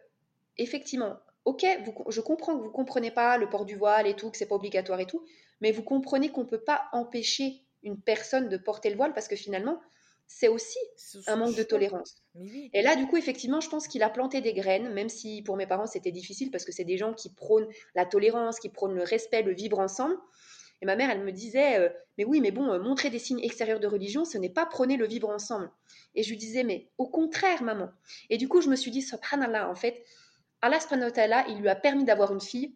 [0.56, 4.30] effectivement, ok, vous, je comprends que vous comprenez pas le port du voile et tout,
[4.30, 5.24] que c'est pas obligatoire et tout,
[5.60, 9.36] mais vous comprenez qu'on peut pas empêcher une personne de porter le voile parce que
[9.36, 9.80] finalement,
[10.26, 10.78] c'est aussi
[11.26, 12.22] un manque de tolérance.
[12.72, 15.56] Et là, du coup, effectivement, je pense qu'il a planté des graines, même si pour
[15.56, 18.94] mes parents, c'était difficile parce que c'est des gens qui prônent la tolérance, qui prônent
[18.94, 20.16] le respect, le vivre ensemble.
[20.82, 23.40] Et ma mère, elle me disait, euh, mais oui, mais bon, euh, montrer des signes
[23.40, 25.70] extérieurs de religion, ce n'est pas prôner le vivre ensemble.
[26.14, 27.88] Et je lui disais, mais au contraire, maman.
[28.28, 30.04] Et du coup, je me suis dit, subhanallah, en fait,
[30.60, 31.12] Allah subhanahu
[31.48, 32.74] il lui a permis d'avoir une fille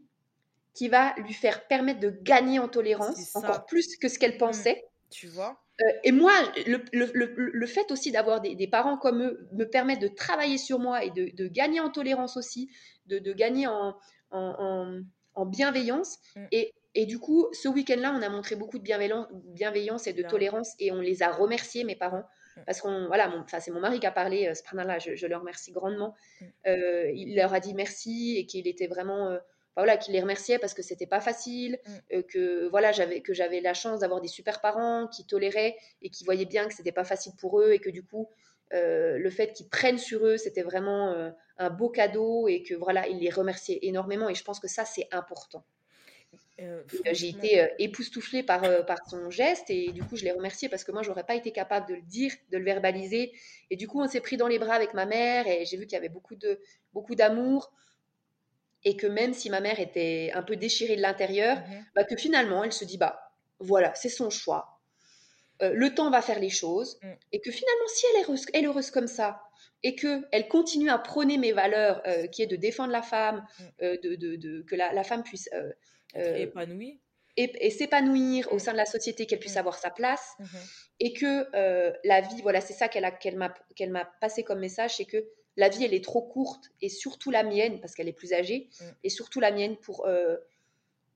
[0.73, 4.39] qui va lui faire permettre de gagner en tolérance encore plus que ce qu'elle mmh.
[4.39, 4.85] pensait.
[5.11, 5.61] Tu vois?
[5.81, 6.33] Euh, et moi,
[6.67, 10.59] le, le, le, fait aussi d'avoir des, des, parents comme eux me permet de travailler
[10.59, 12.71] sur moi et de, de gagner en tolérance aussi,
[13.07, 13.97] de, de gagner en,
[14.31, 15.01] en,
[15.35, 16.19] en, bienveillance.
[16.37, 16.47] Mm.
[16.53, 20.23] Et, et, du coup, ce week-end-là, on a montré beaucoup de bienveillance, bienveillance et de
[20.23, 22.25] tolérance et on les a remerciés, mes parents.
[22.57, 22.61] Mm.
[22.67, 25.37] Parce qu'on, voilà, c'est mon mari qui a parlé euh, ce là je, je, le
[25.37, 26.15] remercie grandement.
[26.41, 26.45] Mm.
[26.67, 29.39] Euh, il leur a dit merci et qu'il était vraiment
[29.77, 31.93] voilà, qui les remerciait parce que c'était pas facile, mm.
[32.15, 36.11] euh, que voilà, j'avais que j'avais la chance d'avoir des super parents qui toléraient et
[36.11, 38.29] qui voyaient bien que c'était pas facile pour eux et que du coup
[38.73, 42.75] euh, le fait qu'ils prennent sur eux, c'était vraiment euh, un beau cadeau et que
[42.75, 45.65] voilà, ils les remerciaient énormément et je pense que ça c'est important.
[47.13, 50.93] J'ai été époustouflée par, par son geste et du coup je l'ai remercié parce que
[50.93, 53.33] moi j'aurais pas été capable de le dire, de le verbaliser
[53.71, 55.87] et du coup on s'est pris dans les bras avec ma mère et j'ai vu
[55.87, 56.61] qu'il y avait beaucoup de
[56.93, 57.73] beaucoup d'amour
[58.85, 61.85] et que même si ma mère était un peu déchirée de l'intérieur, mhm.
[61.95, 63.21] bah, que finalement elle se dit bah
[63.61, 64.81] voilà, c'est son choix.
[65.63, 67.13] Euh, le temps va faire les choses mm.
[67.33, 69.43] et que finalement si elle est heureuse, elle est heureuse comme ça
[69.83, 73.47] et que elle continue à prôner mes valeurs euh, qui est de défendre la femme,
[73.59, 73.65] mm.
[73.83, 75.51] euh, de, de, de, que la, la, femme puisse
[76.15, 77.01] épanouie
[77.37, 78.61] et, et s'épanouir au mm.
[78.61, 80.85] sein de la société, qu'elle puisse avoir sa place mm-hmm.
[81.01, 81.47] et que
[82.07, 83.11] la vie, voilà, c'est ça m'a
[83.77, 85.27] qu'elle m'a passé comme message, c'est que
[85.57, 88.69] la vie, elle est trop courte, et surtout la mienne, parce qu'elle est plus âgée,
[88.81, 88.85] mm.
[89.05, 90.37] et surtout la mienne pour, euh,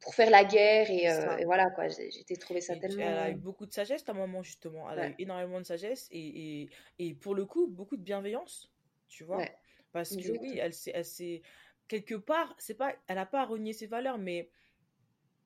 [0.01, 0.91] pour faire la guerre.
[0.91, 3.03] Et, euh, voilà, quoi, j'ai trouvé ça tellement.
[3.03, 4.91] Elle a eu beaucoup de sagesse, ta maman, justement.
[4.91, 6.69] Elle a eu énormément de sagesse, et, et,
[6.99, 8.71] et, pour le coup, beaucoup de bienveillance,
[9.09, 9.45] tu vois.
[9.93, 11.43] Parce que oui, elle s'est.
[11.87, 14.49] Quelque part, c'est pas, elle n'a pas renié ses valeurs, mais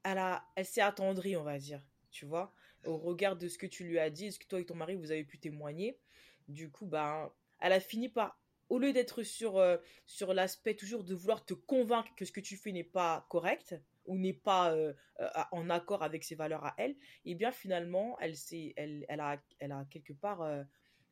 [0.04, 1.82] elle, a, elle s'est attendrie, on va dire,
[2.12, 2.54] tu vois,
[2.86, 4.94] au regard de ce que tu lui as dit, ce que toi et ton mari,
[4.94, 5.98] vous avez pu témoigner?
[6.46, 11.04] Du coup, bah, elle a fini par au lieu d'être sur, euh, sur l'aspect toujours
[11.04, 13.74] de vouloir te convaincre que ce que tu fais n'est pas correct
[14.06, 17.52] ou n'est pas euh, euh, en accord avec ses valeurs à elle, et eh bien
[17.52, 18.34] finalement, elle,
[18.76, 20.48] elle, elle, a, elle a quelque part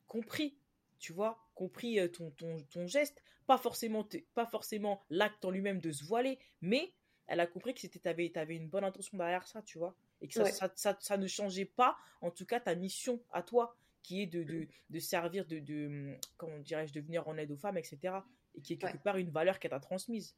[0.07, 0.57] compris,
[0.97, 5.91] tu vois, compris ton, ton, ton geste, pas forcément, pas forcément l'acte en lui-même de
[5.91, 6.91] se voiler, mais
[7.27, 10.27] elle a compris que c'était avais, avais une bonne intention derrière ça, tu vois, et
[10.27, 13.75] que ça, ça, ça, ça ne changeait pas, en tout cas, ta mission à toi
[14.07, 17.57] qui est de, de, de servir, de, de comment dirais-je, de venir en aide aux
[17.57, 18.13] femmes, etc.
[18.55, 20.33] Et qui est quelque part une valeur qu'elle t'a transmise.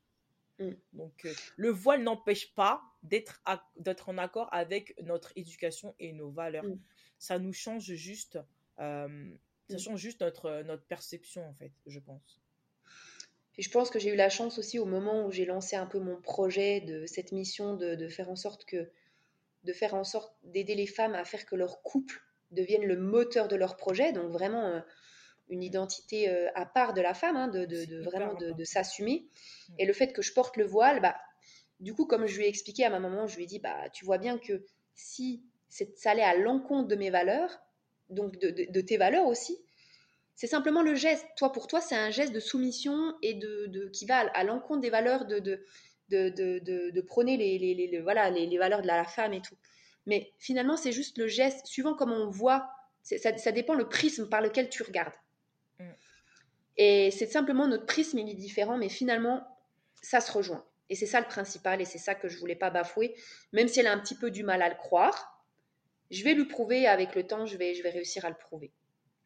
[0.57, 0.71] Mm.
[0.93, 3.43] Donc, euh, le voile n'empêche pas d'être,
[3.77, 6.63] d'être en accord avec notre éducation et nos valeurs.
[6.63, 6.79] Mm.
[7.19, 8.39] Ça nous change juste,
[8.79, 9.35] euh,
[9.69, 9.79] ça mm.
[9.79, 12.41] change juste notre, notre perception, en fait, je pense.
[13.59, 15.85] Et je pense que j'ai eu la chance aussi au moment où j'ai lancé un
[15.85, 18.89] peu mon projet de cette mission de, de faire en sorte que,
[19.63, 22.19] de faire en sorte d'aider les femmes à faire que leur couple
[22.51, 24.79] deviennent le moteur de leur projet, donc vraiment euh,
[25.49, 29.27] une identité euh, à part de la femme, hein, de, de, vraiment de, s'assumer.
[29.69, 29.73] Mm.
[29.79, 31.15] Et le fait que je porte le voile, bah,
[31.79, 33.89] du coup, comme je lui ai expliqué à ma maman, je lui ai dit, bah,
[33.93, 37.59] tu vois bien que si ça allait à l'encontre de mes valeurs,
[38.09, 39.57] donc de, tes valeurs aussi,
[40.35, 41.25] c'est simplement le geste.
[41.37, 44.89] Toi, pour toi, c'est un geste de soumission et de, qui va à, l'encontre des
[44.89, 45.59] valeurs de, de,
[46.09, 49.55] de, prôner les, les, voilà, les, valeurs de la femme et tout.
[50.09, 52.67] Mais finalement, c'est juste le geste, suivant comment on voit,
[53.03, 55.13] ça, dépend le prisme par lequel tu regardes.
[55.77, 55.89] Mm.
[56.77, 59.47] Et c'est simplement notre prisme, il est différent, mais finalement,
[60.01, 60.65] ça se rejoint.
[60.89, 63.15] Et c'est ça le principal, et c'est ça que je voulais pas bafouer,
[63.53, 65.45] même si elle a un petit peu du mal à le croire.
[66.09, 68.71] Je vais lui prouver, avec le temps, je vais, je vais réussir à le prouver.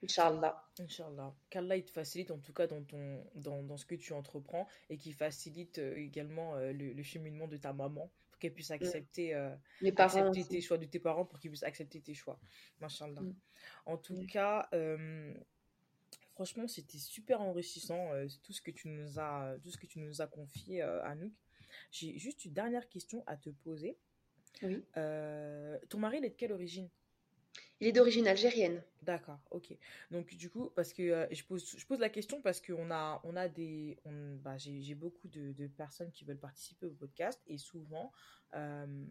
[0.04, 0.62] Inch'Allah.
[0.80, 1.34] Inch'Allah.
[1.50, 4.68] Qu'Allah il te facilite en tout cas dans, ton, dans, dans ce que tu entreprends
[4.90, 8.12] et qui facilite euh, également euh, le, le, cheminement de ta maman
[8.44, 9.56] qu'elle puisse accepter, euh,
[9.96, 12.38] accepter tes choix de tes parents pour qu'ils puissent accepter tes choix.
[12.82, 13.22] Machallah.
[13.22, 13.36] Mm.
[13.86, 15.34] En tout cas, euh,
[16.34, 20.00] franchement, c'était super enrichissant euh, tout ce que tu nous as, tout ce que tu
[20.00, 21.32] nous as confié, Anouk.
[21.90, 23.98] J'ai juste une dernière question à te poser.
[24.62, 24.84] Oui.
[24.94, 26.90] ton mari, il est de quelle origine?
[27.84, 28.82] Il est d'origine algérienne.
[29.02, 29.76] D'accord, ok.
[30.10, 33.20] Donc du coup, parce que euh, je, pose, je pose la question parce qu'on a,
[33.26, 33.98] on a des...
[34.42, 38.14] bah, J'ai beaucoup de, de, personnes qui veulent participer au podcast et souvent,
[38.56, 39.06] euh,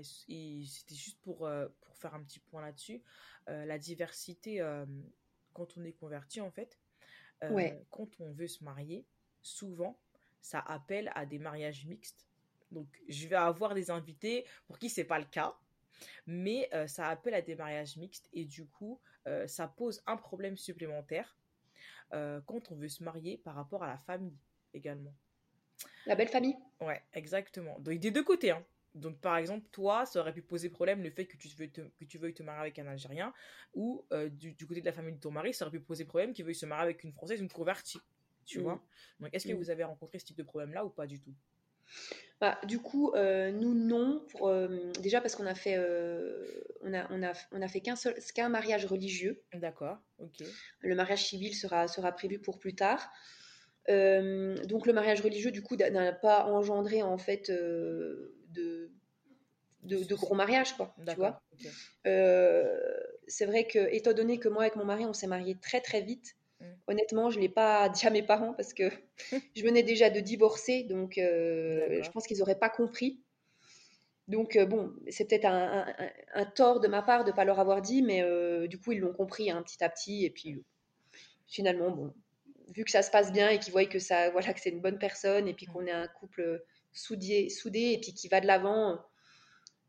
[0.00, 3.02] c'était juste pour, euh, pour faire un petit point là-dessus,
[3.48, 4.64] la diversité,
[5.52, 6.78] quand on est converti en fait,
[7.40, 9.04] quand on veut se marier,
[9.42, 9.98] souvent,
[10.40, 12.28] ça appelle à des mariages mixtes.
[12.70, 15.56] Donc je vais avoir des invités pour qui c'est pas le cas
[16.26, 20.16] mais euh, ça appelle à des mariages mixtes et du coup, euh, ça pose un
[20.16, 21.36] problème supplémentaire
[22.12, 24.38] euh, quand on veut se marier par rapport à la famille
[24.72, 25.14] également.
[26.06, 27.78] La belle famille Ouais, exactement.
[27.80, 28.50] Donc des deux côtés.
[28.50, 28.64] Hein.
[28.94, 31.80] Donc par exemple, toi, ça aurait pu poser problème le fait que tu, veux te,
[31.80, 33.32] que tu veuilles te marier avec un Algérien,
[33.74, 36.44] ou du, côté de la famille de ton mari, ça aurait pu poser problème qu'il
[36.44, 37.98] veuille se marier avec une Française, une convertie.
[38.44, 38.62] Tu mmh.
[38.62, 38.84] vois
[39.20, 39.56] Donc est-ce que mmh.
[39.56, 41.34] vous avez rencontré ce type de problème-là ou pas du tout?
[42.40, 44.24] Bah, du coup, euh, nous, non.
[44.30, 46.46] Pour, euh, déjà parce qu'on a fait, euh,
[46.82, 49.42] on a, on a, on a fait qu'un seul, qu'un mariage religieux.
[49.54, 50.44] D'accord, ok.
[50.80, 53.10] Le mariage civil sera, sera prévu pour plus tard.
[53.88, 58.90] donc le mariage religieux, du coup, n'a pas engendré en fait de, de,
[59.82, 60.94] de, gros mariages, quoi.
[61.06, 61.42] Tu vois
[62.04, 66.02] C'est vrai que, étant donné que moi, avec mon mari, on s'est marié très très
[66.02, 66.36] vite.
[66.86, 68.90] Honnêtement, je ne l'ai pas dit à mes parents parce que
[69.56, 73.20] je venais déjà de divorcer, donc euh, je pense qu'ils n'auraient pas compris.
[74.28, 77.82] Donc euh, bon, c'est peut-être un, tort de ma part de ne pas leur avoir
[77.82, 80.24] dit, mais euh, du coup, ils l'ont compris hein, petit à petit.
[80.24, 80.62] Et puis
[81.46, 82.14] finalement, bon,
[82.68, 84.80] vu que ça se passe bien et qu'ils voient que, ça, voilà, que c'est une
[84.80, 85.72] bonne personne et puis mm.
[85.72, 86.62] qu'on est un couple
[86.92, 88.98] soudé, soudé et puis qui va de l'avant,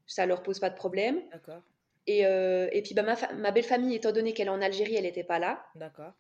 [0.06, 1.22] ça leur pose pas de problème.
[1.32, 1.62] D'accord.
[2.08, 5.06] Et, et, puis bah, ma, ma belle famille, étant donné qu'elle est en Algérie, elle
[5.06, 5.66] n'était pas là.
[5.74, 6.14] D'accord.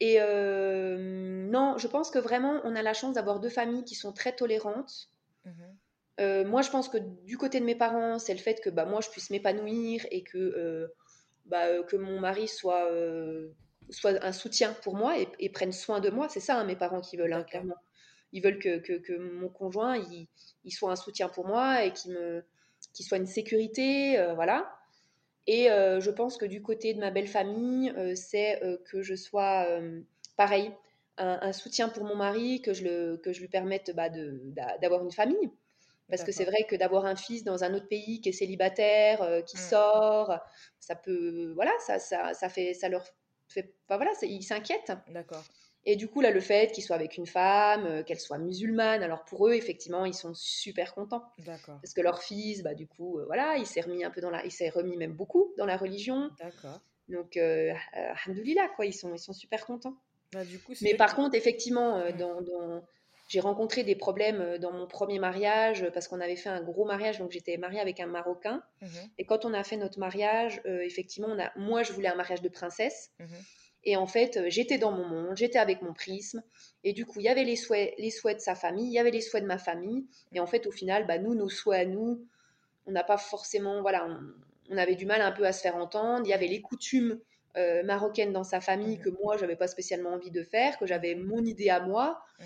[0.00, 3.94] Et euh, non, je pense que vraiment, on a la chance d'avoir deux familles qui
[3.94, 5.10] sont très tolérantes.
[5.44, 5.76] Mhm.
[6.20, 8.86] Euh, moi, je pense que du côté de mes parents, c'est le fait que bah,
[8.86, 10.88] moi, je puisse m'épanouir et que, euh,
[11.44, 12.90] bah, que mon mari soit,
[13.90, 16.28] soit un soutien pour moi et, prenne soin de moi.
[16.30, 17.76] C'est ça, hein, mes parents qui veulent, hein, clairement.
[18.32, 20.28] Ils veulent que, que, que mon conjoint, il,
[20.64, 24.79] il, soit un soutien pour moi et qu'il soit une sécurité, voilà.
[25.46, 29.02] Et euh, je pense que du côté de ma belle famille, euh, c'est euh, que
[29.02, 29.66] je sois
[30.36, 30.72] pareil,
[31.16, 34.08] un, soutien pour mon mari, que je, le, que je lui permette bah,
[34.80, 35.50] d'avoir une famille.
[36.08, 39.44] Parce que c'est vrai que d'avoir un fils dans un autre pays qui est célibataire,
[39.46, 39.60] qui mmh.
[39.60, 40.40] sort,
[40.80, 43.04] ça peut, voilà, ça, ça, ça fait, ça leur
[43.48, 44.92] fait, pas voilà, ils s'inquiètent.
[45.08, 45.44] D'accord.
[45.86, 49.02] Et du coup, là, le fait qu'il soit avec une femme, euh, qu'elle soit musulmane,
[49.02, 51.24] alors pour eux, effectivement, ils sont super contents.
[51.38, 51.78] D'accord.
[51.80, 54.30] Parce que leur fils, bah, du coup, euh, voilà, il s'est remis un peu dans
[54.30, 56.30] la, il s'est remis même beaucoup dans la religion.
[56.38, 56.80] D'accord.
[57.08, 59.96] Donc, euh, alhamdoulilah, quoi, ils sont, ils sont super contents.
[60.32, 62.84] Bah, du coup, Mais par contre, effectivement, euh, dans, dans...
[63.28, 67.18] j'ai rencontré des problèmes dans mon premier mariage parce qu'on avait fait un gros mariage,
[67.18, 68.62] donc j'étais mariée avec un Marocain.
[68.82, 68.88] Mhm.
[69.18, 71.50] Et quand on a fait notre mariage, effectivement, on a...
[71.56, 73.10] moi, je voulais un mariage de princesse.
[73.18, 73.28] Mhm.
[73.84, 76.42] Et en fait, euh, j'étais dans mon monde, j'étais avec mon prisme.
[76.84, 78.98] Et du coup, il y avait les souhaits, les souhaits de sa famille, il y
[78.98, 80.06] avait les souhaits de ma famille.
[80.32, 82.26] Et en fait, au final, bah, nous, nos souhaits à nous,
[82.86, 84.06] on n'a pas forcément, voilà,
[84.70, 86.22] on, avait du mal un peu à se faire entendre.
[86.26, 87.18] Il y avait les coutumes
[87.56, 90.86] euh, marocaines dans sa famille mmh que moi, j'avais pas spécialement envie de faire, que
[90.86, 92.22] j'avais mon idée à moi.
[92.38, 92.44] Mmh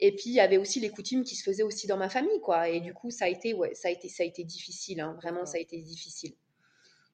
[0.00, 2.40] Et puis, il y avait aussi les coutumes qui se faisaient aussi dans ma famille,
[2.40, 2.68] quoi.
[2.68, 5.16] Et du coup, ça a été, ouais, ça a été, ça a été difficile, hein.
[5.20, 6.32] vraiment, ça a été difficile.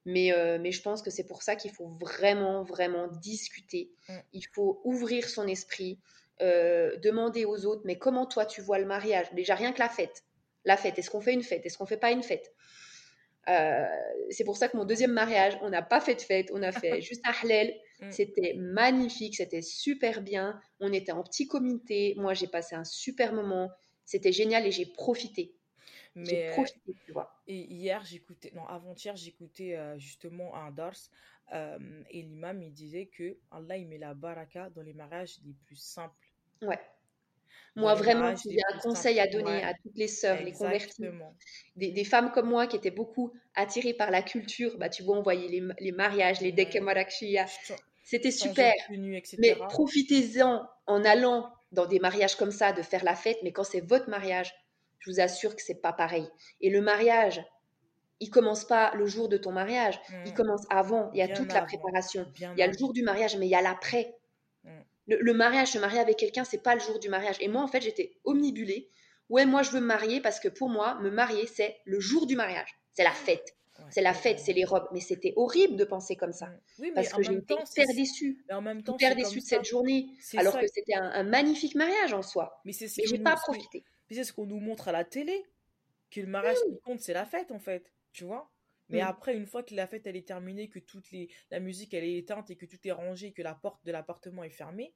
[0.05, 3.93] Mais, euh, mais je pense que c'est pour ça qu'il faut vraiment, vraiment discuter.
[4.09, 4.19] Mm.
[4.33, 6.01] Il faut ouvrir son esprit,
[6.41, 9.33] euh, demander aux autres, mais comment toi tu vois le mariage?
[9.33, 10.25] Déjà, rien que la fête.
[10.65, 11.65] La fête, est-ce qu'on fait une fête?
[11.67, 12.53] Est-ce qu'on fait pas une fête?
[13.49, 13.87] Euh,
[14.31, 16.73] C'est pour ça que mon deuxième mariage, on n'a pas fait de fête, on a
[16.73, 17.73] fait juste un halal.
[18.01, 18.11] Mm.
[18.11, 20.61] C'était magnifique, c'était super bien.
[20.81, 22.15] On était en petit comité.
[22.17, 23.71] Moi, j'ai passé un super moment.
[24.05, 25.55] C'était génial et j'ai profité.
[26.15, 27.43] Mais profité, tu vois.
[27.47, 30.97] Et hier, j'écoutais, non, avant-hier, j'écoutais euh, justement un dars
[31.53, 31.79] euh,
[32.11, 35.77] et l'imam, il disait que Allah, il met la baraka dans les mariages les plus
[35.77, 36.15] simples.
[36.63, 36.79] Ouais.
[37.75, 41.05] Moi, vraiment, il y a un conseil à donner à toutes les sœurs, les converties.
[41.77, 44.77] Des, des, femmes comme moi qui étaient beaucoup attirées par la culture.
[44.79, 46.79] Bah, tu vois, on voyait les, les mariages, les dek
[48.05, 48.75] C'était super.
[49.39, 53.39] mais profitez-en en allant dans des mariages comme ça, de faire la fête.
[53.43, 54.55] Mais quand c'est votre mariage,
[55.03, 56.29] je vous assure que c'est pas pareil.
[56.61, 57.45] Et le mariage,
[58.21, 60.35] il commence pas le jour de ton mariage, il mmh.
[60.35, 61.11] commence avant.
[61.13, 62.27] Il y a toute la préparation.
[62.39, 64.15] il y a le jour du mariage, mais il y a l'après.
[64.65, 64.69] Mmh.
[65.09, 67.37] Le, mariage, se marier avec quelqu'un, c'est pas le jour du mariage.
[67.41, 68.89] Et moi, en fait, j'étais omnibulée.
[69.29, 72.27] Ouais, moi, je veux me marier parce que pour moi, me marier, c'est le jour
[72.27, 72.79] du mariage.
[72.93, 73.57] C'est la fête.
[73.91, 74.87] c'est la fête, c'est les robes.
[74.93, 76.49] Mais c'était horrible de penser comme ça.
[76.95, 78.45] Parce que j'étais hyper déçue.
[78.53, 80.07] en même temps, hyper déçue de cette journée.
[80.37, 82.61] Alors que c'était un, magnifique mariage en soi.
[82.65, 83.83] Mais, mais j'ai pas profité
[84.15, 85.45] c'est ce qu'on nous montre à la télé,
[86.11, 88.51] que le mariage qui compte, c'est la fête, en fait, tu vois?
[88.89, 91.95] Mais après, une fois que la fête, elle est terminée, que toute les, la musique,
[91.95, 94.93] elle est éteinte et que tout est rangé, que la porte de l'appartement est fermée,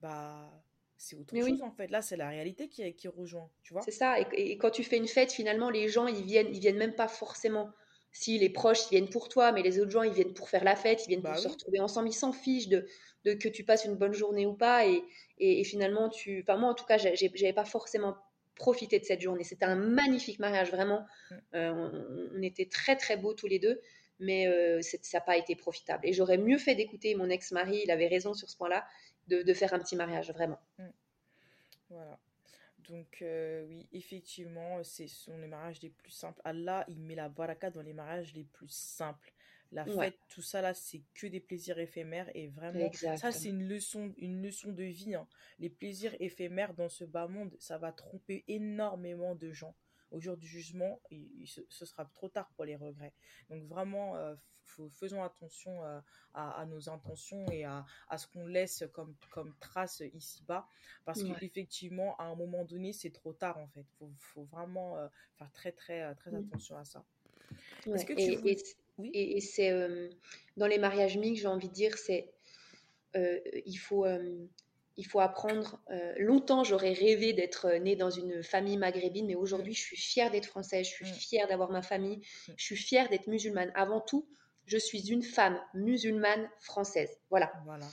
[0.00, 0.62] bah,
[0.98, 1.88] c'est autre chose, en fait.
[1.88, 3.80] Là, c'est la réalité qui, qui rejoint, tu vois?
[3.80, 4.16] C'est ça.
[4.32, 7.08] Et, quand tu fais une fête, finalement, les gens, ils viennent, ils viennent même pas
[7.08, 7.70] forcément
[8.12, 10.64] si les proches ils viennent pour toi, mais les autres gens ils viennent pour faire
[10.64, 12.84] la fête, ils viennent pour bah se retrouver ensemble, ils s'en fichent de,
[13.24, 14.86] de, que tu passes une bonne journée ou pas.
[14.86, 15.04] Et,
[15.38, 18.16] et, et finalement, tu, enfin moi en tout cas, j'avais pas forcément
[18.60, 19.42] profiter de cette journée.
[19.42, 21.06] C'était un magnifique mariage, vraiment.
[21.30, 21.34] Mm.
[21.54, 23.80] Euh, on, était très très beaux tous les deux,
[24.20, 26.06] mais euh, ça n'a pas été profitable.
[26.06, 28.86] Et j'aurais mieux fait d'écouter mon ex-mari, il avait raison sur ce point-là,
[29.28, 30.60] de, faire un petit mariage, vraiment.
[30.78, 30.88] Mm.
[31.88, 32.18] Voilà.
[32.88, 36.40] Donc euh, oui, effectivement, ce sont les mariages les plus simples.
[36.44, 39.32] Allah, il met la baraka dans les mariages les plus simples.
[39.72, 43.68] La fête, tout ça là, c'est que des plaisirs éphémères et vraiment, ça c'est une
[43.68, 45.14] leçon, une leçon de vie.
[45.14, 45.28] Hein.
[45.58, 49.74] Les plaisirs éphémères dans ce bas monde, ça va tromper énormément de gens.
[50.10, 51.00] Au jour du jugement,
[51.68, 53.14] ce sera trop tard pour les regrets.
[53.48, 54.34] Donc vraiment, euh,
[54.92, 56.00] faisons attention euh,
[56.34, 57.84] à, nos intentions et à,
[58.16, 60.66] ce qu'on laisse comme, comme trace ici-bas.
[61.04, 63.86] Parce qu'effectivement, à un moment donné, c'est trop tard en fait.
[64.00, 65.06] Il faut, vraiment euh,
[65.36, 66.36] faire très très très mmh.
[66.48, 67.04] attention à ça.
[67.84, 68.56] que et, et,
[69.40, 69.72] c'est
[70.56, 72.32] dans les mariages mixtes, j'ai envie de dire, c'est
[73.14, 74.04] il faut
[75.00, 75.80] il faut apprendre.
[75.90, 79.96] Euh, longtemps, j'aurais rêvé d'être euh, née dans une famille maghrébine, mais aujourd'hui, je suis
[79.96, 81.14] fière d'être française, je suis mm.
[81.14, 82.52] fière d'avoir ma famille, mm.
[82.56, 83.72] je suis fière d'être musulmane.
[83.74, 84.28] Avant tout,
[84.66, 87.18] je suis une femme musulmane française.
[87.30, 87.50] Voilà.
[87.64, 87.86] voilà.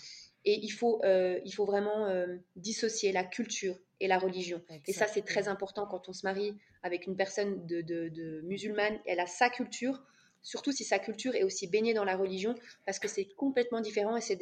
[0.44, 2.08] Et il faut, euh, il faut vraiment
[2.56, 4.62] dissocier la culture et la religion.
[4.86, 8.98] Et ça, c'est très important quand on se marie avec une personne de, de musulmane.
[9.06, 10.04] Elle a sa culture,
[10.42, 12.56] surtout si sa culture est aussi baignée dans la religion,
[12.86, 14.38] parce que c'est complètement différent et c'est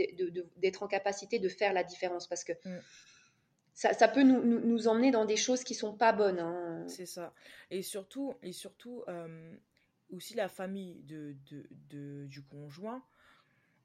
[0.58, 2.80] d'être en capacité de faire la différence, parce que mm.
[3.74, 6.40] ça, peut nous, emmener dans des choses qui sont pas bonnes.
[6.40, 6.86] Hein.
[6.88, 7.34] C'est ça.
[7.72, 9.56] Et surtout, et surtout euh,
[10.12, 11.36] aussi la famille de,
[12.26, 13.04] du conjoint.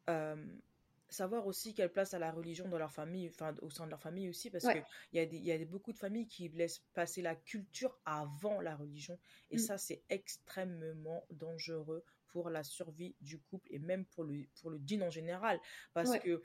[0.09, 0.37] Euh,
[1.11, 4.01] savoir aussi quelle place a la religion dans leur famille, enfin au sein de leur
[4.01, 7.35] famille aussi, parce qu'il y, a y a beaucoup de familles qui laissent passer la
[7.35, 9.19] culture avant la religion,
[9.51, 9.61] et mm.
[9.61, 14.79] ça c'est extrêmement dangereux pour la survie du couple et même pour le pour le
[14.79, 15.61] dîner en général
[15.93, 16.41] parce que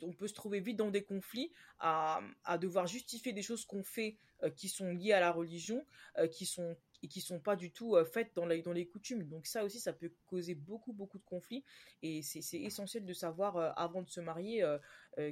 [0.00, 3.82] on peut se trouver vite dans des conflits à, à devoir justifier des choses qu'on
[3.82, 5.84] fait euh, qui sont liées à la religion
[6.18, 9.24] euh, qui sont et qui sont pas du tout euh, faites dans, dans les coutumes.
[9.24, 11.64] Donc ça aussi, ça peut causer beaucoup, beaucoup de conflits.
[12.02, 14.78] Et c'est essentiel de savoir, euh, avant de se marier, euh,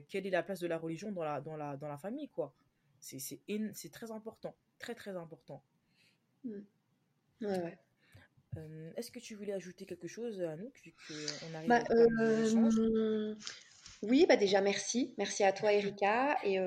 [0.08, 2.54] quelle est la place de la religion dans la, dans la, dans la famille, quoi.
[3.00, 4.54] C'est très important.
[4.78, 5.62] Très, très important.
[6.44, 6.50] Mmh.
[7.42, 7.78] Ouais, ouais.
[8.96, 10.72] Est-ce que tu voulais ajouter quelque chose, à nous
[11.40, 13.34] qu'on arrive bah, à
[14.02, 15.14] oui, bah déjà merci.
[15.18, 16.36] Merci à toi Erika.
[16.44, 16.58] Et,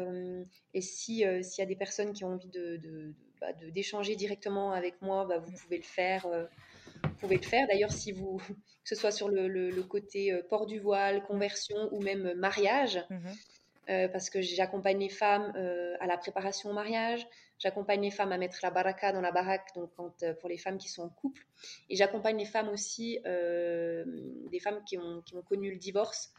[0.74, 5.02] et si s'il y a des personnes qui ont envie de, bah, d'échanger directement avec
[5.02, 6.26] moi, bah, vous pouvez le faire.
[6.28, 6.46] Euh,
[7.04, 7.68] vous pouvez le faire.
[7.68, 12.02] D'ailleurs, si vous, que ce soit sur le, côté euh, port du voile, conversion ou
[12.02, 13.20] même mariage, mhm.
[13.90, 15.54] euh, parce que j'accompagne les femmes
[16.00, 17.28] à la préparation au mariage,
[17.60, 20.78] j'accompagne les femmes à mettre la baraka dans la baraque, donc quand, pour les femmes
[20.78, 21.46] qui sont en couple,
[21.90, 26.34] et j'accompagne les femmes aussi, des femmes qui ont, qui ont, connu le divorce,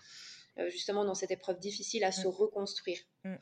[0.68, 2.30] justement dans cette épreuve difficile à se mm.
[2.30, 2.98] reconstruire.
[3.24, 3.36] Mm.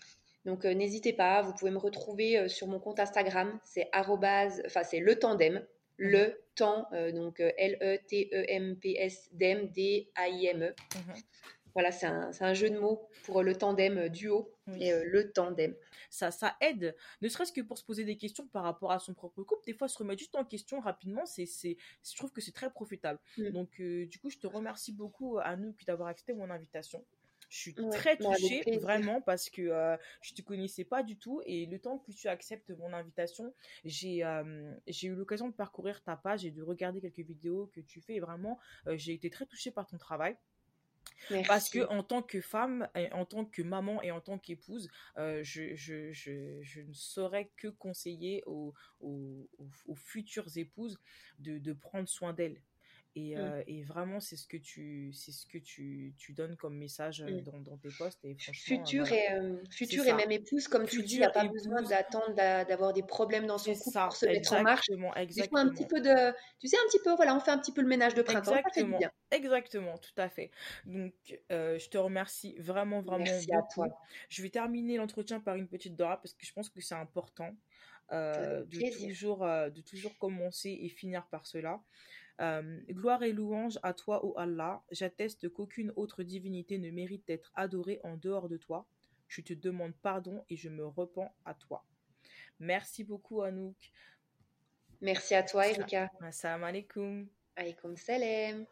[0.47, 4.85] Donc euh, n'hésitez pas, vous pouvez me retrouver euh, sur mon compte Instagram, c'est enfin
[4.85, 5.63] c'est le tandem, mhm.
[5.99, 10.75] le temps, euh, donc L-E-T-E-M-P-S, DEM, D-A-I-M-E.
[10.95, 11.15] Mhm.
[11.75, 14.51] Voilà, c'est un, jeu de mots pour le tandem duo
[14.81, 15.75] et le tandem.
[16.09, 19.13] Ça, ça aide, ne serait-ce que pour se poser des questions par rapport à son
[19.13, 19.63] propre couple.
[19.67, 22.71] Des fois, se remettre juste en question rapidement, c'est, c'est, je trouve que c'est très
[22.71, 23.19] profitable.
[23.37, 23.51] Mm.
[23.51, 27.05] Donc, du coup, je te remercie beaucoup, à nous d'avoir accepté mon invitation.
[27.49, 31.43] Je suis très touchée, vraiment, parce que euh, je ne te connaissais pas du tout.
[31.47, 33.55] Et le temps que tu acceptes mon invitation,
[33.85, 38.01] j'ai euh, eu l'occasion de parcourir ta page et de regarder quelques vidéos que tu
[38.01, 38.15] fais.
[38.15, 40.37] Et vraiment, euh, j'ai été très touchée par ton travail.
[41.47, 45.43] Parce que en tant que femme, en tant que maman et en tant qu'épouse, je,
[45.43, 49.49] je, je, je, ne saurais que conseiller aux, aux,
[49.87, 50.99] aux futures épouses
[51.39, 52.61] de, de prendre soin d'elles
[53.17, 53.39] et, mmh.
[53.39, 57.23] euh, et, vraiment, c'est ce que tu, c'est ce que tu, tu donnes comme message
[57.23, 57.41] euh, mmh.
[57.45, 58.23] dans, dans, tes posts.
[58.25, 61.49] Et futur et, euh, futur et même épouse, comme tu dis, il n'y a pas
[61.49, 64.91] besoin d'attendre d'avoir des problèmes dans son couple pour se mettre en marche.
[65.17, 65.61] Exactement.
[65.61, 67.81] Un petit peu de, tu sais, un petit peu, voilà, on fait un petit peu
[67.81, 68.55] le ménage de printemps.
[68.55, 68.99] Exactement.
[68.99, 69.11] bien.
[69.31, 70.51] Exactement, tout à fait.
[70.85, 71.15] Donc,
[71.51, 73.89] je te remercie vraiment, vraiment Merci À toi.
[74.29, 77.57] Je vais terminer l'entretien par une petite dora parce que je pense que c'est important.
[78.13, 81.81] de, toujours, de toujours commencer et finir par cela.
[82.41, 84.83] Euh, gloire et louange à toi, ô Allah.
[84.91, 88.87] J'atteste qu'aucune autre divinité ne mérite d'être adorée en dehors de toi.
[89.29, 91.85] Je te demande pardon et je me repens à toi.
[92.59, 93.77] Merci beaucoup, Anouk.
[95.01, 96.11] Merci à toi, Erika.
[96.21, 97.29] Assalamu alaikum.
[97.57, 98.67] Alaykoum salam.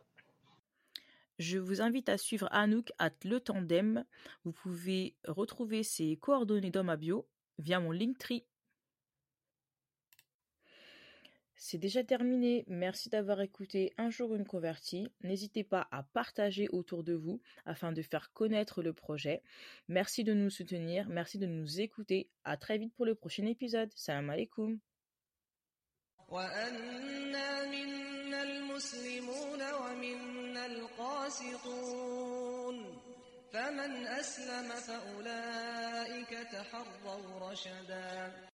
[1.39, 4.05] Je vous invite à suivre Anouk at Le Tandem.
[4.45, 7.27] Vous pouvez retrouver ses coordonnées dans ma bio
[7.59, 8.47] via mon Linktree.
[11.67, 12.67] C'est déjà terminé.
[12.69, 15.09] Merci d'avoir écouté Un jour une convertie.
[15.23, 19.43] N'hésitez pas à partager autour de vous afin de faire connaître le projet.
[19.89, 21.09] Merci de nous soutenir.
[21.09, 22.29] Merci de nous écouter.
[22.45, 23.91] À très vite pour le prochain épisode.
[23.95, 24.79] Salam alaikum.